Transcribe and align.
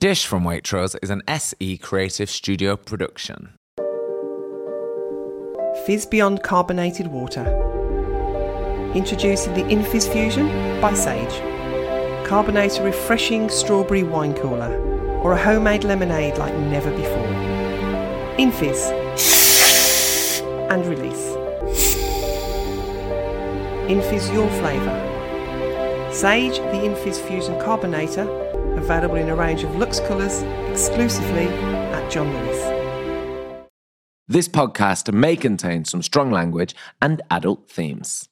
Dish 0.00 0.26
from 0.26 0.44
Waitrose 0.44 0.94
is 1.02 1.10
an 1.10 1.22
SE 1.26 1.76
Creative 1.78 2.30
Studio 2.30 2.76
production. 2.76 3.58
Fizz 5.86 6.06
Beyond 6.06 6.44
Carbonated 6.44 7.08
Water. 7.08 7.44
Introducing 8.94 9.54
the 9.54 9.64
Infizz 9.64 10.06
Fusion 10.12 10.46
by 10.80 10.94
Sage. 10.94 11.42
Carbonate 12.24 12.78
a 12.78 12.84
refreshing 12.84 13.48
strawberry 13.48 14.04
wine 14.04 14.34
cooler 14.34 14.72
or 15.24 15.32
a 15.32 15.36
homemade 15.36 15.82
lemonade 15.82 16.38
like 16.38 16.54
never 16.54 16.92
before. 16.92 17.26
Infizz. 18.38 18.92
And 20.70 20.86
release. 20.86 21.26
Infizz 23.90 24.32
your 24.32 24.48
flavour. 24.60 26.12
Sage, 26.12 26.58
the 26.58 26.86
Infizz 26.86 27.18
Fusion 27.26 27.60
Carbonator, 27.60 28.47
available 28.78 29.16
in 29.16 29.28
a 29.28 29.36
range 29.36 29.62
of 29.62 29.76
luxe 29.76 30.00
colours 30.00 30.42
exclusively 30.70 31.48
at 31.92 32.10
John 32.10 32.32
Lewis. 32.32 32.78
This 34.26 34.48
podcast 34.48 35.12
may 35.12 35.36
contain 35.36 35.84
some 35.84 36.02
strong 36.02 36.30
language 36.30 36.74
and 37.00 37.22
adult 37.30 37.70
themes. 37.70 38.28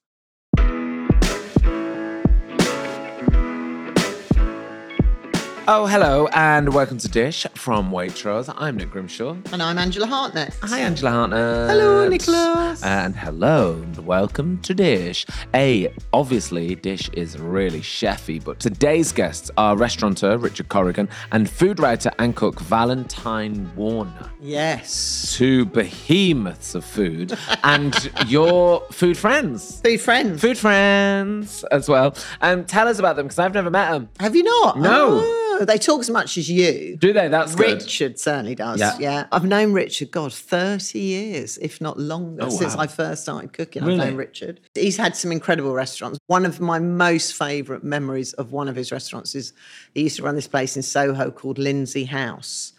Oh, 5.68 5.84
hello, 5.84 6.28
and 6.32 6.72
welcome 6.72 6.96
to 6.98 7.08
Dish 7.08 7.44
from 7.56 7.90
Waitrose. 7.90 8.54
I'm 8.56 8.76
Nick 8.76 8.90
Grimshaw. 8.90 9.36
And 9.52 9.60
I'm 9.60 9.78
Angela 9.78 10.06
Hartnett. 10.06 10.56
Hi, 10.62 10.78
Angela 10.78 11.10
Hartnett. 11.10 11.70
Hello, 11.70 12.08
Nicholas. 12.08 12.84
And 12.84 13.16
hello, 13.16 13.72
and 13.72 14.06
welcome 14.06 14.60
to 14.62 14.74
Dish. 14.74 15.26
A, 15.54 15.92
obviously, 16.12 16.76
Dish 16.76 17.08
is 17.14 17.36
really 17.36 17.80
chefy, 17.80 18.38
but 18.44 18.60
today's 18.60 19.10
guests 19.10 19.50
are 19.58 19.76
restaurateur 19.76 20.38
Richard 20.38 20.68
Corrigan 20.68 21.08
and 21.32 21.50
food 21.50 21.80
writer 21.80 22.12
and 22.20 22.36
cook 22.36 22.60
Valentine 22.60 23.68
Warner. 23.74 24.30
Yes. 24.40 25.34
Two 25.36 25.64
behemoths 25.64 26.76
of 26.76 26.84
food, 26.84 27.36
and 27.64 28.08
your 28.28 28.82
food 28.92 29.18
friends. 29.18 29.80
Food 29.80 30.00
friends. 30.00 30.40
Food 30.40 30.58
friends 30.58 31.64
as 31.72 31.88
well. 31.88 32.14
And 32.40 32.68
tell 32.68 32.86
us 32.86 33.00
about 33.00 33.16
them 33.16 33.26
because 33.26 33.40
I've 33.40 33.54
never 33.54 33.70
met 33.70 33.90
them. 33.90 34.08
Have 34.20 34.36
you 34.36 34.44
not? 34.44 34.78
No. 34.78 35.22
Oh, 35.24 35.55
they 35.64 35.78
talk 35.78 36.00
as 36.00 36.10
much 36.10 36.36
as 36.36 36.50
you. 36.50 36.96
Do 36.96 37.12
they? 37.12 37.28
That's 37.28 37.54
good. 37.54 37.82
Richard 37.82 38.18
certainly 38.18 38.54
does. 38.54 38.78
Yeah. 38.80 38.96
Yeah. 38.98 39.26
I've 39.32 39.44
known 39.44 39.72
Richard, 39.72 40.10
God, 40.10 40.32
30 40.32 40.98
years, 40.98 41.56
if 41.58 41.80
not 41.80 41.98
longer, 41.98 42.44
Oh, 42.44 42.50
since 42.50 42.76
wow. 42.76 42.82
I 42.82 42.86
first 42.86 43.22
started 43.22 43.52
cooking. 43.52 43.84
Really? 43.84 44.00
I've 44.00 44.08
known 44.08 44.16
Richard. 44.16 44.60
He's 44.74 44.96
had 44.96 45.16
some 45.16 45.32
incredible 45.32 45.72
restaurants. 45.72 46.18
One 46.26 46.44
of 46.44 46.60
my 46.60 46.78
most 46.78 47.34
favourite 47.36 47.82
memories 47.84 48.32
of 48.34 48.52
one 48.52 48.68
of 48.68 48.76
his 48.76 48.92
restaurants 48.92 49.34
is 49.34 49.52
he 49.94 50.02
used 50.02 50.16
to 50.16 50.22
run 50.22 50.34
this 50.34 50.48
place 50.48 50.76
in 50.76 50.82
Soho 50.82 51.30
called 51.30 51.58
Lindsay 51.58 52.04
House. 52.04 52.72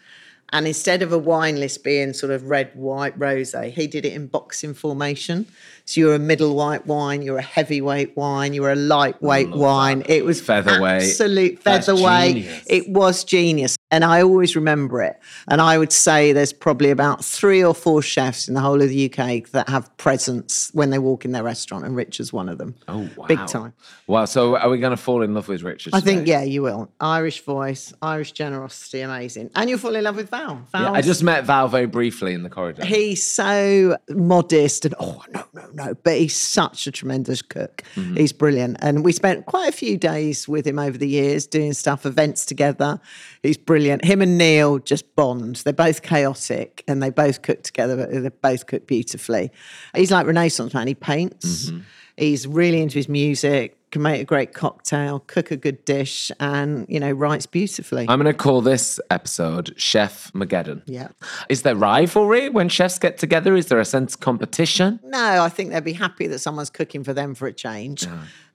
And 0.50 0.66
instead 0.66 1.02
of 1.02 1.12
a 1.12 1.18
wine 1.18 1.60
list 1.60 1.84
being 1.84 2.14
sort 2.14 2.32
of 2.32 2.44
red, 2.44 2.70
white, 2.74 3.18
rose, 3.18 3.54
he 3.54 3.86
did 3.86 4.06
it 4.06 4.14
in 4.14 4.28
boxing 4.28 4.72
formation. 4.72 5.46
So 5.84 6.00
you're 6.00 6.14
a 6.14 6.18
middle 6.18 6.54
white 6.54 6.86
wine, 6.86 7.22
you're 7.22 7.38
a 7.38 7.42
heavyweight 7.42 8.16
wine, 8.16 8.54
you're 8.54 8.72
a 8.72 8.76
lightweight 8.76 9.50
wine. 9.50 10.04
It 10.06 10.24
was 10.24 10.40
Featherweight. 10.40 11.02
absolute 11.02 11.58
featherweight. 11.62 12.46
It 12.66 12.88
was 12.88 13.24
genius. 13.24 13.76
And 13.90 14.04
I 14.04 14.20
always 14.20 14.54
remember 14.54 15.00
it. 15.02 15.18
And 15.48 15.62
I 15.62 15.78
would 15.78 15.92
say 15.92 16.32
there's 16.32 16.52
probably 16.52 16.90
about 16.90 17.24
three 17.24 17.64
or 17.64 17.74
four 17.74 18.02
chefs 18.02 18.46
in 18.46 18.52
the 18.52 18.60
whole 18.60 18.82
of 18.82 18.90
the 18.90 19.10
UK 19.10 19.48
that 19.52 19.68
have 19.70 19.96
presence 19.96 20.70
when 20.74 20.90
they 20.90 20.98
walk 20.98 21.24
in 21.24 21.32
their 21.32 21.42
restaurant, 21.42 21.86
and 21.86 21.96
Richard's 21.96 22.30
one 22.30 22.50
of 22.50 22.58
them. 22.58 22.74
Oh, 22.86 23.08
wow. 23.16 23.26
Big 23.26 23.46
time. 23.46 23.72
Wow. 24.06 24.26
So 24.26 24.56
are 24.58 24.68
we 24.68 24.78
going 24.78 24.90
to 24.90 24.98
fall 24.98 25.22
in 25.22 25.32
love 25.32 25.48
with 25.48 25.62
Richard? 25.62 25.94
I 25.94 26.00
think, 26.00 26.26
yeah, 26.26 26.42
you 26.42 26.60
will. 26.60 26.90
Irish 27.00 27.42
voice, 27.42 27.94
Irish 28.02 28.32
generosity, 28.32 29.00
amazing. 29.00 29.50
And 29.54 29.70
you'll 29.70 29.78
fall 29.78 29.96
in 29.96 30.04
love 30.04 30.16
with 30.16 30.28
Val. 30.28 30.62
Yeah, 30.74 30.92
I 30.92 31.00
just 31.00 31.22
met 31.22 31.44
Val 31.44 31.68
very 31.68 31.86
briefly 31.86 32.34
in 32.34 32.42
the 32.42 32.50
corridor. 32.50 32.84
He's 32.84 33.26
so 33.26 33.96
modest 34.10 34.84
and 34.84 34.94
oh 35.00 35.22
no 35.32 35.44
no 35.54 35.68
no, 35.72 35.94
but 35.94 36.18
he's 36.18 36.36
such 36.36 36.86
a 36.86 36.92
tremendous 36.92 37.40
cook. 37.40 37.82
Mm-hmm. 37.94 38.16
He's 38.16 38.32
brilliant, 38.32 38.76
and 38.80 39.02
we 39.04 39.12
spent 39.12 39.46
quite 39.46 39.68
a 39.68 39.72
few 39.72 39.96
days 39.96 40.46
with 40.46 40.66
him 40.66 40.78
over 40.78 40.98
the 40.98 41.08
years 41.08 41.46
doing 41.46 41.72
stuff, 41.72 42.04
events 42.04 42.44
together. 42.44 43.00
He's 43.42 43.56
brilliant. 43.56 43.77
Him 43.86 44.22
and 44.22 44.38
Neil 44.38 44.78
just 44.78 45.14
bond. 45.16 45.56
They're 45.56 45.72
both 45.72 46.02
chaotic, 46.02 46.84
and 46.88 47.02
they 47.02 47.10
both 47.10 47.42
cook 47.42 47.62
together. 47.62 47.96
But 47.96 48.10
they 48.10 48.28
both 48.28 48.66
cook 48.66 48.86
beautifully. 48.86 49.50
He's 49.94 50.10
like 50.10 50.26
Renaissance 50.26 50.74
man. 50.74 50.86
He 50.86 50.94
paints. 50.94 51.66
Mm-hmm. 51.66 51.80
He's 52.16 52.46
really 52.46 52.82
into 52.82 52.96
his 52.96 53.08
music. 53.08 53.74
Can 53.90 54.02
make 54.02 54.20
a 54.20 54.24
great 54.24 54.52
cocktail, 54.52 55.20
cook 55.20 55.50
a 55.50 55.56
good 55.56 55.82
dish, 55.86 56.30
and 56.38 56.84
you 56.90 57.00
know 57.00 57.10
writes 57.10 57.46
beautifully. 57.46 58.04
I'm 58.06 58.20
going 58.20 58.30
to 58.30 58.34
call 58.34 58.60
this 58.60 59.00
episode 59.08 59.72
Chef 59.80 60.30
Mageddon. 60.34 60.82
yeah. 60.84 61.08
Is 61.48 61.62
there 61.62 61.74
rivalry 61.74 62.50
when 62.50 62.68
chefs 62.68 62.98
get 62.98 63.16
together? 63.16 63.56
Is 63.56 63.66
there 63.68 63.80
a 63.80 63.86
sense 63.86 64.12
of 64.12 64.20
competition? 64.20 65.00
No, 65.04 65.42
I 65.42 65.48
think 65.48 65.72
they'd 65.72 65.82
be 65.82 65.94
happy 65.94 66.26
that 66.26 66.40
someone's 66.40 66.68
cooking 66.68 67.02
for 67.02 67.14
them 67.14 67.34
for 67.34 67.46
a 67.46 67.52
change. 67.52 68.06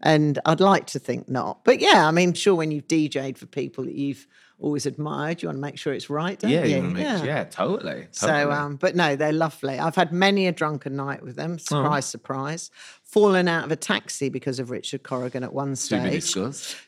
And 0.02 0.38
I'd 0.46 0.60
like 0.60 0.86
to 0.88 1.00
think 1.00 1.28
not. 1.28 1.64
But 1.64 1.80
yeah, 1.80 2.08
I 2.08 2.12
mean, 2.12 2.34
sure, 2.34 2.54
when 2.54 2.70
you've 2.70 2.88
DJ'd 2.88 3.40
for 3.40 3.48
people 3.48 3.86
that 3.86 3.96
you've 3.96 4.28
always 4.64 4.86
admired, 4.86 5.44
you 5.44 5.48
want 5.50 5.58
to 5.58 5.62
make 5.62 5.78
sure 5.78 5.94
it's 5.94 6.10
right, 6.10 6.40
don't 6.40 6.50
Yeah, 6.50 6.64
you? 6.64 6.82
make- 6.82 7.04
yeah. 7.04 7.44
totally. 7.44 8.08
So, 8.12 8.50
um, 8.52 8.78
but 8.78 8.96
no, 8.96 9.16
they're 9.18 9.34
lovely. 9.34 9.78
I've 9.78 9.96
had 9.96 10.12
many 10.14 10.48
a 10.48 10.54
drunken 10.54 10.96
night 10.96 11.22
with 11.22 11.38
Oh. 11.38 11.42
them. 11.44 11.60
Surprise, 11.60 12.06
surprise. 12.06 12.72
Fallen 13.14 13.48
out 13.48 13.64
of 13.64 13.72
a 13.72 13.76
taxi 13.76 14.30
because 14.30 14.58
of 14.58 14.72
Richard 14.72 15.04
Corrigan 15.04 15.44
at 15.44 15.54
one 15.54 15.76
stage. 15.76 16.34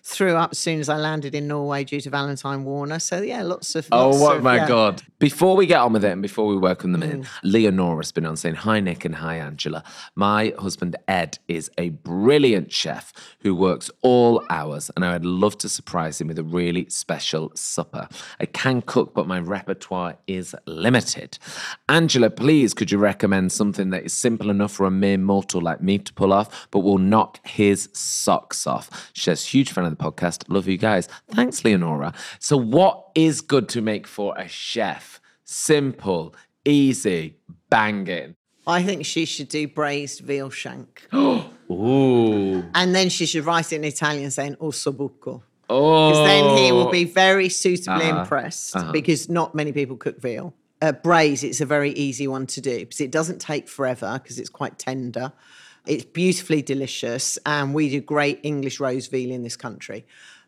Threw 0.01 0.33
up 0.35 0.53
as 0.53 0.57
soon 0.57 0.79
as 0.79 0.89
I 0.89 0.97
landed 0.97 1.35
in 1.35 1.47
Norway 1.47 1.83
due 1.83 2.01
to 2.01 2.09
Valentine 2.09 2.63
Warner. 2.65 2.97
So 2.97 3.21
yeah, 3.21 3.43
lots 3.43 3.75
of. 3.75 3.87
Oh, 3.91 4.09
lots 4.09 4.19
what 4.19 4.37
of, 4.37 4.43
my 4.43 4.55
yeah. 4.55 4.67
God. 4.67 5.03
Before 5.19 5.55
we 5.55 5.67
get 5.67 5.81
on 5.81 5.93
with 5.93 6.03
it 6.03 6.11
and 6.11 6.23
before 6.23 6.47
we 6.47 6.57
welcome 6.57 6.93
them 6.93 7.01
Mm. 7.03 7.11
in, 7.13 7.27
Leonora's 7.43 8.11
been 8.11 8.25
on 8.25 8.37
saying, 8.37 8.55
Hi, 8.55 8.79
Nick, 8.79 9.05
and 9.05 9.13
hi, 9.15 9.35
Angela. 9.35 9.83
My 10.15 10.51
husband, 10.57 10.95
Ed, 11.07 11.37
is 11.47 11.69
a 11.77 11.89
brilliant 11.89 12.71
chef 12.71 13.13
who 13.41 13.53
works 13.53 13.91
all 14.01 14.43
hours, 14.49 14.89
and 14.95 15.05
I 15.05 15.13
would 15.13 15.25
love 15.25 15.59
to 15.59 15.69
surprise 15.69 16.19
him 16.19 16.27
with 16.29 16.39
a 16.39 16.43
really 16.43 16.89
special 16.89 17.51
supper. 17.53 18.07
I 18.39 18.45
can 18.47 18.81
cook, 18.81 19.13
but 19.13 19.27
my 19.27 19.39
repertoire 19.39 20.17
is 20.25 20.55
limited. 20.65 21.37
Angela, 21.87 22.31
please, 22.31 22.73
could 22.73 22.91
you 22.91 22.97
recommend 22.97 23.51
something 23.51 23.91
that 23.91 24.03
is 24.05 24.13
simple 24.13 24.49
enough 24.49 24.71
for 24.71 24.87
a 24.87 24.91
mere 24.91 25.19
mortal 25.19 25.61
like 25.61 25.81
me 25.81 25.99
to 25.99 26.14
pull 26.15 26.33
off, 26.33 26.67
but 26.71 26.79
will 26.79 26.97
knock 26.97 27.45
his 27.45 27.89
socks 27.93 28.65
off? 28.65 29.11
She's 29.13 29.45
huge 29.45 29.71
fan 29.71 29.85
of 29.85 29.95
the 29.97 30.03
podcast. 30.03 30.43
Love 30.47 30.67
you 30.67 30.77
guys. 30.77 31.07
Thanks, 31.29 31.63
Leonora. 31.63 32.13
So, 32.39 32.57
what 32.57 33.07
is 33.15 33.41
good 33.41 33.69
to 33.69 33.81
make 33.81 34.07
for 34.07 34.37
a 34.37 34.47
chef? 34.47 35.19
Simple, 35.43 36.33
easy, 36.65 37.35
banging. 37.69 38.35
I 38.67 38.81
think 38.81 39.05
she 39.05 39.25
should 39.25 39.47
do 39.49 39.67
braised 39.67 40.21
veal 40.21 40.49
shank. 40.49 41.07
Ooh. 41.13 42.63
And 42.73 42.95
then 42.95 43.09
she 43.09 43.25
should 43.25 43.45
write 43.45 43.71
it 43.71 43.77
in 43.77 43.83
Italian 43.83 44.31
saying 44.31 44.55
ossobuco. 44.55 45.41
Oh. 45.69 46.09
Because 46.09 46.25
then 46.27 46.57
he 46.57 46.71
will 46.71 46.91
be 46.91 47.03
very 47.05 47.49
suitably 47.49 48.05
Uh-huh. 48.09 48.21
impressed 48.21 48.75
because 48.91 49.29
not 49.29 49.55
many 49.55 49.71
people 49.71 49.97
cook 49.97 50.19
veal. 50.21 50.53
Uh, 50.81 50.91
braise, 50.91 51.43
it's 51.43 51.61
a 51.61 51.65
very 51.65 51.91
easy 51.91 52.27
one 52.27 52.45
to 52.47 52.61
do 52.61 52.79
because 52.79 53.01
it 53.01 53.09
doesn't 53.11 53.39
take 53.39 53.67
forever 53.67 54.19
because 54.21 54.37
it's 54.37 54.49
quite 54.49 54.77
tender. 54.77 55.31
It's 55.85 56.05
beautifully 56.05 56.61
delicious, 56.61 57.37
and 57.45 57.73
we 57.73 57.89
do 57.89 58.01
great 58.01 58.39
English 58.43 58.79
rose 58.79 59.07
veal 59.07 59.31
in 59.31 59.43
this 59.43 59.55
country. 59.55 60.05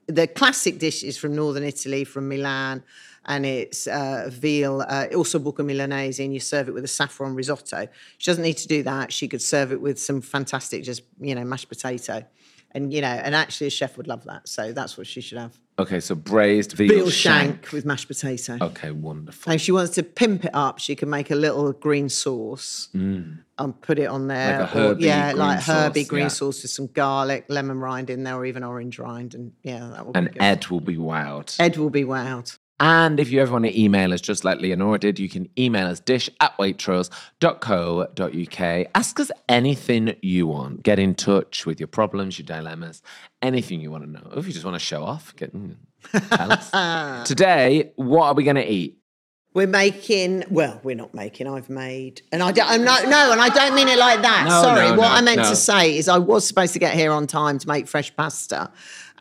The 0.07 0.25
classic 0.25 0.79
dish 0.79 1.03
is 1.03 1.17
from 1.17 1.35
northern 1.35 1.63
Italy, 1.63 2.05
from 2.05 2.27
Milan, 2.27 2.81
and 3.25 3.45
it's 3.45 3.87
uh, 3.87 4.29
veal, 4.31 4.81
uh, 4.81 5.07
osso 5.11 5.39
buco 5.39 5.65
milanese, 5.65 6.23
and 6.23 6.33
you 6.33 6.39
serve 6.39 6.69
it 6.69 6.73
with 6.73 6.85
a 6.85 6.87
saffron 6.87 7.35
risotto. 7.35 7.87
She 8.17 8.31
doesn't 8.31 8.43
need 8.43 8.57
to 8.57 8.67
do 8.67 8.83
that. 8.83 9.11
She 9.13 9.27
could 9.27 9.41
serve 9.41 9.71
it 9.71 9.81
with 9.81 9.99
some 9.99 10.21
fantastic, 10.21 10.83
just 10.83 11.03
you 11.19 11.35
know, 11.35 11.43
mashed 11.43 11.69
potato, 11.69 12.25
and 12.71 12.91
you 12.93 13.01
know, 13.01 13.07
and 13.07 13.35
actually 13.35 13.67
a 13.67 13.71
chef 13.71 13.97
would 13.97 14.07
love 14.07 14.23
that. 14.23 14.47
So 14.47 14.71
that's 14.71 14.97
what 14.97 15.07
she 15.07 15.21
should 15.21 15.37
have. 15.37 15.59
Okay, 15.79 15.99
so 15.99 16.15
braised 16.15 16.71
veal, 16.71 16.87
Veal 16.87 17.09
shank. 17.11 17.65
shank 17.65 17.71
with 17.71 17.85
mashed 17.85 18.07
potato. 18.07 18.57
Okay, 18.59 18.89
wonderful. 18.89 19.51
And 19.51 19.59
if 19.59 19.63
she 19.63 19.71
wants 19.71 19.91
to 19.95 20.03
pimp 20.03 20.45
it 20.45 20.51
up, 20.53 20.79
she 20.79 20.95
can 20.95 21.07
make 21.09 21.29
a 21.29 21.35
little 21.35 21.71
green 21.71 22.09
sauce 22.09 22.89
and 22.93 23.43
put 23.81 23.99
it 23.99 24.05
on 24.07 24.27
there. 24.27 24.57
Mm. 24.57 24.59
Like 24.61 24.69
a 24.69 24.73
herby 24.73 25.03
yeah, 25.03 25.31
green 25.33 25.37
like 25.37 25.59
herby 25.61 26.01
sauce, 26.01 26.09
green 26.09 26.21
yeah. 26.23 26.27
sauce 26.29 26.61
with 26.63 26.71
some 26.71 26.87
garlic, 26.87 27.45
lemon 27.47 27.77
rind 27.77 28.09
in 28.09 28.23
there, 28.23 28.35
or 28.35 28.45
even 28.45 28.63
orange 28.63 28.97
rind. 28.97 29.35
And 29.35 29.53
yeah, 29.61 29.87
that 29.93 30.05
will 30.05 30.13
And 30.15 30.27
be 30.27 30.33
good. 30.33 30.41
Ed 30.41 30.67
will 30.67 30.79
be 30.81 30.97
wowed. 30.97 31.55
Ed 31.59 31.77
will 31.77 31.91
be 31.91 32.03
wowed. 32.03 32.57
And 32.79 33.19
if 33.19 33.31
you 33.31 33.41
ever 33.41 33.53
want 33.53 33.65
to 33.65 33.79
email 33.79 34.13
us, 34.13 34.21
just 34.21 34.45
like 34.45 34.61
Leonora 34.61 34.99
did, 34.99 35.17
you 35.17 35.29
can 35.29 35.49
email 35.57 35.87
us 35.87 35.99
dish 35.99 36.29
at 36.39 36.55
waitrose.co.uk. 36.57 38.87
Ask 38.93 39.19
us 39.19 39.31
anything 39.49 40.15
you 40.21 40.45
want. 40.45 40.83
Get 40.83 40.99
in 40.99 41.15
touch 41.15 41.65
with 41.65 41.79
your 41.79 41.87
problems, 41.87 42.37
your 42.37 42.45
dilemmas, 42.45 43.01
anything 43.41 43.81
you 43.81 43.89
want 43.89 44.03
to 44.03 44.11
know. 44.11 44.31
If 44.35 44.45
you 44.45 44.53
just 44.53 44.65
want 44.65 44.75
to 44.75 44.79
show 44.79 45.03
off, 45.03 45.35
get, 45.35 45.51
tell 46.29 46.51
us. 46.51 46.69
Today, 47.27 47.93
what 47.95 48.27
are 48.27 48.35
we 48.35 48.43
going 48.43 48.57
to 48.57 48.71
eat? 48.71 48.99
We're 49.55 49.65
making, 49.65 50.43
well, 50.51 50.79
we're 50.83 50.95
not 50.95 51.15
making, 51.15 51.47
I've 51.47 51.71
made, 51.71 52.21
and 52.31 52.43
I 52.43 52.51
don't, 52.51 52.69
I'm 52.69 52.83
not, 52.83 53.05
no, 53.05 53.31
and 53.31 53.41
I 53.41 53.49
don't 53.49 53.73
mean 53.73 53.87
it 53.87 53.97
like 53.97 54.21
that. 54.21 54.45
No, 54.47 54.61
Sorry. 54.61 54.89
no, 54.89 54.91
what 54.91 55.07
no, 55.07 55.15
I 55.15 55.21
meant 55.21 55.41
no. 55.41 55.49
to 55.49 55.55
say 55.55 55.97
is 55.97 56.07
I 56.07 56.19
was 56.19 56.45
supposed 56.45 56.73
to 56.73 56.79
get 56.79 56.93
here 56.93 57.11
on 57.11 57.25
time 57.25 57.57
to 57.57 57.67
make 57.67 57.87
fresh 57.87 58.15
pasta 58.15 58.69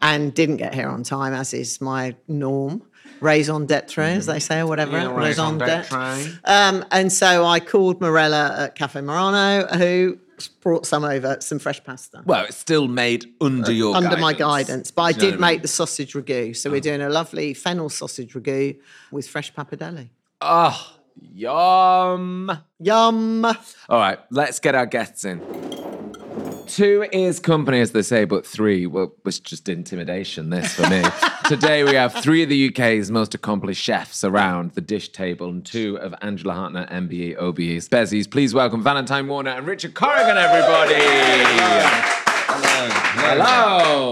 and 0.03 0.35
didn't 0.35 0.59
get 0.59 0.75
here 0.75 0.89
on 0.89 1.05
time, 1.05 1.33
as 1.33 1.55
is 1.55 1.81
my 1.81 2.15
norm. 2.29 2.83
Raison 3.21 3.65
d'etre, 3.67 4.03
as 4.03 4.27
they 4.27 4.39
say, 4.41 4.61
or 4.61 4.67
whatever. 4.67 4.99
Yeah, 4.99 5.15
raison 5.17 5.59
d'etre. 5.59 6.39
Um, 6.45 6.85
and 6.91 7.13
so 7.13 7.45
I 7.45 7.61
called 7.61 8.01
Morella 8.01 8.55
at 8.59 8.75
Cafe 8.75 9.01
Murano, 9.01 9.67
who 9.77 10.19
brought 10.61 10.85
some 10.87 11.03
over, 11.05 11.39
some 11.41 11.59
fresh 11.59 11.83
pasta. 11.83 12.23
Well, 12.27 12.45
it's 12.45 12.59
still 12.59 12.89
made 12.89 13.27
under 13.41 13.73
your 13.73 13.97
under 13.97 14.17
my 14.19 14.33
guidance. 14.35 14.69
guidance. 14.69 14.91
But 14.91 15.03
I 15.03 15.13
Do 15.13 15.17
you 15.17 15.23
know 15.23 15.31
did 15.33 15.41
what 15.41 15.47
I 15.47 15.49
mean? 15.51 15.55
make 15.57 15.63
the 15.63 15.69
sausage 15.69 16.13
ragu. 16.13 16.55
So 16.57 16.71
we're 16.71 16.81
doing 16.81 17.01
a 17.01 17.09
lovely 17.09 17.55
fennel 17.55 17.89
sausage 17.89 18.35
ragu 18.35 18.77
with 19.11 19.27
fresh 19.29 19.53
pappardelle. 19.55 20.09
Oh, 20.43 20.93
yum. 21.19 22.51
Yum. 22.81 23.45
All 23.47 23.57
right, 23.99 24.19
let's 24.31 24.59
get 24.61 24.75
our 24.75 24.87
guests 24.87 25.25
in. 25.25 25.66
Two 26.67 27.07
is 27.13 27.39
company, 27.39 27.81
as 27.81 27.93
they 27.93 28.03
say, 28.03 28.25
but 28.25 28.45
three 28.45 28.87
well, 28.87 29.13
was 29.25 29.39
just 29.39 29.69
intimidation. 29.69 30.51
This 30.51 30.75
for 30.75 30.89
me. 30.89 31.03
Today 31.49 31.85
we 31.85 31.95
have 31.95 32.13
three 32.13 32.43
of 32.43 32.49
the 32.49 32.69
UK's 32.69 33.11
most 33.11 33.35
accomplished 33.35 33.81
chefs 33.81 34.25
around 34.25 34.73
the 34.73 34.81
dish 34.81 35.11
table, 35.11 35.49
and 35.49 35.65
two 35.65 35.97
of 35.99 36.15
Angela 36.23 36.55
Hartnett, 36.55 36.91
MBE, 36.91 37.37
OBE's, 37.37 37.89
Bezies. 37.89 38.29
Please 38.29 38.53
welcome 38.53 38.83
Valentine 38.83 39.29
Warner 39.29 39.51
and 39.51 39.67
Richard 39.67 39.95
Corrigan, 39.95 40.37
everybody. 40.37 40.95
Hello. 43.19 44.11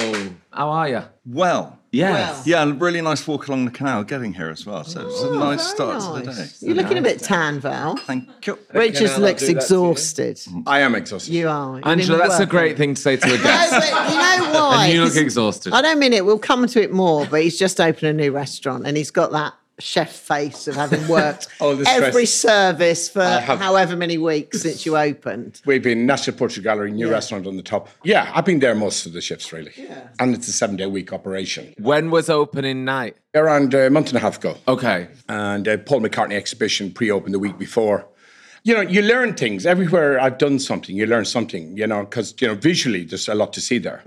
How 0.52 0.70
are 0.70 0.88
you? 0.88 1.02
Well, 1.26 1.80
Yes. 1.94 2.46
yeah, 2.46 2.62
and 2.62 2.80
really 2.80 3.00
nice 3.00 3.26
walk 3.26 3.48
along 3.48 3.64
the 3.66 3.70
canal 3.70 4.04
getting 4.04 4.32
here 4.34 4.50
as 4.50 4.66
well. 4.66 4.84
So 4.84 5.06
it's 5.06 5.22
a 5.22 5.28
oh, 5.28 5.38
nice 5.38 5.66
start 5.66 6.00
to 6.00 6.24
the 6.24 6.32
day. 6.32 6.38
Nice. 6.38 6.62
You're 6.62 6.74
looking 6.74 6.98
a 6.98 7.02
bit 7.02 7.20
tan, 7.20 7.60
Val. 7.60 7.96
Thank 7.96 8.46
you. 8.46 8.58
Richard 8.72 9.10
I'll 9.10 9.20
looks 9.20 9.40
do 9.42 9.46
that 9.54 9.66
to 9.66 9.74
you. 9.74 9.88
exhausted. 9.90 10.40
I 10.66 10.80
am 10.80 10.94
exhausted. 10.94 11.32
You 11.32 11.48
are. 11.48 11.76
You've 11.76 11.86
Angela, 11.86 12.18
that's 12.18 12.40
a 12.40 12.46
great 12.46 12.76
thing 12.76 12.94
to 12.94 13.00
say 13.00 13.16
to 13.16 13.26
a 13.26 13.30
No, 13.36 13.42
guest. 13.42 13.72
but 13.72 14.10
you 14.10 14.16
know 14.16 14.52
why? 14.52 14.74
And 14.84 14.92
you 14.92 15.04
look 15.04 15.16
exhausted. 15.16 15.72
I 15.72 15.82
don't 15.82 15.98
mean 15.98 16.12
it. 16.12 16.24
We'll 16.24 16.38
come 16.38 16.66
to 16.66 16.82
it 16.82 16.92
more, 16.92 17.26
but 17.26 17.42
he's 17.42 17.58
just 17.58 17.80
opened 17.80 18.08
a 18.08 18.12
new 18.12 18.32
restaurant 18.32 18.86
and 18.86 18.96
he's 18.96 19.10
got 19.10 19.32
that 19.32 19.54
chef 19.78 20.12
face 20.12 20.68
of 20.68 20.76
having 20.76 21.06
worked 21.08 21.48
All 21.60 21.74
the 21.76 21.84
stress. 21.84 22.02
every 22.02 22.26
service 22.26 23.08
for 23.08 23.24
have- 23.24 23.58
however 23.58 23.96
many 23.96 24.18
weeks 24.18 24.62
since 24.62 24.86
you 24.86 24.96
opened. 24.96 25.60
We've 25.66 25.82
been 25.82 26.06
National 26.06 26.36
Portrait 26.36 26.62
Gallery, 26.62 26.92
new 26.92 27.10
restaurant 27.10 27.46
on 27.46 27.56
the 27.56 27.62
top. 27.62 27.88
Yeah, 28.04 28.30
I've 28.34 28.44
been 28.44 28.60
there 28.60 28.74
most 28.74 29.06
of 29.06 29.12
the 29.12 29.20
shifts, 29.20 29.52
really. 29.52 29.72
Yeah. 29.76 30.08
And 30.20 30.34
it's 30.34 30.46
a 30.48 30.52
seven 30.52 30.76
day 30.76 30.86
week 30.86 31.12
operation. 31.12 31.74
when 31.78 32.10
was 32.10 32.30
opening 32.30 32.84
night? 32.84 33.16
Around 33.34 33.74
a 33.74 33.90
month 33.90 34.08
and 34.08 34.16
a 34.16 34.20
half 34.20 34.36
ago. 34.38 34.56
Okay. 34.68 35.08
And 35.28 35.66
uh, 35.66 35.76
Paul 35.78 36.00
McCartney 36.02 36.34
exhibition 36.34 36.92
pre 36.92 37.10
opened 37.10 37.34
the 37.34 37.38
week 37.40 37.58
before. 37.58 38.06
You 38.66 38.72
know, 38.72 38.80
you 38.80 39.02
learn 39.02 39.34
things. 39.34 39.66
Everywhere 39.66 40.18
I've 40.18 40.38
done 40.38 40.58
something, 40.58 40.96
you 40.96 41.04
learn 41.06 41.26
something, 41.26 41.76
you 41.76 41.86
know, 41.86 42.04
because, 42.06 42.34
you 42.40 42.48
know, 42.48 42.54
visually 42.54 43.04
there's 43.04 43.28
a 43.28 43.34
lot 43.34 43.52
to 43.52 43.60
see 43.60 43.76
there. 43.76 44.02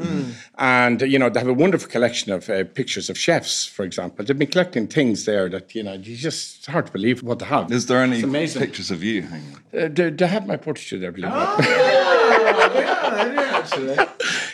And, 0.57 0.99
you 1.03 1.19
know, 1.19 1.29
they 1.29 1.39
have 1.39 1.47
a 1.47 1.53
wonderful 1.53 1.87
collection 1.87 2.31
of 2.31 2.49
uh, 2.49 2.63
pictures 2.63 3.07
of 3.11 3.19
chefs, 3.19 3.67
for 3.67 3.85
example. 3.85 4.25
They've 4.25 4.35
been 4.37 4.47
collecting 4.47 4.87
things 4.87 5.25
there 5.25 5.47
that, 5.49 5.75
you 5.75 5.83
know, 5.83 5.93
you 5.93 6.15
just, 6.17 6.57
it's 6.57 6.65
hard 6.65 6.87
to 6.87 6.91
believe 6.91 7.21
what 7.21 7.37
they 7.37 7.45
have. 7.45 7.71
Is 7.71 7.85
there 7.85 8.01
any 8.01 8.19
pictures 8.65 8.89
of 8.89 9.03
you 9.03 9.21
hanging? 9.21 9.57
Uh, 9.77 9.89
they, 9.91 10.09
they 10.09 10.25
have 10.25 10.47
my 10.47 10.57
portraiture 10.57 10.97
there, 10.97 11.11
believe 11.11 11.29
it 11.29 11.35
or 11.35 11.37
not. 11.37 11.59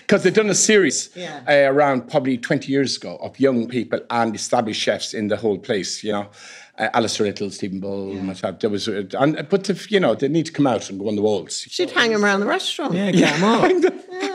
Because 0.01 0.23
they've 0.23 0.33
done 0.33 0.49
a 0.49 0.55
series 0.55 1.11
Yeah. 1.15 1.43
uh, 1.47 1.71
around 1.73 2.09
probably 2.09 2.37
20 2.37 2.69
years 2.69 2.97
ago 2.97 3.15
of 3.21 3.39
young 3.39 3.69
people 3.69 4.01
and 4.09 4.35
established 4.35 4.81
chefs 4.81 5.13
in 5.13 5.29
the 5.29 5.37
whole 5.37 5.57
place, 5.57 6.03
you 6.03 6.11
know. 6.11 6.27
Uh, 6.75 6.89
Alastair 6.95 7.27
Little, 7.27 7.51
Stephen 7.51 7.79
Bull, 7.79 8.13
myself. 8.15 8.59
There 8.59 8.69
was, 8.69 8.87
uh, 8.87 9.03
and, 9.19 9.47
but 9.47 9.69
if, 9.69 9.91
you 9.91 9.99
know, 9.99 10.15
they 10.15 10.27
need 10.27 10.47
to 10.47 10.51
come 10.51 10.65
out 10.65 10.89
and 10.89 10.99
go 10.99 11.07
on 11.07 11.15
the 11.15 11.21
walls. 11.21 11.59
Should 11.69 11.91
hang 11.91 12.11
him 12.11 12.25
around 12.25 12.39
the 12.39 12.47
restaurant. 12.47 12.95
Yeah, 12.95 13.11
get 13.11 13.35
him 13.35 13.43
up. 13.43 13.61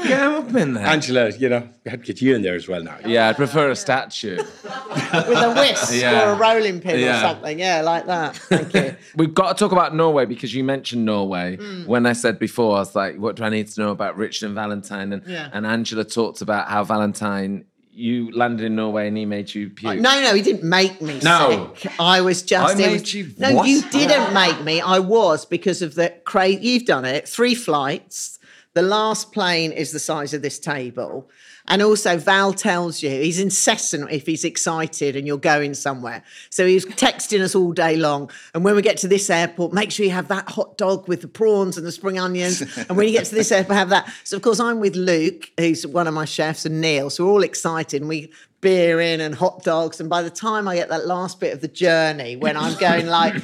Get 0.04 0.20
him 0.20 0.32
up 0.34 0.54
in 0.54 0.74
there. 0.74 0.86
Angela, 0.86 1.30
you 1.30 1.48
know, 1.48 1.68
we 1.84 1.90
had 1.90 2.00
to 2.04 2.06
get 2.06 2.22
you 2.22 2.36
in 2.36 2.42
there 2.42 2.54
as 2.54 2.68
well 2.68 2.80
now. 2.80 2.96
yeah, 3.04 3.28
I'd 3.28 3.34
prefer 3.34 3.70
a 3.70 3.74
statue. 3.76 4.36
With 4.36 4.46
a 4.64 5.54
whisk 5.58 6.00
Yeah. 6.00 6.28
or 6.30 6.32
a 6.34 6.36
rolling 6.36 6.80
pin 6.80 7.00
Yeah. 7.00 7.18
or 7.18 7.20
something. 7.34 7.58
Yeah, 7.58 7.80
like 7.82 8.06
that. 8.06 8.36
Thank 8.36 8.72
you. 8.72 8.96
We've 9.16 9.34
got 9.34 9.56
to 9.56 9.64
talk 9.64 9.72
about 9.72 9.96
Norway 9.96 10.24
because 10.24 10.54
you 10.54 10.62
mentioned 10.62 11.04
Norway. 11.04 11.56
When 11.86 12.06
I 12.06 12.12
said 12.12 12.38
before, 12.38 12.76
I 12.76 12.78
was 12.80 12.94
like, 12.94 13.16
what 13.16 13.34
do 13.34 13.42
I 13.42 13.48
need 13.48 13.66
to 13.66 13.80
know 13.80 13.90
about 13.90 14.16
Richard 14.16 14.46
and 14.46 14.54
Valentine? 14.54 15.12
And, 15.12 15.26
Yeah. 15.26 15.50
and 15.52 15.66
Angela 15.66 16.04
talked 16.04 16.40
about 16.40 16.68
how 16.68 16.84
Valentine, 16.84 17.64
you 17.98 18.30
landed 18.32 18.64
in 18.64 18.76
Norway 18.76 19.08
and 19.08 19.16
he 19.16 19.26
made 19.26 19.52
you 19.54 19.68
puke. 19.70 19.98
No, 19.98 20.20
no, 20.20 20.34
he 20.34 20.40
didn't 20.42 20.62
make 20.68 21.02
me 21.02 21.18
No. 21.22 21.72
sick. 21.76 21.92
I 22.00 22.20
was 22.20 22.42
just. 22.42 22.74
I 22.76 22.78
made 22.78 23.00
was- 23.00 23.14
you- 23.14 23.32
No, 23.36 23.54
what? 23.54 23.68
you 23.68 23.82
didn't 23.90 24.32
make 24.32 24.62
me. 24.62 24.80
I 24.80 24.98
was 25.00 25.44
because 25.44 25.82
of 25.82 25.94
the 25.96 26.14
crazy. 26.24 26.60
You've 26.68 26.84
done 26.86 27.04
it. 27.04 27.28
Three 27.28 27.54
flights. 27.54 28.37
The 28.74 28.82
last 28.82 29.32
plane 29.32 29.72
is 29.72 29.92
the 29.92 29.98
size 29.98 30.34
of 30.34 30.42
this 30.42 30.58
table. 30.58 31.28
And 31.68 31.82
also, 31.82 32.16
Val 32.16 32.52
tells 32.52 33.02
you 33.02 33.10
he's 33.10 33.38
incessant 33.38 34.10
if 34.10 34.24
he's 34.24 34.44
excited 34.44 35.16
and 35.16 35.26
you're 35.26 35.36
going 35.36 35.74
somewhere. 35.74 36.22
So 36.48 36.66
he's 36.66 36.86
texting 36.86 37.40
us 37.40 37.54
all 37.54 37.72
day 37.72 37.96
long. 37.96 38.30
And 38.54 38.64
when 38.64 38.74
we 38.74 38.82
get 38.82 38.96
to 38.98 39.08
this 39.08 39.28
airport, 39.28 39.72
make 39.72 39.90
sure 39.90 40.06
you 40.06 40.12
have 40.12 40.28
that 40.28 40.48
hot 40.48 40.78
dog 40.78 41.08
with 41.08 41.20
the 41.20 41.28
prawns 41.28 41.76
and 41.76 41.86
the 41.86 41.92
spring 41.92 42.18
onions. 42.18 42.62
and 42.88 42.96
when 42.96 43.06
you 43.06 43.12
get 43.12 43.26
to 43.26 43.34
this 43.34 43.52
airport, 43.52 43.76
have 43.76 43.90
that. 43.90 44.10
So, 44.24 44.36
of 44.36 44.42
course, 44.42 44.60
I'm 44.60 44.80
with 44.80 44.96
Luke, 44.96 45.50
who's 45.58 45.86
one 45.86 46.06
of 46.06 46.14
my 46.14 46.24
chefs, 46.24 46.64
and 46.64 46.80
Neil. 46.80 47.10
So 47.10 47.26
we're 47.26 47.32
all 47.32 47.42
excited. 47.42 48.00
And 48.00 48.08
we 48.08 48.32
beer 48.60 49.00
in 49.00 49.20
and 49.20 49.34
hot 49.34 49.62
dogs. 49.62 50.00
And 50.00 50.08
by 50.08 50.22
the 50.22 50.30
time 50.30 50.66
I 50.66 50.74
get 50.74 50.88
that 50.88 51.06
last 51.06 51.38
bit 51.38 51.52
of 51.52 51.60
the 51.60 51.68
journey, 51.68 52.36
when 52.36 52.56
I'm 52.56 52.76
going 52.78 53.06
like, 53.06 53.34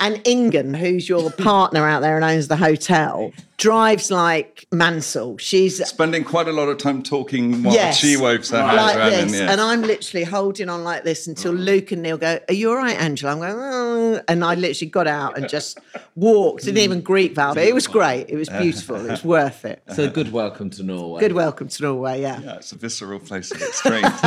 and 0.00 0.22
Ingen, 0.24 0.74
who's 0.74 1.08
your 1.08 1.30
partner 1.30 1.86
out 1.86 2.00
there 2.00 2.16
and 2.16 2.24
owns 2.24 2.48
the 2.48 2.56
hotel, 2.56 3.32
drives 3.56 4.10
like 4.10 4.66
Mansell. 4.72 5.38
She's 5.38 5.84
Spending 5.86 6.24
quite 6.24 6.48
a 6.48 6.52
lot 6.52 6.68
of 6.68 6.78
time 6.78 7.02
talking 7.02 7.62
while 7.62 7.74
yes, 7.74 7.96
she 7.96 8.16
waves 8.16 8.50
her 8.50 8.62
hands 8.62 8.76
like 8.76 8.96
around. 8.96 9.10
this, 9.10 9.22
and, 9.22 9.34
yeah. 9.34 9.52
and 9.52 9.60
I'm 9.60 9.82
literally 9.82 10.24
holding 10.24 10.68
on 10.68 10.84
like 10.84 11.04
this 11.04 11.26
until 11.26 11.52
Luke 11.52 11.92
and 11.92 12.02
Neil 12.02 12.18
go, 12.18 12.38
"Are 12.48 12.54
you 12.54 12.70
all 12.70 12.76
right, 12.76 12.98
Angela?" 12.98 13.32
I'm 13.32 13.38
going, 13.38 13.54
"Oh," 13.56 14.22
and 14.28 14.44
I 14.44 14.54
literally 14.54 14.90
got 14.90 15.06
out 15.06 15.38
and 15.38 15.48
just 15.48 15.78
walked, 16.14 16.64
didn't 16.64 16.78
even 16.78 17.00
greet 17.00 17.34
Val. 17.34 17.54
But 17.54 17.64
it 17.64 17.74
was 17.74 17.86
great. 17.86 18.26
It 18.28 18.36
was 18.36 18.48
beautiful. 18.48 18.96
It 18.96 19.10
was 19.10 19.24
worth 19.24 19.64
it. 19.64 19.82
It's 19.86 19.98
a 19.98 20.08
good 20.08 20.32
welcome 20.32 20.70
to 20.70 20.82
Norway. 20.82 21.20
Good 21.20 21.32
welcome 21.32 21.68
to 21.68 21.82
Norway. 21.82 22.20
Yeah. 22.20 22.40
yeah, 22.40 22.56
it's 22.56 22.72
a 22.72 22.76
visceral 22.76 23.20
place 23.20 23.50
of 23.50 23.62
extremes. 23.62 24.04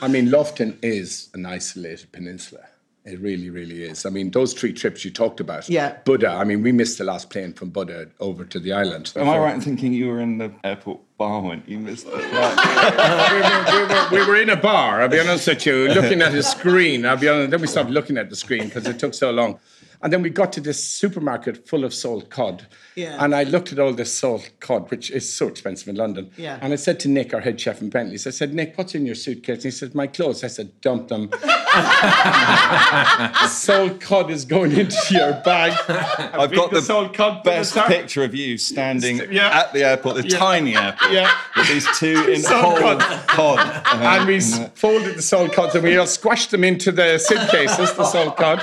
I 0.00 0.08
mean, 0.08 0.28
Lofoten 0.28 0.76
is 0.82 1.28
an 1.34 1.46
isolated 1.46 2.12
peninsula. 2.12 2.66
It 3.08 3.20
really, 3.20 3.48
really 3.48 3.84
is. 3.84 4.04
I 4.04 4.10
mean, 4.10 4.30
those 4.30 4.52
three 4.52 4.72
trips 4.72 5.04
you 5.04 5.10
talked 5.10 5.40
about. 5.40 5.68
Yeah. 5.68 5.96
Bodø. 6.04 6.28
I 6.28 6.44
mean, 6.44 6.62
we 6.62 6.72
missed 6.72 6.98
the 6.98 7.04
last 7.04 7.30
plane 7.30 7.52
from 7.54 7.70
Bodø 7.70 8.10
over 8.20 8.44
to 8.44 8.60
the 8.60 8.72
island. 8.72 9.12
Am 9.16 9.28
I 9.28 9.38
right 9.38 9.54
in 9.54 9.60
thinking 9.60 9.92
you 9.92 10.08
were 10.08 10.20
in 10.20 10.38
the 10.38 10.52
airport 10.62 11.00
bar 11.16 11.40
when 11.40 11.62
you 11.66 11.78
missed 11.78 12.06
the 12.06 12.18
flight? 12.18 12.56
we, 13.32 13.40
were, 13.40 13.86
we, 14.12 14.20
were, 14.20 14.24
we 14.24 14.30
were 14.30 14.42
in 14.42 14.50
a 14.50 14.56
bar, 14.56 15.00
I'll 15.00 15.08
be 15.08 15.20
honest 15.20 15.48
with 15.48 15.64
you, 15.64 15.88
looking 15.88 16.20
at 16.20 16.34
a 16.34 16.42
screen. 16.42 17.06
I'll 17.06 17.16
be 17.16 17.28
honest, 17.28 17.50
then 17.50 17.60
we 17.60 17.66
stopped 17.66 17.90
looking 17.90 18.18
at 18.18 18.28
the 18.28 18.36
screen 18.36 18.64
because 18.64 18.86
it 18.86 18.98
took 18.98 19.14
so 19.14 19.30
long. 19.30 19.58
And 20.00 20.12
then 20.12 20.22
we 20.22 20.30
got 20.30 20.52
to 20.52 20.60
this 20.60 20.82
supermarket 20.82 21.66
full 21.66 21.84
of 21.84 21.92
salt 21.92 22.30
cod. 22.30 22.66
Yeah. 22.94 23.22
And 23.22 23.34
I 23.34 23.42
looked 23.42 23.72
at 23.72 23.80
all 23.80 23.92
this 23.92 24.16
salt 24.16 24.48
cod, 24.60 24.88
which 24.92 25.10
is 25.10 25.32
so 25.32 25.48
expensive 25.48 25.88
in 25.88 25.96
London. 25.96 26.30
Yeah. 26.36 26.58
And 26.62 26.72
I 26.72 26.76
said 26.76 27.00
to 27.00 27.08
Nick, 27.08 27.34
our 27.34 27.40
head 27.40 27.60
chef 27.60 27.80
in 27.82 27.90
Bentley's, 27.90 28.24
I 28.26 28.30
said, 28.30 28.54
Nick, 28.54 28.78
what's 28.78 28.94
in 28.94 29.04
your 29.06 29.16
suitcase? 29.16 29.56
And 29.56 29.64
he 29.64 29.70
said, 29.72 29.94
my 29.96 30.06
clothes. 30.06 30.44
I 30.44 30.48
said, 30.48 30.80
dump 30.80 31.08
them. 31.08 31.30
salt 33.48 34.00
cod 34.00 34.30
is 34.30 34.44
going 34.44 34.72
into 34.72 34.96
your 35.10 35.32
bag. 35.44 35.72
I've 36.34 36.52
got 36.52 36.70
the, 36.70 36.82
salt 36.82 37.14
cod 37.14 37.42
to 37.44 37.50
the 37.50 37.56
best 37.56 37.74
picture 37.86 38.22
of 38.24 38.34
you 38.34 38.58
standing 38.58 39.20
Yeah. 39.32 39.58
at 39.60 39.72
the 39.72 39.84
airport, 39.84 40.16
the 40.16 40.22
tiny 40.24 40.76
airport, 40.76 41.12
Yeah. 41.12 41.30
with 41.56 41.68
these 41.68 41.86
two 41.98 42.24
in 42.28 42.42
Salt 42.42 42.78
whole 42.80 42.98
cod. 42.98 43.26
cod. 43.26 43.58
Uh, 43.86 44.16
and 44.18 44.26
we 44.28 44.36
s- 44.36 44.68
folded 44.74 45.16
the 45.16 45.22
salt 45.22 45.52
cods 45.52 45.74
and 45.74 45.84
we 45.84 45.96
all 45.96 46.06
squashed 46.06 46.50
them 46.50 46.64
into 46.64 46.92
the 46.92 47.18
suitcases, 47.18 47.92
the 47.94 48.04
salt 48.04 48.36
cod, 48.36 48.62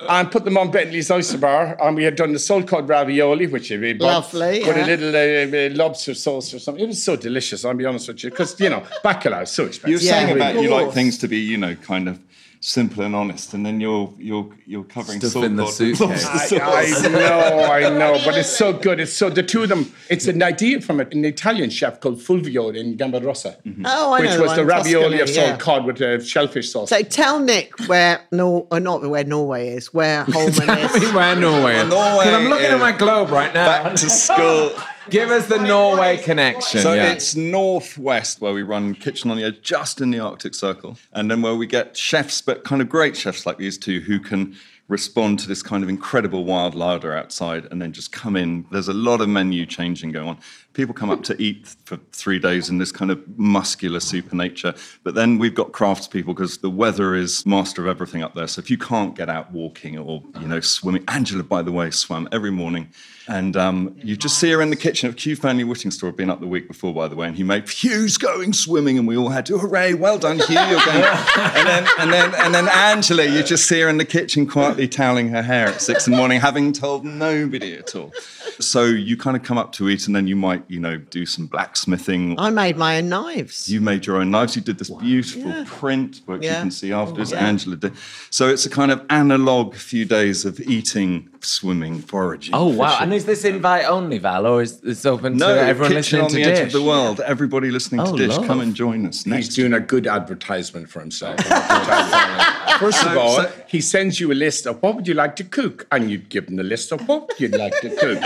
and 0.00 0.30
put 0.30 0.44
them 0.44 0.56
on 0.56 0.70
Bentley's 0.70 1.10
oyster 1.10 1.38
bar. 1.38 1.76
And 1.82 1.96
we 1.96 2.04
had 2.04 2.16
done 2.16 2.32
the 2.32 2.38
salt 2.38 2.66
cod 2.66 2.88
ravioli, 2.88 3.46
which 3.46 3.70
we 3.70 3.92
bought 3.94 4.32
Lovely, 4.34 4.60
with 4.64 4.76
yeah. 4.76 4.84
a 4.84 4.86
little 4.86 5.14
uh, 5.14 5.56
uh, 5.56 5.76
lobster 5.76 6.14
sauce 6.14 6.52
or 6.54 6.58
something. 6.58 6.84
It 6.84 6.88
was 6.88 7.02
so 7.02 7.16
delicious. 7.16 7.64
I'll 7.64 7.74
be 7.74 7.86
honest 7.86 8.08
with 8.08 8.22
you, 8.24 8.30
because 8.30 8.58
you 8.60 8.68
know 8.68 8.80
bacalao 9.04 9.42
is 9.42 9.50
so 9.50 9.64
expensive. 9.64 9.88
you 9.88 9.96
were 9.96 10.02
Yeah, 10.02 10.20
saying 10.20 10.30
of 10.30 10.36
about 10.36 10.62
you 10.62 10.70
like 10.70 10.92
things 10.92 11.18
to 11.18 11.28
be, 11.28 11.38
you 11.38 11.56
know, 11.56 11.74
kind 11.76 12.08
of 12.08 12.18
simple 12.66 13.02
and 13.04 13.14
honest, 13.14 13.52
and 13.52 13.64
then 13.64 13.78
you're 13.78 14.10
you're 14.18 14.48
you're 14.66 14.84
covering 14.84 15.20
Stuff 15.20 15.32
salt 15.32 15.44
in 15.44 15.56
the 15.56 15.66
suitcase. 15.66 16.26
I. 16.52 16.86
I 17.04 17.08
know, 17.08 17.64
I 17.70 17.80
know, 17.98 18.18
but 18.24 18.36
it's 18.38 18.48
so 18.48 18.72
good. 18.72 18.98
It's 19.00 19.12
so 19.12 19.28
the 19.28 19.42
two 19.42 19.62
of 19.64 19.68
them. 19.68 19.92
It's 20.08 20.26
an 20.26 20.42
idea 20.42 20.80
from 20.80 21.00
an 21.00 21.24
Italian 21.24 21.68
chef 21.70 22.00
called 22.00 22.18
Fulvio 22.20 22.74
in 22.74 22.96
Gambero 22.96 23.24
Rosso, 23.26 23.54
Oh, 23.84 24.12
I 24.14 24.20
which 24.20 24.30
know 24.30 24.40
was 24.40 24.48
one, 24.48 24.56
the 24.56 24.64
ravioli 24.64 25.18
Tuscany, 25.18 25.20
of 25.20 25.28
salt 25.28 25.46
yeah. 25.48 25.56
cod 25.58 25.84
with 25.84 26.00
uh, 26.00 26.20
shellfish 26.22 26.70
sauce. 26.70 26.88
So 26.88 27.02
tell 27.02 27.38
Nick 27.40 27.78
where 27.86 28.20
Nor 28.32 28.66
or 28.70 28.80
not 28.80 29.02
where 29.02 29.24
Norway 29.24 29.68
is, 29.68 29.92
where 29.92 30.24
Holman 30.28 30.78
is. 30.78 31.12
Where 31.12 31.36
Norway 31.36 31.76
is. 31.76 31.88
Norway 31.90 32.24
'Cause 32.24 32.34
I'm 32.34 32.48
looking 32.48 32.66
at 32.66 32.80
my 32.80 32.92
globe 32.92 33.30
right 33.30 33.52
now. 33.52 33.66
Back 33.84 33.96
to 33.96 34.08
school. 34.10 34.70
Give 35.10 35.30
us 35.30 35.46
the 35.46 35.58
Norway 35.58 36.16
connection. 36.16 36.80
So 36.80 36.94
yeah. 36.94 37.12
it's 37.12 37.34
northwest 37.34 38.40
where 38.40 38.52
we 38.52 38.62
run 38.62 38.94
Kitchen 38.94 39.30
on 39.30 39.36
the 39.36 39.44
Edge, 39.44 39.60
just 39.62 40.00
in 40.00 40.10
the 40.10 40.20
Arctic 40.20 40.54
Circle, 40.54 40.96
and 41.12 41.30
then 41.30 41.42
where 41.42 41.54
we 41.54 41.66
get 41.66 41.96
chefs, 41.96 42.40
but 42.40 42.64
kind 42.64 42.80
of 42.80 42.88
great 42.88 43.16
chefs 43.16 43.46
like 43.46 43.58
these 43.58 43.78
two, 43.78 44.00
who 44.00 44.18
can 44.18 44.56
respond 44.88 45.38
to 45.38 45.48
this 45.48 45.62
kind 45.62 45.82
of 45.82 45.88
incredible 45.88 46.44
wild 46.44 46.74
larder 46.74 47.16
outside 47.16 47.66
and 47.70 47.80
then 47.80 47.92
just 47.92 48.12
come 48.12 48.36
in. 48.36 48.66
There's 48.70 48.88
a 48.88 48.94
lot 48.94 49.20
of 49.20 49.28
menu 49.28 49.64
changing 49.64 50.12
going 50.12 50.28
on. 50.28 50.38
People 50.74 50.94
come 50.94 51.10
up 51.10 51.22
to 51.24 51.40
eat 51.40 51.74
for 51.84 51.96
three 52.12 52.38
days 52.38 52.68
in 52.68 52.78
this 52.78 52.92
kind 52.92 53.10
of 53.10 53.38
muscular 53.38 54.00
super 54.00 54.34
nature. 54.36 54.74
But 55.02 55.14
then 55.14 55.38
we've 55.38 55.54
got 55.54 55.72
craftspeople 55.72 56.26
because 56.26 56.58
the 56.58 56.70
weather 56.70 57.14
is 57.14 57.46
master 57.46 57.82
of 57.82 57.88
everything 57.88 58.22
up 58.22 58.34
there. 58.34 58.46
So 58.46 58.60
if 58.60 58.70
you 58.70 58.76
can't 58.76 59.14
get 59.14 59.28
out 59.28 59.52
walking 59.52 59.96
or, 59.98 60.22
you 60.40 60.48
know, 60.48 60.60
swimming, 60.60 61.04
Angela, 61.08 61.42
by 61.42 61.62
the 61.62 61.72
way, 61.72 61.90
swam 61.90 62.28
every 62.32 62.50
morning. 62.50 62.88
And 63.26 63.56
um, 63.56 63.96
you 64.02 64.16
just 64.16 64.38
see 64.38 64.50
her 64.50 64.60
in 64.60 64.68
the 64.68 64.76
kitchen 64.76 65.08
of 65.08 65.16
Q 65.16 65.34
Family 65.36 65.64
Whitting 65.64 65.90
Store. 65.90 66.10
I've 66.10 66.16
been 66.16 66.28
up 66.28 66.40
the 66.40 66.46
week 66.46 66.68
before, 66.68 66.92
by 66.92 67.08
the 67.08 67.16
way, 67.16 67.26
and 67.26 67.36
he 67.36 67.42
made 67.42 67.66
Hugh's 67.66 68.18
going 68.18 68.52
swimming, 68.52 68.98
and 68.98 69.08
we 69.08 69.16
all 69.16 69.30
had 69.30 69.46
to 69.46 69.56
hooray, 69.56 69.94
well 69.94 70.18
done, 70.18 70.38
Hugh, 70.38 70.60
you're 70.60 70.84
going. 70.84 71.04
and 71.38 71.66
then 71.66 71.88
and 71.98 72.12
then 72.12 72.34
and 72.34 72.54
then 72.54 72.68
Angela, 72.68 73.24
you 73.24 73.42
just 73.42 73.66
see 73.66 73.80
her 73.80 73.88
in 73.88 73.96
the 73.96 74.04
kitchen 74.04 74.46
quietly 74.46 74.86
toweling 74.86 75.28
her 75.30 75.42
hair 75.42 75.68
at 75.68 75.80
six 75.80 76.06
in 76.06 76.10
the 76.10 76.18
morning, 76.18 76.40
having 76.40 76.72
told 76.72 77.04
nobody 77.04 77.74
at 77.74 77.94
all. 77.96 78.12
So 78.60 78.84
you 78.84 79.16
kind 79.16 79.36
of 79.36 79.42
come 79.42 79.58
up 79.58 79.72
to 79.72 79.88
eat, 79.88 80.06
and 80.06 80.14
then 80.14 80.26
you 80.26 80.36
might, 80.36 80.62
you 80.68 80.78
know, 80.80 80.96
do 80.96 81.26
some 81.26 81.46
blacksmithing. 81.46 82.38
I 82.38 82.50
made 82.50 82.76
my 82.76 82.98
own 82.98 83.08
knives. 83.08 83.68
You 83.68 83.80
made 83.80 84.06
your 84.06 84.16
own 84.18 84.30
knives. 84.30 84.54
You 84.56 84.62
did 84.62 84.78
this 84.78 84.90
beautiful 84.90 85.64
print, 85.64 86.20
which 86.26 86.42
you 86.44 86.50
can 86.50 86.70
see 86.70 86.92
afterwards. 86.92 87.32
Yeah. 87.32 87.46
Angela 87.46 87.76
did. 87.76 87.92
So 88.30 88.48
it's 88.48 88.66
a 88.66 88.70
kind 88.70 88.90
of 88.92 89.04
analog 89.10 89.74
few 89.74 90.04
days 90.04 90.44
of 90.44 90.60
eating, 90.60 91.28
swimming, 91.40 91.98
foraging. 92.00 92.54
Oh 92.54 92.66
wow! 92.68 92.90
fishing. 92.90 93.02
And 93.04 93.14
is 93.14 93.24
this 93.26 93.44
invite 93.44 93.84
only, 93.86 94.18
Val, 94.18 94.46
or 94.46 94.62
is 94.62 94.80
this 94.80 95.04
open 95.04 95.36
No, 95.36 95.54
to 95.54 95.60
everyone 95.60 95.92
kitchen 95.92 96.20
listening 96.20 96.22
on 96.22 96.28
to 96.30 96.36
the 96.36 96.42
Dish? 96.44 96.58
edge 96.58 96.66
of 96.68 96.72
the 96.72 96.82
world. 96.82 97.20
Everybody 97.20 97.70
listening 97.70 98.00
Oh, 98.00 98.16
to 98.16 98.26
Dish, 98.26 98.36
love. 98.36 98.46
come 98.46 98.60
and 98.60 98.74
join 98.74 99.06
us 99.06 99.18
He's 99.24 99.26
next. 99.26 99.48
doing 99.48 99.72
a 99.72 99.80
good 99.80 100.06
advertisement 100.06 100.88
for 100.88 101.00
himself. 101.00 101.36
First 102.78 103.04
of 103.04 103.16
all, 103.16 103.46
he 103.68 103.80
sends 103.80 104.18
you 104.20 104.32
a 104.32 104.34
list 104.34 104.66
of 104.66 104.82
what 104.82 104.96
would 104.96 105.06
you 105.08 105.14
like 105.14 105.36
to 105.36 105.44
cook, 105.44 105.86
and 105.92 106.10
you 106.10 106.18
give 106.18 106.48
him 106.48 106.56
the 106.56 106.62
list 106.62 106.92
of 106.92 107.06
what 107.08 107.30
you'd 107.38 107.54
like 107.56 107.78
to 107.80 107.90
cook, 107.96 108.22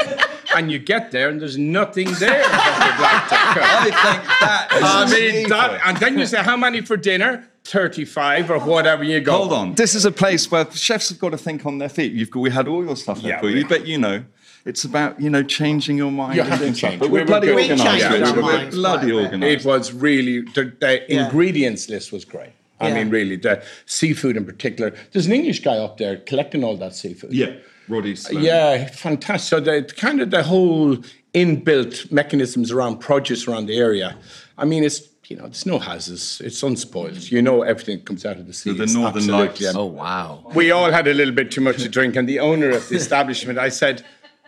and 0.56 0.70
you 0.72 0.78
get 0.78 1.10
there 1.10 1.28
and 1.28 1.40
there's 1.40 1.58
nothing 1.58 2.06
there 2.14 2.30
that 2.42 2.78
you'd 2.84 3.02
like 3.02 3.28
to 3.28 3.36
cook. 3.54 3.64
I 3.64 3.84
think 3.84 4.40
that 4.40 4.68
is 4.72 4.82
I 4.84 5.20
mean, 5.20 5.48
that, 5.50 5.80
and 5.86 5.96
then 5.98 6.18
you 6.18 6.26
say, 6.26 6.42
how 6.42 6.56
many 6.56 6.80
for 6.80 6.96
dinner? 6.96 7.48
35 7.64 8.50
or 8.50 8.58
whatever 8.60 9.04
you 9.04 9.20
go. 9.20 9.32
Hold 9.32 9.52
on. 9.52 9.74
This 9.74 9.94
is 9.94 10.06
a 10.06 10.10
place 10.10 10.50
where 10.50 10.70
chefs 10.72 11.10
have 11.10 11.18
got 11.18 11.30
to 11.30 11.38
think 11.38 11.66
on 11.66 11.76
their 11.78 11.90
feet. 11.90 12.12
You've 12.12 12.30
got, 12.30 12.40
we 12.40 12.50
had 12.50 12.66
all 12.66 12.82
your 12.82 12.96
stuff 12.96 13.20
there 13.20 13.32
Yeah, 13.32 13.40
for 13.40 13.50
you, 13.50 13.66
but 13.68 13.86
you 13.86 13.98
know, 13.98 14.24
it's 14.64 14.84
about 14.84 15.20
you 15.20 15.28
know 15.28 15.42
changing 15.42 15.98
your 15.98 16.10
mind. 16.10 16.36
You 16.36 16.42
have 16.44 16.58
to 16.60 16.72
change. 16.72 16.98
But 17.00 17.10
We 17.10 17.14
we're 17.14 17.20
were 17.20 17.26
bloody 17.26 17.50
organised. 17.50 17.82
changed 17.84 18.04
Rich. 18.10 18.22
our 18.22 18.42
We're 18.42 18.70
bloody 18.70 19.10
quite 19.12 19.26
a 19.26 19.28
bit. 19.28 19.32
organised. 19.34 19.64
It 19.66 19.68
was 19.68 19.92
really, 19.92 20.40
the, 20.40 20.72
the 20.80 21.02
Yeah. 21.10 21.24
ingredients 21.26 21.90
list 21.90 22.10
was 22.10 22.24
great. 22.24 22.52
I 22.80 22.88
Yeah. 22.88 22.94
mean, 22.94 23.10
really, 23.10 23.36
the 23.36 23.62
seafood 23.86 24.36
in 24.36 24.44
particular. 24.44 24.94
There's 25.12 25.26
an 25.26 25.32
English 25.32 25.60
guy 25.62 25.76
up 25.78 25.98
there 25.98 26.16
collecting 26.18 26.62
all 26.64 26.76
that 26.76 26.94
seafood. 26.94 27.32
Yeah, 27.32 27.54
Roddy. 27.88 28.14
Sloan. 28.16 28.42
Yeah, 28.44 28.86
fantastic. 28.88 29.48
So 29.48 29.60
the 29.60 29.82
kind 29.96 30.20
of 30.20 30.30
the 30.30 30.42
whole 30.44 30.98
inbuilt 31.34 32.10
mechanisms 32.10 32.70
around 32.70 32.98
produce 32.98 33.46
around 33.48 33.66
the 33.66 33.76
area. 33.76 34.16
I 34.56 34.64
mean, 34.64 34.84
it's 34.84 35.02
you 35.28 35.36
know, 35.36 35.42
there's 35.42 35.66
no 35.66 35.78
houses. 35.78 36.40
It's 36.42 36.62
unspoiled. 36.62 37.30
You 37.30 37.42
know, 37.42 37.60
everything 37.60 38.00
comes 38.00 38.24
out 38.24 38.38
of 38.38 38.46
the 38.46 38.54
sea. 38.54 38.72
the 38.72 38.84
is 38.84 38.94
Northern 38.94 39.26
Lights. 39.26 39.62
am- 39.62 39.76
Oh 39.76 39.84
wow! 39.84 40.50
We 40.54 40.70
all 40.70 40.90
had 40.90 41.06
a 41.06 41.12
little 41.12 41.34
bit 41.34 41.50
too 41.50 41.60
much 41.60 41.82
to 41.82 41.88
drink, 41.90 42.16
and 42.16 42.26
the 42.26 42.38
owner 42.38 42.70
of 42.70 42.88
the 42.88 42.96
establishment, 43.04 43.58
I 43.58 43.68
said. 43.68 44.04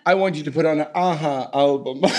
I 0.07 0.15
want 0.15 0.35
you 0.37 0.43
to 0.45 0.51
put 0.51 0.65
on 0.67 0.81
an 0.81 0.87
Aha 0.95 1.51
album. 1.53 2.03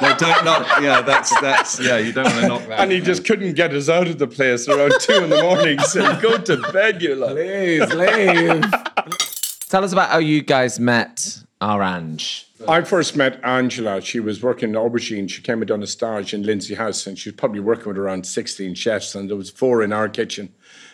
No, 0.00 0.14
don't 0.18 0.44
knock. 0.44 0.66
Yeah, 0.82 1.00
that's 1.00 1.30
that's. 1.40 1.80
Yeah, 1.80 1.96
you 1.98 2.12
don't 2.12 2.24
want 2.24 2.40
to 2.40 2.48
knock 2.48 2.66
that. 2.68 2.80
and 2.80 2.92
he 2.92 3.00
just 3.00 3.24
couldn't 3.24 3.54
get 3.54 3.72
us 3.72 3.88
out 3.88 4.06
of 4.08 4.18
the 4.18 4.26
place 4.26 4.68
around 4.68 4.92
two 5.00 5.24
in 5.24 5.30
the 5.30 5.42
morning. 5.42 5.78
He 5.78 5.84
said, 5.84 6.20
Go 6.20 6.36
to 6.38 6.56
bed, 6.72 7.00
you 7.00 7.14
lot. 7.14 7.30
Please 7.32 7.92
leave. 7.94 8.64
Tell 9.68 9.82
us 9.84 9.92
about 9.92 10.10
how 10.10 10.18
you 10.18 10.42
guys 10.42 10.78
met 10.78 11.38
Orange. 11.60 12.46
I 12.68 12.82
first 12.82 13.16
met 13.16 13.40
Angela. 13.44 14.00
She 14.02 14.20
was 14.20 14.42
working 14.42 14.70
in 14.70 14.74
aubergine. 14.74 15.28
She 15.30 15.40
came 15.42 15.58
and 15.60 15.68
done 15.68 15.82
a 15.82 15.86
stage 15.86 16.34
in 16.34 16.42
Lindsay 16.42 16.74
House, 16.74 17.06
and 17.06 17.18
she 17.18 17.30
was 17.30 17.36
probably 17.36 17.60
working 17.60 17.86
with 17.86 17.98
around 17.98 18.26
16 18.26 18.74
chefs, 18.74 19.14
and 19.14 19.28
there 19.30 19.36
was 19.36 19.50
four 19.50 19.82
in 19.82 19.92
our 19.92 20.08
kitchen. 20.08 20.52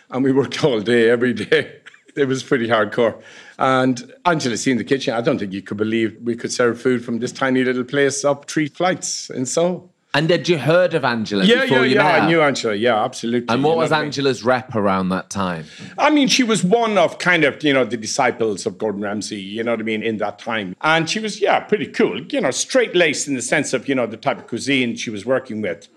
And 0.09 0.23
we 0.23 0.31
worked 0.31 0.63
all 0.63 0.79
day, 0.81 1.09
every 1.09 1.33
day. 1.33 1.77
It 2.15 2.25
was 2.27 2.43
pretty 2.43 2.67
hardcore. 2.67 3.21
And 3.61 4.13
Angela 4.25 4.57
seen 4.57 4.77
the 4.77 4.83
kitchen. 4.83 5.13
I 5.13 5.21
don't 5.21 5.37
think 5.37 5.53
you 5.53 5.61
could 5.61 5.77
believe 5.77 6.17
we 6.21 6.35
could 6.35 6.51
serve 6.51 6.81
food 6.81 7.05
from 7.05 7.19
this 7.19 7.31
tiny 7.31 7.63
little 7.63 7.83
place 7.83 8.25
up 8.25 8.49
three 8.49 8.67
flights 8.67 9.29
in 9.29 9.45
Soho. 9.45 9.87
And 10.13 10.29
had 10.29 10.49
you 10.49 10.57
heard 10.57 10.93
of 10.93 11.05
Angela 11.05 11.45
Yeah, 11.45 11.61
before 11.61 11.77
yeah, 11.77 11.83
you 11.83 11.95
yeah. 11.95 12.15
I 12.15 12.27
knew 12.27 12.41
Angela. 12.41 12.75
Yeah, 12.75 13.01
absolutely. 13.01 13.47
And 13.53 13.63
what 13.63 13.77
was? 13.77 13.91
Angela's 13.93 14.43
rep 14.43 14.75
around 14.75 15.07
that 15.09 15.29
time? 15.29 15.65
I 15.97 16.09
mean, 16.09 16.27
she 16.27 16.43
was 16.43 16.65
one 16.65 16.97
of 16.97 17.17
kind 17.17 17.45
of, 17.45 17.63
you 17.63 17.71
know, 17.71 17.85
the 17.85 17.95
disciples 17.95 18.65
of 18.65 18.77
Gordon 18.77 19.01
Ramsay, 19.01 19.39
you 19.39 19.63
know 19.63 19.71
what 19.71 19.79
I 19.79 19.83
mean, 19.83 20.03
in 20.03 20.17
that 20.17 20.39
time. 20.39 20.75
And 20.81 21.09
she 21.09 21.19
was, 21.19 21.39
yeah, 21.39 21.61
pretty 21.61 21.87
cool, 21.87 22.19
you 22.19 22.41
know, 22.41 22.51
straight 22.51 22.93
laced 22.93 23.27
in 23.29 23.35
the 23.35 23.41
sense 23.41 23.71
of, 23.73 23.87
you 23.87 23.95
know, 23.95 24.05
the 24.05 24.17
type 24.17 24.39
of 24.39 24.47
cuisine 24.47 24.97
she 24.97 25.09
was 25.09 25.25
working 25.25 25.61
with. 25.61 25.87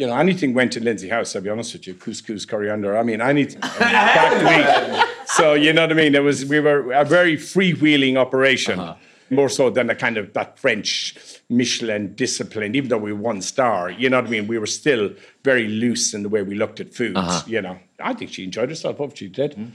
You 0.00 0.06
know, 0.06 0.16
anything 0.16 0.54
went 0.54 0.72
to 0.72 0.80
Lindsay 0.80 1.10
House, 1.10 1.36
I'll 1.36 1.42
be 1.42 1.50
honest 1.50 1.74
with 1.74 1.86
you, 1.86 1.92
couscous, 1.92 2.48
coriander, 2.48 2.96
I 2.96 3.02
mean, 3.02 3.20
anything. 3.20 3.60
Back 3.78 4.96
week. 4.96 5.06
So, 5.26 5.52
you 5.52 5.74
know 5.74 5.82
what 5.82 5.90
I 5.90 5.94
mean? 5.94 6.14
It 6.14 6.22
was, 6.22 6.46
we 6.46 6.58
were 6.58 6.90
a 6.92 7.04
very 7.04 7.36
freewheeling 7.36 8.16
operation. 8.16 8.80
Uh-huh. 8.80 8.94
More 9.28 9.50
so 9.50 9.68
than 9.68 9.90
a 9.90 9.94
kind 9.94 10.16
of 10.16 10.32
that 10.32 10.58
French 10.58 11.14
Michelin 11.50 12.14
discipline, 12.14 12.74
even 12.74 12.88
though 12.88 12.98
we 12.98 13.12
were 13.12 13.20
one 13.20 13.42
star, 13.42 13.90
you 13.90 14.08
know 14.08 14.16
what 14.16 14.26
I 14.26 14.30
mean? 14.30 14.48
We 14.48 14.58
were 14.58 14.66
still 14.66 15.12
very 15.44 15.68
loose 15.68 16.14
in 16.14 16.22
the 16.22 16.28
way 16.30 16.42
we 16.42 16.54
looked 16.56 16.80
at 16.80 16.92
foods, 16.92 17.18
uh-huh. 17.18 17.42
you 17.46 17.60
know. 17.60 17.78
I 18.02 18.14
think 18.14 18.32
she 18.32 18.42
enjoyed 18.42 18.70
herself, 18.70 18.96
hope 18.96 19.16
she 19.16 19.28
did. 19.28 19.54
Hmm. 19.54 19.66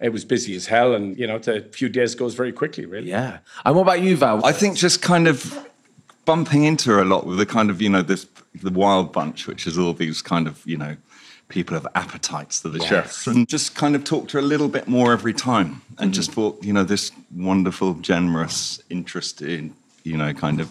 It 0.00 0.12
was 0.12 0.26
busy 0.26 0.54
as 0.56 0.66
hell, 0.66 0.94
and 0.94 1.16
you 1.16 1.26
know, 1.26 1.38
the 1.38 1.66
few 1.72 1.88
days 1.88 2.14
goes 2.14 2.34
very 2.34 2.52
quickly, 2.52 2.84
really. 2.84 3.08
Yeah. 3.08 3.38
And 3.64 3.76
what 3.76 3.82
about 3.82 4.02
you, 4.02 4.14
Val? 4.14 4.44
I 4.44 4.52
think 4.52 4.76
just 4.76 5.00
kind 5.00 5.26
of 5.26 5.58
bumping 6.26 6.64
into 6.64 6.90
her 6.90 7.00
a 7.00 7.06
lot 7.06 7.26
with 7.26 7.38
the 7.38 7.46
kind 7.46 7.70
of 7.70 7.80
you 7.80 7.88
know 7.88 8.02
this 8.02 8.26
the 8.54 8.70
wild 8.70 9.12
bunch, 9.12 9.46
which 9.46 9.66
is 9.66 9.78
all 9.78 9.92
these 9.92 10.22
kind 10.22 10.46
of 10.46 10.64
you 10.66 10.76
know 10.76 10.96
people 11.48 11.76
of 11.76 11.86
appetites 11.94 12.60
to 12.60 12.68
the 12.68 12.80
chefs, 12.80 13.26
and 13.26 13.48
just 13.48 13.74
kind 13.74 13.94
of 13.94 14.04
talked 14.04 14.30
to 14.30 14.36
her 14.36 14.42
a 14.42 14.46
little 14.46 14.68
bit 14.68 14.86
more 14.88 15.12
every 15.12 15.32
time, 15.32 15.82
and 15.98 15.98
mm-hmm. 15.98 16.12
just 16.12 16.32
thought 16.32 16.62
you 16.62 16.72
know 16.72 16.84
this 16.84 17.10
wonderful, 17.34 17.94
generous, 17.94 18.82
interested, 18.90 19.72
you 20.04 20.16
know, 20.16 20.32
kind 20.32 20.60
of 20.60 20.70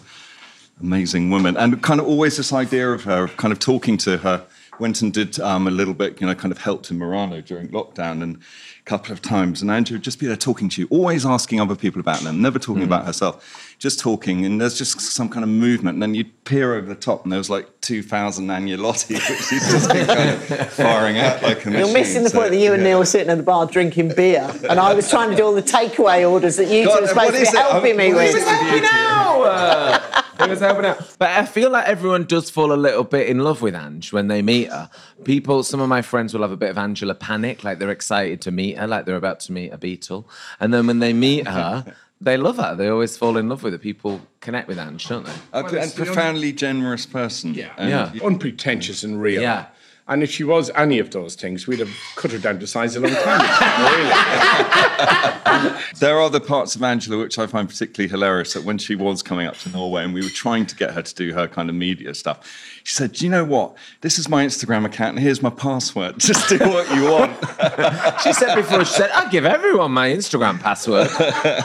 amazing 0.80 1.30
woman, 1.30 1.56
and 1.56 1.82
kind 1.82 2.00
of 2.00 2.06
always 2.06 2.36
this 2.36 2.52
idea 2.52 2.90
of 2.90 3.04
her, 3.04 3.24
of 3.24 3.36
kind 3.36 3.52
of 3.52 3.58
talking 3.58 3.96
to 3.98 4.18
her. 4.18 4.44
Went 4.80 5.02
and 5.02 5.12
did 5.12 5.38
um, 5.40 5.66
a 5.66 5.70
little 5.70 5.94
bit, 5.94 6.20
you 6.20 6.26
know, 6.26 6.34
kind 6.34 6.52
of 6.52 6.58
helped 6.58 6.90
in 6.90 6.98
Murano 6.98 7.40
during 7.40 7.68
lockdown 7.68 8.22
and 8.22 8.36
a 8.36 8.84
couple 8.84 9.12
of 9.12 9.20
times. 9.20 9.60
And 9.62 9.70
Andrew 9.70 9.96
would 9.96 10.02
just 10.04 10.18
be 10.20 10.26
there 10.26 10.36
talking 10.36 10.68
to 10.70 10.80
you, 10.82 10.88
always 10.90 11.26
asking 11.26 11.60
other 11.60 11.74
people 11.74 12.00
about 12.00 12.20
them, 12.20 12.40
never 12.40 12.58
talking 12.58 12.84
about 12.84 13.04
herself, 13.06 13.74
just 13.78 13.98
talking. 14.00 14.44
And 14.44 14.60
there's 14.60 14.78
just 14.78 15.00
some 15.00 15.28
kind 15.28 15.42
of 15.44 15.50
movement. 15.50 15.94
And 15.96 16.02
then 16.02 16.14
you'd 16.14 16.44
peer 16.44 16.74
over 16.74 16.86
the 16.86 16.94
top 16.94 17.24
and 17.24 17.32
there 17.32 17.38
was 17.38 17.50
like 17.50 17.68
2,000 17.80 18.46
Agnolotti, 18.46 19.14
which 19.28 19.40
she'd 19.48 19.70
just 19.70 19.92
be 19.92 20.04
kind 20.04 20.30
of 20.30 20.72
firing 20.72 21.18
out 21.18 21.42
like 21.42 21.64
a 21.66 21.70
You're 21.70 21.80
machine. 21.80 21.92
missing 21.94 22.22
the 22.22 22.30
So, 22.30 22.38
point 22.38 22.50
that 22.52 22.58
you 22.58 22.72
and 22.72 22.82
yeah. 22.82 22.88
Neil 22.90 22.98
were 23.00 23.04
sitting 23.04 23.30
at 23.30 23.36
the 23.36 23.42
bar 23.42 23.66
drinking 23.66 24.14
beer, 24.14 24.48
and 24.70 24.78
I 24.80 24.94
was 24.94 25.10
trying 25.10 25.30
to 25.30 25.36
do 25.36 25.44
all 25.44 25.54
the 25.54 25.62
takeaway 25.62 26.28
orders 26.30 26.56
that 26.56 26.68
you 26.68 26.84
two 26.84 26.88
God, 26.88 26.94
were 26.96 27.00
what 27.02 27.08
supposed 27.10 27.34
to 27.34 27.40
is 27.42 27.50
be 27.50 27.56
it? 27.58 27.60
helping 27.62 27.96
me 27.96 28.14
What 28.14 28.24
is 28.26 28.34
with. 28.34 28.44
it 28.46 28.62
with 28.62 28.72
you 28.74 28.80
two? 28.80 30.07
It 30.48 30.50
was 30.50 30.60
helping 30.60 30.84
out. 30.84 31.16
But 31.18 31.30
I 31.30 31.44
feel 31.46 31.70
like 31.70 31.86
everyone 31.86 32.24
does 32.24 32.50
fall 32.50 32.72
a 32.72 32.74
little 32.74 33.04
bit 33.04 33.28
in 33.28 33.40
love 33.40 33.62
with 33.62 33.74
Ange 33.74 34.12
when 34.12 34.28
they 34.28 34.42
meet 34.42 34.68
her. 34.68 34.90
People, 35.24 35.62
some 35.62 35.80
of 35.80 35.88
my 35.88 36.02
friends 36.02 36.34
will 36.34 36.42
have 36.42 36.52
a 36.52 36.56
bit 36.56 36.70
of 36.70 36.78
Angela 36.78 37.14
panic, 37.14 37.64
like 37.64 37.78
they're 37.78 37.90
excited 37.90 38.40
to 38.42 38.50
meet 38.50 38.78
her, 38.78 38.86
like 38.86 39.04
they're 39.06 39.16
about 39.16 39.40
to 39.40 39.52
meet 39.52 39.70
a 39.70 39.78
Beatle. 39.78 40.24
And 40.60 40.72
then 40.72 40.86
when 40.86 40.98
they 40.98 41.12
meet 41.12 41.46
her, 41.46 41.94
they 42.20 42.36
love 42.36 42.56
her. 42.56 42.74
They 42.74 42.88
always 42.88 43.16
fall 43.16 43.36
in 43.36 43.48
love 43.48 43.62
with 43.62 43.72
her. 43.72 43.78
People 43.78 44.20
connect 44.40 44.68
with 44.68 44.78
Ange, 44.78 45.06
don't 45.06 45.24
they? 45.24 45.32
A 45.52 45.64
and 45.64 45.94
profoundly 45.94 46.52
generous 46.52 47.06
person. 47.06 47.54
Yeah. 47.54 47.72
And 47.76 47.90
Yeah. 47.90 48.12
Unpretentious 48.24 49.04
and 49.04 49.20
real. 49.20 49.42
Yeah. 49.42 49.66
And 50.08 50.22
if 50.22 50.30
she 50.30 50.42
was 50.42 50.70
any 50.74 50.98
of 50.98 51.10
those 51.10 51.34
things, 51.34 51.66
we'd 51.66 51.80
have 51.80 51.94
cut 52.16 52.32
her 52.32 52.38
down 52.38 52.58
to 52.60 52.66
size 52.66 52.96
a 52.96 53.00
long 53.00 53.12
time 53.12 53.40
ago, 53.40 53.88
really. 53.96 55.74
There 55.98 56.20
are 56.20 56.30
the 56.30 56.40
parts 56.40 56.76
of 56.76 56.82
Angela 56.84 57.18
which 57.18 57.38
I 57.38 57.48
find 57.48 57.68
particularly 57.68 58.08
hilarious 58.08 58.52
that 58.52 58.62
when 58.62 58.78
she 58.78 58.94
was 58.94 59.22
coming 59.22 59.46
up 59.48 59.56
to 59.58 59.68
Norway 59.68 60.04
and 60.04 60.14
we 60.14 60.22
were 60.22 60.28
trying 60.28 60.66
to 60.66 60.76
get 60.76 60.92
her 60.92 61.02
to 61.02 61.14
do 61.14 61.32
her 61.34 61.48
kind 61.48 61.68
of 61.68 61.74
media 61.74 62.14
stuff, 62.14 62.48
she 62.84 62.94
said, 62.94 63.12
Do 63.12 63.24
you 63.24 63.30
know 63.30 63.44
what? 63.44 63.76
This 64.02 64.18
is 64.18 64.28
my 64.28 64.46
Instagram 64.46 64.84
account 64.84 65.16
and 65.16 65.18
here's 65.18 65.42
my 65.42 65.50
password. 65.50 66.18
Just 66.20 66.48
do 66.48 66.58
what 66.58 66.88
you 66.94 67.10
want. 67.10 67.36
She 68.22 68.32
said 68.32 68.54
before, 68.54 68.84
she 68.84 68.92
said, 68.92 69.10
I 69.10 69.28
give 69.30 69.44
everyone 69.44 69.92
my 69.92 70.08
Instagram 70.08 70.60
password. 70.60 71.08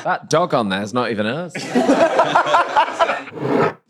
that 0.03 0.29
dog 0.29 0.53
on 0.53 0.69
there 0.69 0.81
is 0.81 0.93
not 0.93 1.12
even 1.12 1.25
hers. 1.25 1.53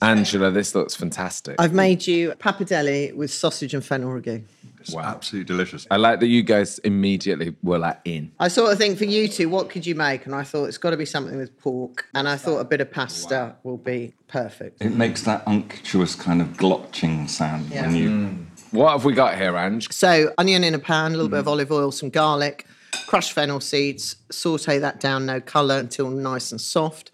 Angela, 0.04 0.52
this 0.52 0.76
looks 0.76 0.96
fantastic. 0.96 1.56
I've 1.60 1.74
made 1.74 2.06
you 2.06 2.34
pappardelle 2.34 3.14
with 3.16 3.32
sausage 3.32 3.74
and 3.74 3.84
fennel 3.84 4.10
ragu. 4.12 4.44
It's 4.82 4.96
absolutely 4.96 5.46
delicious. 5.46 5.88
I 5.90 5.96
like 5.96 6.20
that 6.20 6.28
you 6.28 6.44
guys 6.44 6.80
immediately 6.80 7.56
were 7.64 7.78
like 7.78 8.00
in. 8.04 8.32
I 8.40 8.50
sort 8.50 8.72
of 8.72 8.78
think 8.78 8.98
for 8.98 9.06
you 9.06 9.30
two, 9.30 9.48
what 9.48 9.70
could 9.70 9.86
you 9.86 9.96
make? 9.96 10.26
And 10.26 10.36
I 10.36 10.44
thought 10.44 10.66
it's 10.66 10.78
got 10.78 10.90
to 10.90 10.98
be 10.98 11.06
something 11.06 11.38
with 11.38 11.58
pork. 11.58 12.06
And 12.14 12.28
I 12.28 12.36
thought 12.36 12.60
a 12.60 12.66
bit 12.66 12.82
of 12.82 12.92
pasta 12.92 13.56
will 13.64 13.78
be 13.78 14.14
perfect. 14.28 14.82
It 14.82 14.94
makes 14.94 15.22
that 15.22 15.44
unctuous 15.48 16.16
kind 16.16 16.42
of 16.42 16.50
glotching 16.58 17.30
sound 17.30 17.70
when 17.70 17.92
Yeah. 17.96 18.02
you. 18.02 18.10
Mm. 18.10 18.46
What 18.72 18.92
have 18.92 19.06
we 19.06 19.14
got 19.14 19.38
here, 19.38 19.56
Ange? 19.56 19.90
So 19.94 20.34
onion 20.38 20.64
in 20.64 20.74
a 20.74 20.80
pan, 20.80 21.14
a 21.14 21.16
little 21.16 21.30
bit 21.30 21.40
of 21.40 21.46
mm. 21.46 21.52
olive 21.52 21.72
oil, 21.72 21.92
some 21.92 22.10
garlic, 22.10 22.66
crushed 23.08 23.32
fennel 23.32 23.62
seeds, 23.62 24.18
saute 24.32 24.80
that 24.80 25.00
down 25.00 25.26
no 25.26 25.40
colour 25.40 25.78
until 25.78 26.10
nice 26.10 26.52
and 26.52 26.60
soft. 26.60 27.12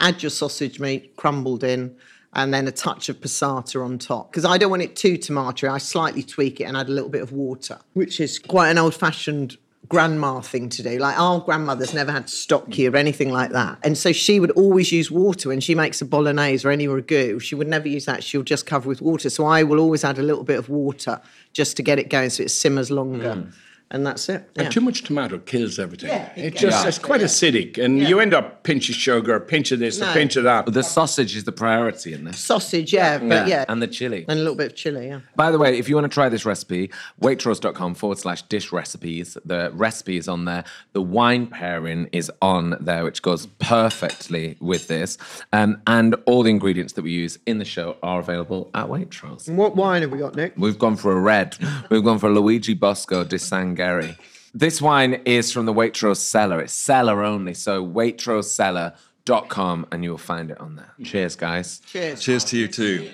Add 0.00 0.22
your 0.22 0.30
sausage 0.30 0.80
meat 0.80 1.16
crumbled 1.16 1.62
in, 1.62 1.94
and 2.32 2.54
then 2.54 2.68
a 2.68 2.72
touch 2.72 3.08
of 3.08 3.20
passata 3.20 3.84
on 3.84 3.98
top. 3.98 4.30
Because 4.30 4.44
I 4.44 4.58
don't 4.58 4.70
want 4.70 4.82
it 4.82 4.96
too 4.96 5.18
tomatoey, 5.18 5.70
I 5.70 5.78
slightly 5.78 6.22
tweak 6.22 6.60
it 6.60 6.64
and 6.64 6.76
add 6.76 6.88
a 6.88 6.92
little 6.92 7.10
bit 7.10 7.22
of 7.22 7.32
water, 7.32 7.78
which 7.94 8.20
is 8.20 8.38
quite 8.38 8.70
an 8.70 8.78
old 8.78 8.94
fashioned 8.94 9.56
grandma 9.88 10.40
thing 10.40 10.68
to 10.68 10.82
do. 10.82 10.98
Like 10.98 11.18
our 11.18 11.40
grandmothers 11.40 11.92
never 11.92 12.12
had 12.12 12.30
stocky 12.30 12.86
or 12.86 12.96
anything 12.96 13.30
like 13.30 13.50
that. 13.50 13.78
And 13.82 13.98
so 13.98 14.12
she 14.12 14.38
would 14.38 14.52
always 14.52 14.92
use 14.92 15.10
water 15.10 15.48
when 15.48 15.60
she 15.60 15.74
makes 15.74 16.00
a 16.00 16.04
bolognese 16.04 16.66
or 16.66 16.70
any 16.70 16.86
ragu. 16.86 17.40
She 17.42 17.56
would 17.56 17.66
never 17.66 17.88
use 17.88 18.04
that. 18.04 18.22
She'll 18.22 18.44
just 18.44 18.66
cover 18.66 18.88
with 18.88 19.02
water. 19.02 19.28
So 19.28 19.46
I 19.46 19.64
will 19.64 19.80
always 19.80 20.04
add 20.04 20.18
a 20.18 20.22
little 20.22 20.44
bit 20.44 20.58
of 20.58 20.68
water 20.68 21.20
just 21.52 21.76
to 21.76 21.82
get 21.82 21.98
it 21.98 22.08
going 22.08 22.30
so 22.30 22.44
it 22.44 22.50
simmers 22.50 22.90
longer. 22.90 23.34
Mm. 23.34 23.52
And 23.92 24.06
that's 24.06 24.28
it. 24.28 24.48
Yeah. 24.54 24.62
And 24.64 24.72
too 24.72 24.80
much 24.80 25.02
tomato 25.02 25.38
kills 25.38 25.78
everything. 25.80 26.10
Yeah, 26.10 26.30
it 26.36 26.44
it 26.44 26.56
just 26.56 26.82
Yeah. 26.84 26.88
it's 26.88 26.98
quite 26.98 27.22
acidic, 27.22 27.76
and 27.76 27.98
you 27.98 28.20
end 28.20 28.32
up 28.34 28.62
pinch 28.62 28.88
of 28.88 28.94
sugar, 28.94 29.34
a 29.34 29.40
pinch 29.40 29.72
of 29.72 29.80
this, 29.80 29.98
No. 29.98 30.10
a 30.10 30.12
pinch 30.12 30.36
of 30.36 30.44
that. 30.44 30.66
The 30.72 30.82
sausage 30.84 31.34
is 31.34 31.42
the 31.44 31.50
priority 31.52 32.12
in 32.12 32.24
this. 32.24 32.38
Sausage, 32.38 32.92
yeah, 32.92 33.18
but 33.18 33.48
yeah. 33.48 33.64
And 33.68 33.82
the 33.82 33.88
chili. 33.88 34.24
And 34.28 34.38
a 34.38 34.42
little 34.42 34.54
bit 34.54 34.68
of 34.72 34.76
chili, 34.76 35.08
yeah. 35.08 35.20
By 35.34 35.50
the 35.50 35.58
way, 35.58 35.76
if 35.76 35.88
you 35.88 35.96
want 35.96 36.04
to 36.04 36.14
try 36.14 36.28
this 36.28 36.44
recipe, 36.46 36.90
waitrose.com 37.20 37.94
forward 37.94 38.18
slash 38.18 38.42
dish 38.42 38.70
recipes. 38.72 39.36
The 39.44 39.70
recipe 39.74 40.16
is 40.18 40.28
on 40.28 40.44
there. 40.44 40.62
The 40.92 41.02
wine 41.02 41.48
pairing 41.48 42.08
is 42.12 42.30
on 42.40 42.76
there, 42.80 43.02
which 43.04 43.22
goes 43.22 43.46
perfectly 43.58 44.56
with 44.60 44.86
this. 44.88 45.18
Um, 45.52 45.80
and 45.86 46.14
all 46.26 46.42
the 46.42 46.50
ingredients 46.50 46.92
that 46.94 47.02
we 47.02 47.10
use 47.10 47.38
in 47.46 47.58
the 47.58 47.64
show 47.64 47.96
are 48.02 48.20
available 48.20 48.70
at 48.74 48.86
Waitrose. 48.86 49.48
What 49.52 49.74
wine 49.74 50.02
have 50.02 50.12
we 50.12 50.18
got, 50.18 50.36
Nick? 50.36 50.52
We've 50.56 50.78
gone 50.78 50.96
for 50.96 51.12
a 51.12 51.20
red. 51.20 51.56
We've 51.90 52.04
gone 52.04 52.18
for 52.18 52.30
Luigi 52.30 52.74
Bosca 52.76 53.24
de 53.28 53.38
Sangre. 53.80 54.16
This 54.52 54.82
wine 54.82 55.14
is 55.24 55.52
from 55.52 55.66
the 55.66 55.72
Waitrose 55.72 56.16
cellar. 56.18 56.60
It's 56.60 56.72
cellar 56.72 57.22
only. 57.22 57.54
So 57.54 57.86
waitrosecellar.com 57.86 59.86
and 59.92 60.04
you'll 60.04 60.18
find 60.18 60.50
it 60.50 60.60
on 60.60 60.76
there. 60.76 60.92
Cheers, 61.04 61.36
guys. 61.36 61.80
Cheers. 61.86 62.20
Cheers 62.20 62.44
to 62.44 62.58
you 62.58 62.68
too. 62.68 63.10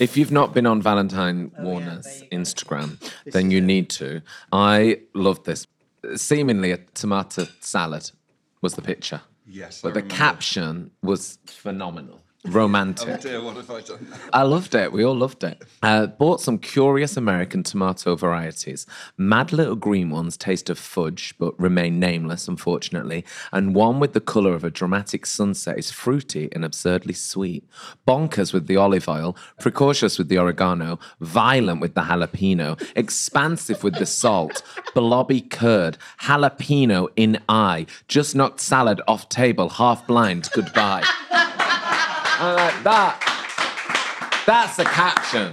If 0.00 0.16
you've 0.16 0.32
not 0.32 0.54
been 0.54 0.66
on 0.66 0.80
Valentine 0.82 1.50
Warner's 1.58 2.22
Instagram, 2.30 2.98
then 3.26 3.50
you 3.50 3.60
need 3.60 3.90
to. 3.90 4.22
I 4.52 5.00
loved 5.14 5.44
this. 5.44 5.66
Seemingly 6.14 6.70
a 6.72 6.78
tomato 6.94 7.46
salad 7.60 8.10
was 8.60 8.74
the 8.74 8.82
picture. 8.82 9.20
Yes, 9.46 9.80
But 9.82 9.90
I 9.90 9.92
the 9.92 10.00
remember. 10.02 10.14
caption 10.14 10.90
was 11.02 11.38
phenomenal. 11.46 12.20
Romantic. 12.44 13.08
Oh 13.08 13.16
dear, 13.16 13.42
what 13.42 13.56
have 13.56 13.68
I 13.68 13.80
done? 13.80 14.06
I 14.32 14.42
loved 14.42 14.76
it. 14.76 14.92
We 14.92 15.04
all 15.04 15.16
loved 15.16 15.42
it. 15.42 15.60
Uh, 15.82 16.06
bought 16.06 16.40
some 16.40 16.58
curious 16.58 17.16
American 17.16 17.64
tomato 17.64 18.14
varieties. 18.14 18.86
Mad 19.16 19.52
little 19.52 19.74
green 19.74 20.08
ones 20.10 20.36
taste 20.36 20.70
of 20.70 20.78
fudge, 20.78 21.34
but 21.38 21.58
remain 21.58 21.98
nameless, 21.98 22.46
unfortunately. 22.46 23.24
And 23.52 23.74
one 23.74 23.98
with 23.98 24.12
the 24.12 24.20
colour 24.20 24.54
of 24.54 24.62
a 24.62 24.70
dramatic 24.70 25.26
sunset 25.26 25.78
is 25.78 25.90
fruity 25.90 26.48
and 26.52 26.64
absurdly 26.64 27.12
sweet. 27.12 27.68
Bonkers 28.06 28.52
with 28.52 28.68
the 28.68 28.76
olive 28.76 29.08
oil, 29.08 29.36
precautious 29.58 30.16
with 30.16 30.28
the 30.28 30.38
oregano, 30.38 31.00
violent 31.20 31.80
with 31.80 31.94
the 31.94 32.02
jalapeno, 32.02 32.80
expansive 32.94 33.82
with 33.82 33.96
the 33.96 34.06
salt, 34.06 34.62
blobby 34.94 35.40
curd, 35.40 35.98
jalapeno 36.22 37.08
in 37.16 37.40
eye, 37.48 37.84
just 38.06 38.36
knocked 38.36 38.60
salad 38.60 39.00
off 39.08 39.28
table, 39.28 39.68
half 39.68 40.06
blind, 40.06 40.48
goodbye. 40.54 41.04
I'm 42.40 42.56
like, 42.56 42.82
that. 42.84 43.24
That's 44.46 44.76
the 44.76 44.84
caption. 44.84 45.52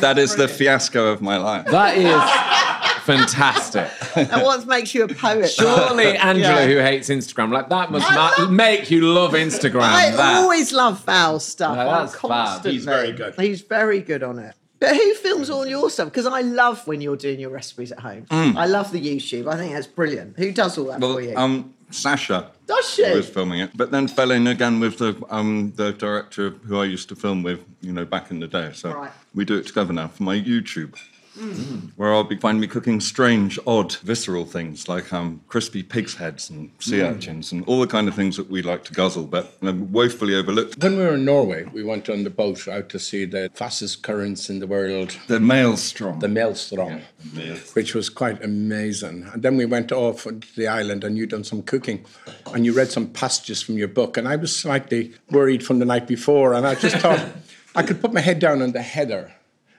That 0.00 0.18
is 0.18 0.36
the 0.36 0.48
fiasco 0.48 1.06
of 1.06 1.22
my 1.22 1.38
life. 1.38 1.66
That 1.66 1.96
is 1.96 2.12
fantastic. 3.04 3.88
And 4.16 4.42
what 4.42 4.66
makes 4.66 4.94
you 4.94 5.04
a 5.04 5.08
poet? 5.08 5.48
Surely 5.50 6.16
Angela, 6.18 6.60
Yeah. 6.60 6.66
who 6.66 6.78
hates 6.78 7.08
Instagram, 7.08 7.50
like 7.52 7.68
that 7.70 7.90
must 7.90 8.10
ma- 8.10 8.48
make 8.48 8.90
you 8.90 9.00
love 9.02 9.32
Instagram. 9.32 9.82
I 9.82 10.10
that. 10.10 10.36
always 10.42 10.72
love 10.72 11.00
foul 11.00 11.40
stuff. 11.40 11.76
No, 11.76 11.88
I'm 11.88 12.02
that's 12.06 12.12
fab. 12.14 12.20
constantly- 12.30 12.72
He's 12.72 12.84
very 12.84 13.12
good. 13.12 13.34
He's 13.36 13.60
very 13.62 14.00
good 14.00 14.22
on 14.22 14.38
it. 14.38 14.54
But 14.80 14.94
who 14.94 15.14
films 15.14 15.48
all 15.48 15.66
your 15.66 15.88
stuff? 15.88 16.08
Because 16.08 16.26
I 16.26 16.42
love 16.42 16.86
when 16.86 17.00
you're 17.00 17.16
doing 17.16 17.40
your 17.40 17.50
recipes 17.50 17.92
at 17.92 18.00
home. 18.00 18.26
I 18.30 18.66
love 18.66 18.92
the 18.92 19.00
YouTube. 19.00 19.50
I 19.50 19.56
think 19.56 19.72
that's 19.72 19.86
brilliant. 19.86 20.36
Who 20.36 20.52
does 20.52 20.76
all 20.76 20.86
that 20.86 21.00
Well, 21.00 21.14
for 21.14 21.20
you? 21.22 21.34
um, 21.36 21.72
Sasha 21.94 22.50
Does 22.66 22.94
she? 22.94 23.02
was 23.12 23.28
filming 23.28 23.60
it, 23.60 23.70
but 23.76 23.90
then 23.90 24.08
fell 24.08 24.30
in 24.30 24.46
again 24.46 24.80
with 24.80 24.98
the 24.98 25.14
um 25.30 25.72
the 25.76 25.92
director 25.92 26.50
who 26.66 26.78
I 26.80 26.84
used 26.84 27.08
to 27.10 27.16
film 27.16 27.42
with, 27.42 27.60
you 27.80 27.92
know, 27.92 28.04
back 28.04 28.30
in 28.30 28.40
the 28.40 28.48
day. 28.48 28.70
So 28.74 28.92
Right. 28.92 29.10
we 29.34 29.44
do 29.44 29.56
it 29.56 29.66
together 29.66 29.92
now 29.92 30.08
for 30.08 30.22
my 30.24 30.36
YouTube. 30.36 30.94
Where 31.96 32.12
I'll 32.12 32.24
be 32.24 32.36
find 32.36 32.60
me 32.60 32.66
cooking 32.66 33.00
strange, 33.00 33.58
odd, 33.66 33.94
visceral 33.96 34.44
things 34.44 34.88
like 34.88 35.12
um, 35.12 35.40
crispy 35.48 35.82
pig's 35.82 36.14
heads 36.14 36.50
and 36.50 36.70
sea 36.78 37.02
urchins 37.02 37.50
and 37.52 37.64
all 37.66 37.80
the 37.80 37.86
kind 37.86 38.06
of 38.08 38.14
things 38.14 38.36
that 38.36 38.48
we 38.48 38.62
like 38.62 38.84
to 38.84 38.92
guzzle, 38.92 39.24
but 39.26 39.56
um, 39.62 39.90
woefully 39.92 40.34
overlooked. 40.36 40.82
When 40.82 40.96
we 40.96 41.04
were 41.04 41.14
in 41.14 41.24
Norway, 41.24 41.64
we 41.64 41.82
went 41.82 42.08
on 42.08 42.24
the 42.24 42.30
boat 42.30 42.68
out 42.68 42.88
to 42.90 42.98
see 42.98 43.24
the 43.24 43.50
fastest 43.54 44.02
currents 44.02 44.48
in 44.48 44.60
the 44.60 44.66
world, 44.66 45.16
The 45.26 45.40
maelstrom. 45.40 46.20
the 46.20 46.28
Maelstrom, 46.28 47.00
which 47.72 47.94
was 47.94 48.08
quite 48.08 48.42
amazing. 48.44 49.28
And 49.32 49.42
then 49.42 49.56
we 49.56 49.66
went 49.66 49.92
off 49.92 50.24
to 50.24 50.40
the 50.56 50.68
island 50.68 51.04
and 51.04 51.16
you 51.18 51.26
done 51.26 51.44
some 51.44 51.62
cooking 51.62 52.04
and 52.52 52.64
you 52.64 52.72
read 52.72 52.90
some 52.90 53.08
passages 53.08 53.62
from 53.62 53.76
your 53.76 53.88
book. 53.88 54.16
And 54.16 54.28
I 54.28 54.36
was 54.36 54.54
slightly 54.54 55.14
worried 55.30 55.64
from 55.64 55.78
the 55.78 55.84
night 55.84 56.06
before. 56.06 56.54
And 56.54 56.66
I 56.66 56.74
just 56.74 56.96
thought 56.96 57.24
I 57.74 57.82
could 57.82 58.00
put 58.00 58.12
my 58.12 58.20
head 58.20 58.38
down 58.38 58.62
on 58.62 58.72
the 58.72 58.82
header 58.82 59.32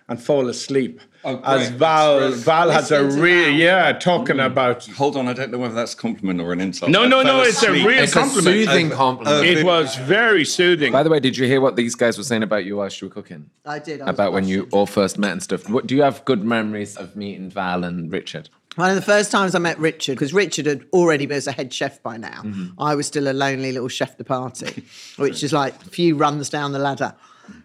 and 0.07 0.21
fall 0.21 0.47
asleep. 0.49 1.01
Oh, 1.23 1.41
As. 1.43 1.69
Val, 1.71 2.19
That's 2.19 2.43
Val 2.43 2.69
has 2.69 2.91
a 2.91 3.03
real, 3.03 3.49
Val. 3.49 3.49
yeah, 3.49 3.91
talking 3.93 4.35
mm. 4.35 4.45
about. 4.45 4.85
Hold 4.89 5.17
on, 5.17 5.27
I 5.27 5.33
don't 5.33 5.51
know 5.51 5.57
whether 5.57 5.73
that's 5.73 5.95
a 5.95 5.97
compliment 5.97 6.39
or 6.39 6.53
an 6.53 6.61
insult. 6.61 6.91
No, 6.91 7.07
no, 7.07 7.23
no, 7.23 7.41
it's 7.41 7.63
a 7.63 7.71
real 7.71 7.87
It's 7.89 8.11
a 8.11 8.19
compliment. 8.19 8.45
soothing 8.45 8.91
uh, 8.91 8.95
compliment. 8.95 9.37
Uh, 9.37 9.59
it 9.59 9.65
was 9.65 9.95
very 9.95 10.45
soothing. 10.45 10.91
By 10.91 11.01
the 11.01 11.09
way, 11.09 11.19
did 11.19 11.35
you 11.35 11.47
hear 11.47 11.61
what 11.61 11.75
these 11.75 11.95
guys 11.95 12.19
were 12.19 12.23
saying 12.23 12.43
about 12.43 12.65
you 12.65 12.77
whilst 12.77 13.01
you 13.01 13.07
were 13.07 13.13
cooking? 13.13 13.49
I 13.65 13.79
did. 13.79 14.01
I 14.01 14.09
About 14.09 14.33
when 14.33 14.47
you 14.47 14.67
all 14.71 14.85
first 14.85 15.17
met 15.17 15.31
and 15.31 15.41
stuff. 15.41 15.67
What, 15.67 15.87
do 15.87 15.95
you 15.95 16.03
have 16.03 16.23
good 16.25 16.43
memories 16.43 16.95
of 16.95 17.15
meeting 17.15 17.49
Val 17.49 17.83
and 17.83 18.11
Richard? 18.11 18.49
One 18.75 18.89
of 18.89 18.95
the 18.95 19.01
first 19.01 19.31
times 19.31 19.55
I 19.55 19.59
met 19.59 19.79
Richard, 19.79 20.13
because 20.13 20.33
Richard 20.33 20.65
had 20.65 20.85
already 20.91 21.25
been 21.25 21.37
as 21.37 21.47
a 21.47 21.53
head 21.53 21.73
chef 21.73 22.03
by 22.03 22.17
now. 22.17 22.41
Mm-hmm. 22.43 22.79
I 22.79 22.93
was 22.93 23.07
still 23.07 23.27
a 23.27 23.33
lonely 23.33 23.71
little 23.71 23.87
chef 23.87 24.17
de 24.17 24.23
partie, 24.25 24.83
which 25.15 25.43
is 25.43 25.53
like 25.53 25.73
a 25.81 25.89
few 25.89 26.15
runs 26.15 26.49
down 26.49 26.73
the 26.73 26.79
ladder. 26.79 27.15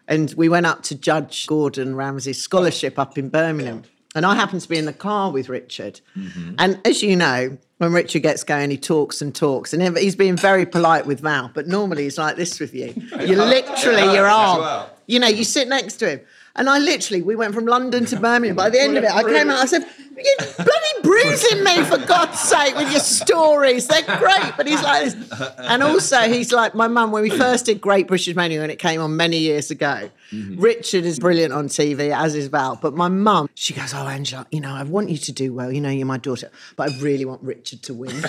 And 0.08 0.32
we 0.34 0.48
went 0.48 0.66
up 0.66 0.82
to 0.84 0.94
Judge 0.94 1.46
Gordon 1.46 1.94
Ramsay's 1.94 2.40
scholarship 2.42 2.98
up 2.98 3.16
in 3.16 3.28
Birmingham. 3.28 3.84
And 4.14 4.26
I 4.26 4.34
happened 4.34 4.62
to 4.62 4.68
be 4.68 4.76
in 4.76 4.86
the 4.86 4.92
car 4.92 5.30
with 5.30 5.48
Richard. 5.48 6.00
Mm-hmm. 6.16 6.56
And 6.58 6.80
as 6.84 7.02
you 7.02 7.14
know, 7.14 7.56
when 7.78 7.92
Richard 7.92 8.22
gets 8.22 8.42
going, 8.42 8.70
he 8.70 8.76
talks 8.76 9.22
and 9.22 9.34
talks. 9.34 9.72
And 9.72 9.96
he's 9.96 10.16
being 10.16 10.36
very 10.36 10.66
polite 10.66 11.06
with 11.06 11.20
Val, 11.20 11.50
but 11.54 11.68
normally 11.68 12.02
he's 12.02 12.18
like 12.18 12.36
this 12.36 12.58
with 12.58 12.74
you—you're 12.74 13.36
literally, 13.46 14.14
your 14.14 14.26
arm. 14.26 14.86
You 15.06 15.20
know, 15.20 15.28
you 15.28 15.44
sit 15.44 15.68
next 15.68 15.96
to 15.96 16.10
him. 16.10 16.20
And 16.56 16.68
I 16.68 16.78
literally, 16.78 17.22
we 17.22 17.36
went 17.36 17.54
from 17.54 17.66
London 17.66 18.04
to 18.06 18.18
Birmingham. 18.18 18.56
By 18.56 18.70
the 18.70 18.80
end 18.80 18.96
of 18.96 19.04
it, 19.04 19.10
I 19.10 19.22
came 19.22 19.48
out, 19.48 19.58
I 19.58 19.66
said, 19.66 19.86
You're 20.22 20.52
bloody 20.56 21.02
bruising 21.02 21.64
me, 21.64 21.84
for 21.84 21.98
God's 22.06 22.38
sake, 22.38 22.74
with 22.76 22.90
your 22.90 23.00
stories. 23.00 23.86
They're 23.86 24.02
great. 24.02 24.52
But 24.56 24.66
he's 24.66 24.82
like 24.82 25.04
this. 25.04 25.16
And 25.58 25.82
also, 25.82 26.20
he's 26.20 26.52
like 26.52 26.74
my 26.74 26.88
mum, 26.88 27.12
when 27.12 27.22
we 27.22 27.30
first 27.30 27.66
did 27.66 27.80
Great 27.80 28.06
British 28.06 28.34
Menu, 28.34 28.62
and 28.62 28.70
it 28.70 28.78
came 28.78 29.00
on 29.00 29.16
many 29.16 29.38
years 29.38 29.70
ago. 29.70 30.10
Mm-hmm. 30.32 30.60
Richard 30.60 31.04
is 31.04 31.18
brilliant 31.18 31.52
on 31.52 31.68
TV, 31.68 32.16
as 32.16 32.34
is 32.34 32.48
Val. 32.48 32.78
But 32.80 32.94
my 32.94 33.08
mum, 33.08 33.48
she 33.54 33.74
goes, 33.74 33.92
Oh, 33.94 34.06
Angela, 34.06 34.46
you 34.50 34.60
know, 34.60 34.72
I 34.72 34.84
want 34.84 35.10
you 35.10 35.18
to 35.18 35.32
do 35.32 35.52
well. 35.52 35.72
You 35.72 35.80
know, 35.80 35.90
you're 35.90 36.06
my 36.06 36.18
daughter. 36.18 36.50
But 36.76 36.92
I 36.92 36.98
really 36.98 37.24
want 37.24 37.42
Richard 37.42 37.82
to 37.84 37.94
win. 37.94 38.10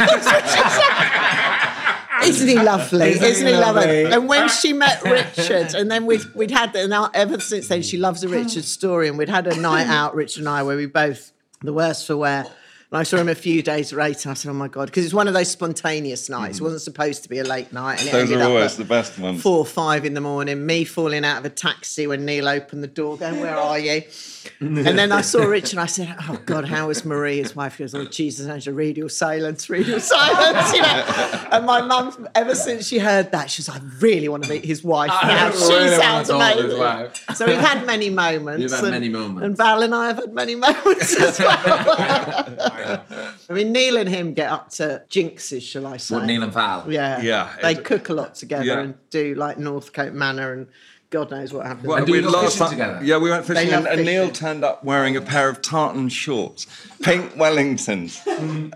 Isn't 2.24 2.48
he 2.48 2.56
lovely? 2.56 3.12
Isn't, 3.12 3.48
he 3.48 3.54
lovely? 3.54 4.06
And 4.06 4.28
when 4.30 4.48
she 4.50 4.74
met 4.74 5.04
Richard, 5.04 5.74
and 5.74 5.90
then 5.90 6.06
we'd, 6.06 6.24
we'd 6.36 6.52
had, 6.52 6.76
and 6.76 6.90
now 6.90 7.10
ever 7.14 7.40
since 7.40 7.68
then, 7.68 7.82
she 7.82 7.98
loves 7.98 8.24
a 8.24 8.30
Richard 8.30 8.64
story. 8.64 9.08
And 9.08 9.18
we'd 9.18 9.30
had 9.30 9.48
a 9.48 9.56
night 9.60 9.88
out, 9.88 10.16
Richard 10.16 10.42
and 10.42 10.50
I, 10.50 10.64
where 10.64 10.78
we 10.78 10.86
both, 10.86 11.32
the 11.62 11.74
worst 11.74 12.08
for 12.08 12.18
wear. 12.18 12.46
Uh, 12.46 12.50
And 12.92 13.00
I 13.00 13.04
saw 13.04 13.16
him 13.18 13.30
a 13.30 13.36
few 13.36 13.62
days 13.64 13.94
later. 13.94 14.30
I 14.30 14.34
said, 14.34 14.50
"Oh 14.50 14.54
my 14.54 14.68
god!" 14.68 14.88
Because 14.88 15.06
it's 15.06 15.14
one 15.14 15.30
of 15.30 15.34
those 15.34 15.50
spontaneous 15.50 16.28
nights. 16.28 16.60
It 16.60 16.64
wasn't 16.64 16.82
supposed 16.82 17.24
to 17.24 17.30
be 17.30 17.40
a 17.40 17.44
late 17.46 17.72
night, 17.72 18.00
and 18.00 18.10
it 18.10 18.12
Those 18.12 18.24
ended 18.32 18.42
are 18.46 18.50
always 18.50 18.76
the 18.76 18.84
best 18.84 19.18
ones. 19.18 19.42
Four 19.42 19.60
or 19.60 19.66
five 19.66 20.04
in 20.04 20.14
the 20.14 20.20
morning. 20.20 20.66
Me 20.66 20.84
falling 20.84 21.24
out 21.24 21.38
of 21.38 21.46
a 21.46 21.50
taxi 21.50 22.06
when 22.06 22.26
Neil 22.26 22.50
opened 22.50 22.84
the 22.84 22.88
door, 22.88 23.16
going, 23.18 23.40
"Where 23.40 23.56
are 23.56 23.80
you?" 23.80 24.04
and 24.60 24.78
then 25.00 25.12
I 25.14 25.22
saw 25.22 25.44
Richard. 25.44 25.74
and 25.74 25.80
I 25.82 25.86
said, 25.86 26.14
"Oh 26.28 26.38
God, 26.46 26.66
how 26.68 26.90
is 26.90 27.06
Marie?" 27.06 27.38
His 27.38 27.56
wife 27.56 27.78
He 27.78 27.84
goes, 27.86 27.96
"Oh 27.96 28.04
Jesus, 28.04 28.48
Angela, 28.48 28.76
read 28.76 28.98
your 28.98 29.08
silence, 29.08 29.70
read 29.70 29.88
your 29.88 30.00
silence." 30.18 30.74
You 30.74 30.82
know. 30.82 31.48
And 31.54 31.66
my 31.66 31.82
mum, 31.82 32.28
ever 32.36 32.56
since 32.56 32.88
she 32.88 33.00
heard 33.00 33.32
that, 33.32 33.50
she's 33.50 33.70
like, 33.70 33.82
"I 33.82 33.86
really 34.02 34.28
want 34.28 34.44
to 34.44 34.50
meet 34.50 34.66
his 34.66 34.84
wife 34.84 35.12
now." 35.24 35.48
really 35.48 35.58
She 35.60 35.74
want 35.74 36.02
sounds 36.02 36.28
to 36.28 36.34
talk 36.34 36.56
to 36.58 36.64
his 36.64 36.74
amazing. 36.74 36.80
wife. 36.80 37.26
So 37.36 37.46
we've 37.46 37.56
had 37.58 37.86
many 37.86 38.10
moments. 38.26 38.62
You've 38.64 38.72
had 38.72 38.82
and- 38.84 38.92
many 38.92 39.08
moments. 39.08 39.46
And 39.46 39.56
Val 39.56 39.82
and 39.82 39.96
I 39.96 40.08
have 40.08 40.18
had 40.18 40.34
many 40.34 40.56
moments 40.56 41.16
as 41.22 41.40
well. 41.40 42.78
I 43.50 43.54
mean, 43.54 43.72
Neil 43.72 43.98
and 43.98 44.08
him 44.10 44.34
get 44.34 44.50
up 44.52 44.70
to 44.72 45.04
jinxes, 45.10 45.62
shall 45.62 45.88
I 45.88 45.98
say? 45.98 46.16
What, 46.16 46.26
Neil 46.26 46.44
and 46.44 46.54
Val? 46.54 46.86
Yeah, 46.92 47.22
Yeah, 47.22 47.50
They 47.62 47.74
it- 47.74 47.84
cook 47.84 48.10
a 48.10 48.14
lot 48.14 48.36
together 48.36 48.64
Yeah. 48.66 48.80
and 48.80 48.94
do 49.10 49.36
like 49.36 49.58
Northcote 49.58 50.14
Manor 50.14 50.54
and 50.54 50.68
God 51.10 51.30
knows 51.30 51.52
what 51.52 51.66
happened. 51.66 51.88
Well, 51.88 51.98
And 51.98 52.10
we 52.10 52.22
last 52.22 52.54
fishing 52.58 52.58
time- 52.60 52.70
together? 52.70 53.00
Yeah, 53.04 53.18
we 53.18 53.30
went 53.30 53.46
fishing, 53.46 53.70
love 53.70 53.86
and, 53.86 53.96
and 54.00 54.06
Neil 54.06 54.30
turned 54.30 54.64
up 54.64 54.82
wearing 54.86 55.18
a 55.18 55.22
pair 55.22 55.50
of 55.50 55.62
tartan 55.62 56.08
shorts, 56.08 56.68
pink 57.02 57.34
Wellingtons, 57.36 58.26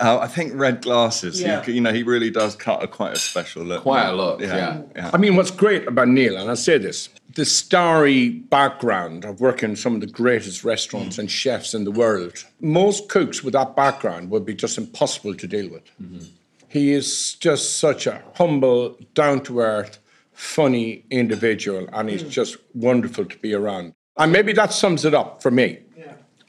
uh, 0.02 0.20
I 0.20 0.28
think 0.28 0.52
red 0.54 0.82
glasses. 0.82 1.40
Yeah. 1.42 1.64
He, 1.64 1.72
you 1.74 1.82
know, 1.82 1.94
he 1.94 2.04
really 2.04 2.30
does 2.30 2.54
cut 2.56 2.84
a 2.84 2.88
quite 2.90 3.14
a 3.14 3.20
special 3.20 3.64
look. 3.64 3.84
Quite 3.84 4.08
a 4.10 4.14
look, 4.14 4.42
yeah. 4.42 4.82
I 5.14 5.18
mean, 5.18 5.38
what's 5.38 5.50
great 5.52 5.88
about 5.88 6.10
Neil, 6.10 6.36
and 6.36 6.52
I 6.52 6.56
say 6.56 6.78
this, 6.78 7.08
the 7.36 7.46
starry 7.46 8.30
background 8.30 9.26
of 9.26 9.42
working 9.42 9.72
in 9.72 9.76
some 9.76 9.94
of 9.94 10.02
the 10.02 10.08
greatest 10.08 10.64
restaurants 10.64 11.18
and 11.18 11.30
chefs 11.30 11.74
in 11.74 11.84
the 11.84 11.92
world. 11.92 12.44
Most 12.62 13.10
cooks 13.10 13.44
with 13.44 13.54
that 13.54 13.76
background 13.76 14.30
would 14.32 14.46
be 14.46 14.56
just 14.56 14.78
impossible 14.78 15.36
to 15.36 15.48
deal 15.48 15.70
with. 15.70 15.84
Mm-hmm. 16.02 16.26
He 16.70 16.94
is 16.94 17.36
just 17.36 17.78
such 17.78 18.08
a 18.08 18.22
humble, 18.36 18.98
down 19.14 19.44
to 19.44 19.60
earth, 19.60 20.00
funny 20.32 21.06
individual, 21.10 21.88
and 21.94 22.10
he's 22.10 22.24
mm. 22.24 22.30
just 22.30 22.58
wonderful 22.74 23.26
to 23.26 23.38
be 23.38 23.54
around. 23.54 23.94
And 24.18 24.32
maybe 24.32 24.54
that 24.54 24.74
sums 24.74 25.06
it 25.06 25.14
up 25.14 25.42
for 25.42 25.52
me. 25.52 25.80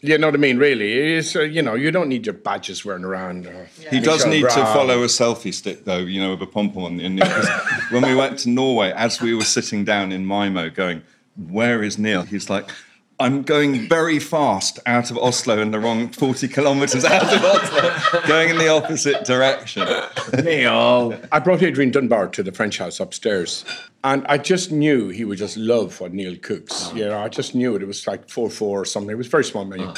You 0.03 0.19
know 0.19 0.29
what 0.29 0.35
I 0.35 0.39
mean? 0.39 0.59
Really, 0.59 1.17
it's 1.17 1.35
uh, 1.35 1.41
you 1.41 1.63
know 1.63 1.75
you 1.75 1.91
don't 1.91 2.09
need 2.09 2.27
your 2.27 2.35
badges 2.35 2.85
wearing 2.85 3.05
around. 3.05 3.47
Or 3.47 3.69
He 3.91 3.99
does 3.99 4.27
Michel 4.27 4.31
need 4.31 4.43
to 4.43 4.65
follow 4.67 5.03
a 5.03 5.07
selfie 5.07 5.55
stick, 5.55 5.85
though, 5.85 5.99
you 5.99 6.21
know, 6.21 6.33
with 6.33 6.43
a 6.43 6.47
pom 6.47 6.71
pom 6.71 6.85
on 6.85 6.97
the 6.99 7.05
end. 7.05 7.23
When 7.91 8.07
we 8.07 8.15
went 8.15 8.39
to 8.41 8.51
Norway, 8.51 8.93
as 8.93 9.21
we 9.21 9.35
were 9.35 9.45
sitting 9.45 9.85
down 9.85 10.13
in 10.13 10.27
Mimo 10.27 10.73
going, 10.75 11.03
Where 11.37 11.83
is 11.83 11.99
Neil? 11.99 12.23
He's 12.23 12.51
like, 12.51 12.71
I'm 13.19 13.43
going 13.43 13.89
very 13.89 14.19
fast 14.19 14.79
out 14.85 15.11
of 15.11 15.17
Oslo 15.17 15.59
in 15.59 15.71
the 15.71 15.79
wrong 15.79 16.09
40 16.11 16.49
kilometres 16.49 17.05
out 17.05 17.35
of 17.35 17.43
Oslo, 17.43 18.21
going 18.29 18.51
in 18.51 18.59
the 18.59 18.69
opposite 18.69 19.25
direction. 19.25 19.89
Neil. 20.45 21.19
I 21.33 21.39
brought 21.39 21.63
Adrian 21.63 21.91
Dunbar 21.91 22.29
to 22.29 22.43
the 22.43 22.53
French 22.53 22.77
house 22.77 23.01
upstairs, 23.01 23.65
and 24.05 24.27
I 24.27 24.37
just 24.37 24.71
knew 24.71 25.09
he 25.09 25.25
would 25.25 25.39
just 25.39 25.57
love 25.57 25.99
what 25.99 26.13
Neil 26.13 26.37
cooks. 26.37 26.91
Oh. 26.91 26.97
You 26.97 27.07
know, 27.07 27.19
I 27.19 27.29
just 27.29 27.55
knew 27.55 27.75
it. 27.75 27.83
It 27.83 27.87
was 27.87 28.07
like 28.07 28.29
four 28.29 28.51
four 28.51 28.83
or 28.83 28.85
something. 28.85 29.11
It 29.11 29.19
was 29.19 29.29
a 29.29 29.31
very 29.31 29.45
small 29.45 29.65
menu. 29.65 29.87
Oh. 29.87 29.95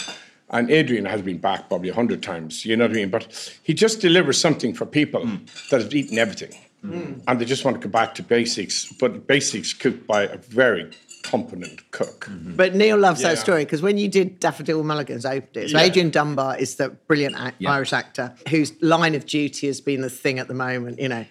And 0.51 0.71
Adrian 0.71 1.05
has 1.05 1.21
been 1.21 1.39
back 1.39 1.69
probably 1.69 1.91
a 1.91 1.95
hundred 1.95 2.23
times, 2.23 2.65
you 2.65 2.77
know 2.77 2.85
what 2.85 2.93
I 2.93 2.95
mean? 2.95 3.11
But 3.11 3.59
he 3.63 3.75
just 3.75 4.01
delivers 4.01 4.41
something 4.41 4.73
for 4.75 4.87
people 4.87 5.27
hmm. 5.27 5.45
that 5.71 5.83
have 5.83 5.95
eaten 5.95 6.19
everything. 6.19 6.59
Hmm. 6.83 7.15
And 7.27 7.41
they 7.41 7.45
just 7.45 7.65
want 7.65 7.81
to 7.81 7.87
go 7.87 7.91
back 7.91 8.15
to 8.15 8.23
basics, 8.23 8.91
but 8.93 9.27
basics 9.27 9.73
cooked 9.75 10.07
by 10.07 10.23
a 10.23 10.39
very 10.39 10.91
competent 11.23 11.91
cook. 11.91 12.27
Mm-hmm. 12.31 12.57
But 12.57 12.75
Neil 12.75 12.97
loves 12.97 13.21
Yeah. 13.23 13.31
that 13.31 13.39
story 13.39 13.65
because 13.65 13.83
when 13.83 13.99
you 13.99 14.09
did 14.09 14.41
Daffodil 14.41 14.83
Mulligan's 14.85 15.27
opened 15.27 15.57
it, 15.57 15.71
so 15.71 15.79
Yeah. 15.79 15.85
Adrian 15.85 16.11
Dunbar 16.11 16.59
is 16.59 16.77
the 16.77 16.91
brilliant 16.91 17.37
ac- 17.39 17.67
Irish 17.67 17.93
actor 17.93 18.35
whose 18.49 18.73
line 18.83 19.15
of 19.15 19.27
duty 19.27 19.67
has 19.67 19.81
been 19.81 20.01
the 20.01 20.11
thing 20.11 20.39
at 20.39 20.49
the 20.49 20.55
moment, 20.55 20.99
you 21.01 21.09
know. 21.09 21.25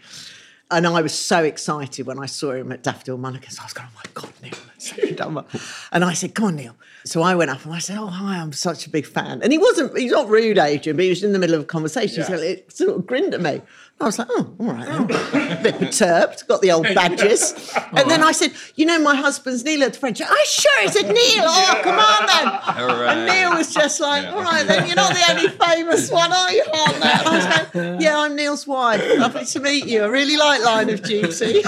And 0.70 0.86
I 0.86 1.02
was 1.02 1.14
so 1.14 1.46
excited 1.46 2.06
when 2.08 2.20
I 2.20 2.26
saw 2.26 2.52
him 2.52 2.74
at 2.74 2.84
Daffodil 2.84 3.18
Mulligan's. 3.18 3.58
I 3.58 3.64
was 3.64 3.72
going, 3.72 3.88
oh 3.90 3.96
my 4.04 4.12
God, 4.14 4.34
Neil, 4.44 4.52
that's 4.68 4.92
Adrian 4.94 5.16
Dunbar. 5.22 5.46
And 5.94 6.04
I 6.04 6.12
said, 6.12 6.36
come 6.36 6.46
on, 6.48 6.56
Neil. 6.58 6.76
So 7.06 7.22
I 7.22 7.36
went 7.36 7.50
up 7.50 7.64
and 7.64 7.74
I 7.74 7.80
said, 7.80 7.98
oh, 7.98 8.08
hi, 8.08 8.38
I'm 8.38 8.52
such 8.52 8.86
a 8.86 8.90
big 8.90 9.06
fan. 9.06 9.42
And 9.42 9.54
he 9.54 9.58
wasn't, 9.58 9.98
he's 9.98 10.12
not 10.12 10.28
rude, 10.28 10.58
Adrian, 10.58 10.98
but 10.98 11.04
he 11.04 11.10
was 11.10 11.24
in 11.24 11.32
the 11.32 11.40
middle 11.40 11.56
of 11.56 11.62
a 11.62 11.66
conversation. 11.66 12.22
So 12.26 12.34
Yeah. 12.36 12.44
it 12.50 12.72
sort 12.76 12.98
of 12.98 13.08
grinned 13.08 13.34
at 13.34 13.40
me. 13.40 13.62
I 14.00 14.06
was 14.06 14.20
like, 14.20 14.28
oh, 14.30 14.54
all 14.60 14.68
right. 14.68 14.86
then. 15.08 15.08
bit 15.64 15.80
perturbed, 15.80 16.48
got 16.48 16.62
the 16.62 16.72
old 16.72 16.84
badges. 16.96 17.74
And 17.94 18.10
then 18.10 18.22
I 18.24 18.32
said, 18.32 18.54
you 18.76 18.86
know, 18.86 19.00
my 19.00 19.16
husband's 19.16 19.64
Neil 19.64 19.84
at 19.84 19.94
the 19.94 20.00
French. 20.00 20.22
I 20.22 20.46
sure, 20.48 20.72
I 20.78 20.86
said, 20.86 21.08
Neil, 21.08 21.46
oh, 21.46 21.82
come 21.84 21.98
on 21.98 22.26
then. 22.28 23.08
And 23.18 23.26
Neil 23.26 23.58
was 23.58 23.74
just 23.74 24.00
like, 24.00 24.28
all 24.28 24.44
right 24.44 24.68
then, 24.68 24.86
you're 24.86 24.96
not 24.96 25.14
the 25.14 25.32
only 25.32 25.50
famous 25.50 26.12
one, 26.12 26.32
are 26.32 26.52
you? 26.52 26.64
And 26.64 27.04
I 27.04 27.36
was 27.36 27.74
like, 27.74 28.02
yeah, 28.02 28.20
I'm 28.20 28.36
Neil's 28.36 28.68
wife. 28.68 29.02
Lovely 29.18 29.46
to 29.46 29.60
meet 29.62 29.88
you. 29.88 30.04
I 30.04 30.08
really 30.08 30.38
like 30.38 30.64
Line 30.64 30.90
of 30.90 31.02
Duty. 31.02 31.64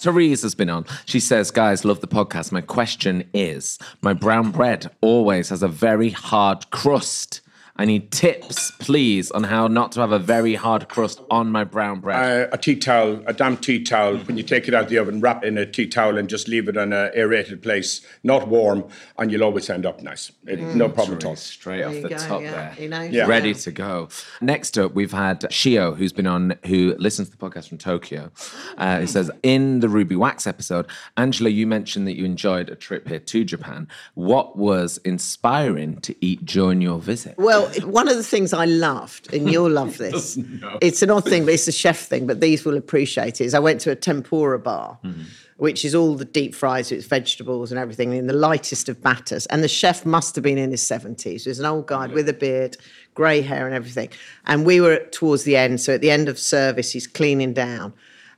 Therese 0.00 0.42
has 0.42 0.54
been 0.54 0.70
on. 0.70 0.86
She 1.06 1.18
says, 1.18 1.50
Guys, 1.50 1.84
love 1.84 2.00
the 2.00 2.06
podcast. 2.06 2.52
My 2.52 2.60
question 2.60 3.28
is 3.34 3.78
my 4.00 4.12
brown 4.12 4.52
bread 4.52 4.90
always 5.00 5.48
has 5.48 5.62
a 5.62 5.68
very 5.68 6.10
hard 6.10 6.70
crust. 6.70 7.40
I 7.80 7.84
need 7.84 8.10
tips, 8.10 8.72
please, 8.72 9.30
on 9.30 9.44
how 9.44 9.68
not 9.68 9.92
to 9.92 10.00
have 10.00 10.10
a 10.10 10.18
very 10.18 10.56
hard 10.56 10.88
crust 10.88 11.20
on 11.30 11.52
my 11.52 11.62
brown 11.62 12.00
bread. 12.00 12.46
Uh, 12.46 12.48
a 12.52 12.58
tea 12.58 12.74
towel, 12.74 13.22
a 13.26 13.32
damp 13.32 13.60
tea 13.60 13.84
towel, 13.84 14.16
when 14.18 14.36
you 14.36 14.42
take 14.42 14.66
it 14.66 14.74
out 14.74 14.84
of 14.84 14.90
the 14.90 14.98
oven, 14.98 15.20
wrap 15.20 15.44
it 15.44 15.46
in 15.46 15.56
a 15.58 15.64
tea 15.64 15.86
towel 15.86 16.18
and 16.18 16.28
just 16.28 16.48
leave 16.48 16.68
it 16.68 16.76
in 16.76 16.92
an 16.92 17.10
aerated 17.14 17.62
place, 17.62 18.00
not 18.24 18.48
warm, 18.48 18.84
and 19.16 19.30
you'll 19.30 19.44
always 19.44 19.70
end 19.70 19.86
up 19.86 20.02
nice. 20.02 20.32
It- 20.46 20.58
No 20.60 20.88
problem 20.88 21.18
at 21.18 21.24
all. 21.24 21.36
Straight 21.36 21.84
off 21.84 21.92
the 21.94 22.08
go, 22.08 22.16
top 22.18 22.42
yeah, 22.42 22.50
there. 22.50 22.74
you 22.82 22.88
know, 22.88 23.02
Yeah. 23.02 23.26
Ready 23.26 23.54
to 23.54 23.70
go. 23.70 24.08
Next 24.40 24.76
up, 24.76 24.94
we've 24.94 25.12
had 25.12 25.42
Shio, 25.42 25.96
who's 25.96 26.12
been 26.12 26.26
on, 26.26 26.56
who 26.66 26.96
listens 26.98 27.28
to 27.30 27.36
the 27.36 27.48
podcast 27.50 27.68
from 27.68 27.78
Tokyo. 27.78 28.32
Uh, 28.76 28.98
he 29.00 29.06
says, 29.06 29.30
in 29.44 29.78
the 29.80 29.88
Ruby 29.88 30.16
Wax 30.16 30.48
episode, 30.48 30.86
Angela, 31.16 31.50
you 31.50 31.64
mentioned 31.66 32.08
that 32.08 32.16
you 32.16 32.24
enjoyed 32.24 32.70
a 32.70 32.74
trip 32.74 33.06
here 33.06 33.20
to 33.20 33.44
Japan. 33.44 33.86
What 34.14 34.56
was 34.58 34.98
inspiring 35.04 36.00
to 36.00 36.16
eat 36.20 36.44
during 36.44 36.80
your 36.82 36.98
visit? 36.98 37.36
Well, 37.38 37.67
one 37.84 38.08
of 38.08 38.16
the 38.16 38.22
things 38.22 38.52
I 38.52 38.64
loved, 38.64 39.32
and 39.32 39.50
you'll 39.50 39.70
love 39.70 39.98
this, 39.98 40.38
it's 40.80 41.02
an 41.02 41.10
odd 41.10 41.24
thing, 41.24 41.44
but 41.44 41.54
it's 41.54 41.68
a 41.68 41.72
chef 41.72 41.98
thing, 41.98 42.26
but 42.26 42.40
these 42.40 42.64
will 42.64 42.76
appreciate 42.76 43.40
it, 43.40 43.44
is 43.44 43.54
I 43.54 43.58
went 43.58 43.80
to 43.82 43.90
a 43.90 43.96
tempura 43.96 44.58
bar, 44.58 44.98
hmm. 45.02 45.22
which 45.56 45.84
is 45.84 45.94
all 45.94 46.14
the 46.14 46.24
deep 46.24 46.54
fries, 46.54 46.92
it's 46.92 47.06
vegetables 47.06 47.70
and 47.70 47.78
everything 47.78 48.12
in 48.12 48.26
the 48.26 48.32
lightest 48.32 48.88
of 48.88 49.02
batters. 49.02 49.46
And 49.46 49.62
the 49.62 49.68
chef 49.68 50.04
must 50.04 50.34
have 50.34 50.44
been 50.44 50.58
in 50.58 50.70
his 50.70 50.82
70s. 50.82 51.42
He 51.42 51.48
was 51.48 51.60
an 51.60 51.66
old 51.66 51.86
guy 51.86 52.06
with 52.06 52.28
a 52.28 52.34
beard, 52.34 52.76
grey 53.14 53.40
hair 53.42 53.66
and 53.66 53.74
everything. 53.74 54.10
And 54.46 54.64
we 54.64 54.80
were 54.80 54.98
towards 55.12 55.44
the 55.44 55.56
end, 55.56 55.80
so 55.80 55.94
at 55.94 56.00
the 56.00 56.10
end 56.10 56.28
of 56.28 56.38
service, 56.38 56.92
he's 56.92 57.06
cleaning 57.06 57.52
down. 57.52 57.92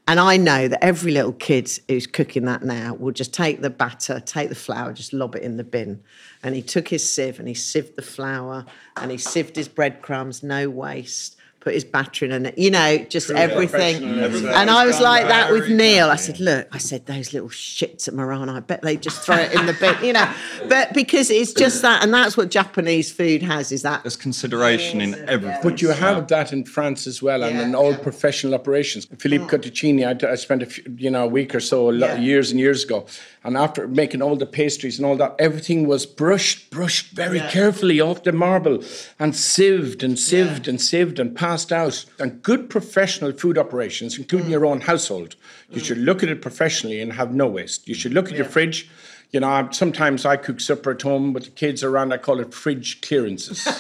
And 0.06 0.18
I 0.18 0.36
know 0.36 0.66
that 0.66 0.84
every 0.84 1.12
little 1.12 1.32
kid 1.32 1.70
who's 1.88 2.06
cooking 2.06 2.44
that 2.46 2.64
now 2.64 2.94
will 2.94 3.12
just 3.12 3.32
take 3.32 3.60
the 3.60 3.70
batter, 3.70 4.18
take 4.18 4.48
the 4.48 4.54
flour, 4.54 4.92
just 4.92 5.12
lob 5.12 5.36
it 5.36 5.42
in 5.42 5.56
the 5.56 5.64
bin. 5.64 6.02
And 6.42 6.54
he 6.54 6.62
took 6.62 6.88
his 6.88 7.08
sieve 7.08 7.38
and 7.38 7.46
he 7.46 7.54
sieved 7.54 7.94
the 7.94 8.02
flour 8.02 8.66
and 8.96 9.10
he 9.10 9.18
sieved 9.18 9.54
his 9.54 9.68
breadcrumbs, 9.68 10.42
no 10.42 10.68
waste, 10.68 11.36
put 11.60 11.74
his 11.74 11.84
batter 11.84 12.24
in 12.24 12.32
and, 12.32 12.52
you 12.56 12.70
know, 12.70 12.96
just 13.10 13.30
everything. 13.30 14.02
And 14.02 14.70
I 14.70 14.86
was 14.86 14.98
like 14.98 15.28
that 15.28 15.52
with 15.52 15.68
Neil. 15.68 16.08
I 16.08 16.16
said, 16.16 16.40
look, 16.40 16.66
I 16.72 16.78
said, 16.78 17.04
those 17.04 17.34
little 17.34 17.50
shits 17.50 18.08
at 18.08 18.14
Murano, 18.14 18.56
I 18.56 18.60
bet 18.60 18.80
they 18.80 18.96
just 18.96 19.20
throw 19.20 19.36
it 19.36 19.52
in 19.52 19.66
the 19.66 19.74
bin, 19.74 19.94
you 20.02 20.14
know. 20.14 20.32
But 20.68 20.94
because 20.94 21.30
it's 21.30 21.52
just 21.52 21.82
that, 21.82 22.02
and 22.02 22.14
that's 22.14 22.34
what 22.34 22.50
Japanese 22.50 23.12
food 23.12 23.42
has, 23.42 23.72
is 23.72 23.82
that 23.82 24.02
There's 24.02 24.16
consideration 24.16 25.02
in 25.02 25.14
everything. 25.28 25.60
But 25.62 25.82
you 25.82 25.90
have 25.90 26.28
that 26.28 26.52
in 26.54 26.64
France 26.64 27.06
as 27.06 27.22
well, 27.22 27.42
and 27.42 27.56
Yeah, 27.56 27.64
in 27.64 27.74
all 27.74 27.90
yeah. 27.92 27.98
professional 27.98 28.54
operations. 28.54 29.06
Philippe 29.18 29.44
mm. 29.44 29.50
Conticini, 29.50 30.06
I, 30.06 30.32
I 30.32 30.36
spent 30.36 30.62
a 30.62 30.66
few, 30.66 30.84
you 30.96 31.10
know 31.10 31.24
a 31.24 31.28
week 31.28 31.54
or 31.54 31.60
so 31.60 31.90
a 31.90 31.92
lo- 31.92 32.06
Yeah. 32.06 32.16
years 32.16 32.50
and 32.50 32.58
years 32.58 32.84
ago, 32.84 33.04
and 33.44 33.58
after 33.58 33.86
making 33.86 34.22
all 34.22 34.36
the 34.36 34.46
pastries 34.46 34.98
and 34.98 35.04
all 35.04 35.16
that, 35.18 35.34
everything 35.38 35.86
was 35.86 36.06
brushed, 36.06 36.70
brushed 36.70 37.10
very 37.12 37.36
Yeah. 37.36 37.50
carefully 37.50 38.00
off 38.00 38.22
the 38.22 38.32
marble, 38.32 38.82
and 39.18 39.34
sieved 39.34 40.02
and 40.02 40.18
sieved 40.18 40.66
and 40.66 40.78
sieved 40.80 41.18
and 41.18 41.36
passed 41.36 41.49
out. 41.50 42.04
And 42.18 42.42
good 42.42 42.70
professional 42.70 43.32
food 43.32 43.58
operations, 43.58 44.18
including 44.18 44.48
Mm. 44.48 44.52
your 44.52 44.66
own 44.66 44.80
household, 44.82 45.36
you 45.70 45.80
should 45.80 45.98
look 45.98 46.22
at 46.22 46.28
it 46.28 46.40
professionally 46.42 47.00
and 47.00 47.12
have 47.12 47.34
no 47.34 47.46
waste. 47.46 47.88
You 47.88 47.94
should 47.94 48.14
look 48.14 48.30
at 48.30 48.36
your 48.36 48.46
fridge. 48.46 48.88
You 49.32 49.38
know, 49.38 49.48
I'm- 49.48 49.72
sometimes 49.72 50.26
I 50.26 50.36
cook 50.36 50.60
supper 50.60 50.90
at 50.90 51.02
home 51.02 51.32
with 51.32 51.44
the 51.44 51.50
kids 51.50 51.84
around. 51.84 52.12
I 52.12 52.16
call 52.16 52.40
it 52.40 52.52
fridge 52.52 53.00
clearances. 53.00 53.64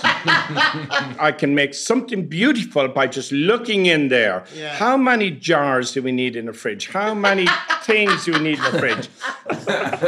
I 1.18 1.34
can 1.36 1.54
make 1.54 1.74
something 1.74 2.26
beautiful 2.26 2.86
by 2.88 3.06
just 3.08 3.32
looking 3.32 3.86
in 3.86 4.08
there. 4.08 4.44
How 4.74 4.96
many 4.96 5.30
jars 5.30 5.92
do 5.92 6.02
we 6.02 6.12
need 6.12 6.36
in 6.36 6.46
the 6.46 6.52
fridge? 6.52 6.88
How 6.88 7.14
many 7.14 7.46
things 7.82 8.24
do 8.26 8.32
we 8.32 8.38
need 8.40 8.58
in 8.58 8.64
the 8.72 8.78
fridge? 8.78 9.08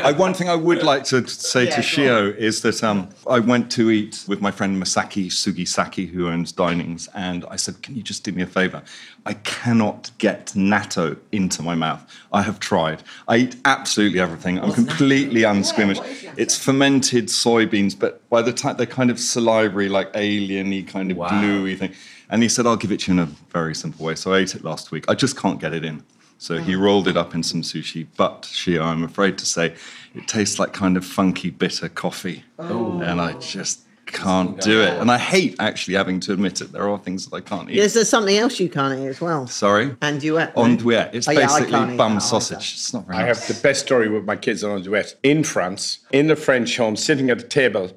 I, 0.05 0.13
one 0.13 0.35
thing 0.35 0.49
I 0.49 0.55
would 0.55 0.83
like 0.85 1.05
to 1.05 1.27
say 1.27 1.65
Yeah, 1.65 1.77
to 1.77 1.81
Shio 1.81 2.37
is 2.37 2.63
that 2.63 2.85
um, 2.85 3.09
I 3.29 3.41
went 3.41 3.73
to 3.73 3.91
eat 3.91 4.25
with 4.29 4.41
my 4.41 4.51
friend 4.53 4.81
Masaki 4.81 5.27
Sugisaki, 5.27 6.09
who 6.09 6.29
owns 6.29 6.53
Dinings, 6.53 7.09
and 7.15 7.45
I 7.51 7.57
said, 7.57 7.83
Can 7.83 7.97
you 7.97 8.03
just 8.03 8.23
do 8.23 8.31
me 8.33 8.43
a 8.43 8.47
favor? 8.47 8.83
I 9.25 9.35
cannot 9.35 10.11
get 10.19 10.47
natto 10.57 11.17
into 11.33 11.63
my 11.63 11.75
mouth. 11.75 12.05
I 12.33 12.43
have 12.43 12.61
tried. 12.61 13.03
I 13.29 13.37
eat 13.39 13.57
absolutely 13.65 14.21
everything. 14.21 14.59
I'm 14.61 14.73
completely 14.73 15.32
unsqueamish. 15.41 16.33
It's 16.37 16.57
fermented 16.63 17.27
soybeans, 17.27 17.99
but 17.99 18.29
by 18.29 18.43
the 18.43 18.53
time 18.53 18.77
they're 18.77 18.87
kind 18.87 19.11
of 19.11 19.19
salivary, 19.19 19.89
like 19.89 20.11
alien-y, 20.15 20.85
kind 20.87 21.11
of 21.11 21.17
Wow. 21.17 21.29
gluey 21.41 21.77
thing. 21.77 21.93
And 22.31 22.43
he 22.43 22.49
said, 22.49 22.67
I'll 22.67 22.77
give 22.77 22.93
it 22.93 23.01
to 23.01 23.13
you 23.13 23.21
in 23.21 23.29
a 23.29 23.31
very 23.51 23.75
simple 23.75 24.07
way. 24.07 24.15
So 24.15 24.33
I 24.33 24.39
ate 24.39 24.55
it 24.55 24.65
last 24.65 24.91
week. 24.91 25.05
I 25.09 25.15
just 25.15 25.37
can't 25.37 25.61
get 25.61 25.73
it 25.75 25.85
in. 25.85 26.03
So 26.39 26.59
he 26.59 26.75
rolled 26.75 27.07
it 27.09 27.17
up 27.17 27.35
in 27.35 27.43
some 27.43 27.63
sushi. 27.63 28.07
But 28.17 28.43
Shio, 28.43 28.83
I'm 28.83 29.05
afraid 29.05 29.39
to 29.39 29.47
say, 29.47 29.75
it 30.15 30.27
tastes 30.27 30.59
like 30.59 30.73
kind 30.73 30.97
of 30.97 31.05
funky, 31.05 31.51
bitter 31.51 31.89
coffee. 31.89 32.45
Oh. 32.59 33.01
And 33.01 33.21
I 33.21 33.35
just 33.35 33.81
can't 34.07 34.61
do 34.61 34.83
it. 34.83 34.99
And 35.01 35.11
I 35.11 35.19
hate 35.19 35.57
actually 35.59 35.95
having 35.95 36.21
to 36.21 36.33
admit 36.33 36.61
it. 36.61 36.73
There 36.73 36.89
are 36.89 36.99
things 36.99 37.27
that 37.27 37.35
I 37.37 37.41
can't 37.41 37.71
eat. 37.71 37.79
Is 37.79 37.95
there 37.95 38.05
something 38.05 38.37
else 38.37 38.61
you 38.61 38.69
can't 38.69 38.99
eat 39.01 39.07
as 39.07 39.21
well? 39.21 39.47
Sorry? 39.47 39.91
Andouillette. 40.01 40.55
no? 40.57 40.63
Andouillette. 40.65 41.15
It's 41.15 41.29
Oh, 41.29 41.33
yeah, 41.33 41.47
basically 41.47 41.71
can't 41.73 41.97
bum 41.97 42.21
sausage. 42.21 42.57
either. 42.57 42.63
It's 42.63 42.95
not 42.95 43.07
very 43.07 43.19
I 43.19 43.27
nice. 43.27 43.47
have 43.47 43.57
the 43.57 43.63
best 43.63 43.81
story 43.85 44.09
with 44.09 44.25
my 44.25 44.37
kids 44.37 44.63
on 44.65 44.83
duet 44.83 45.15
in 45.23 45.45
France, 45.45 46.01
in 46.13 46.27
the 46.27 46.37
French 46.37 46.77
home, 46.77 46.97
sitting 46.97 47.31
at 47.31 47.41
a 47.41 47.47
table. 47.47 47.91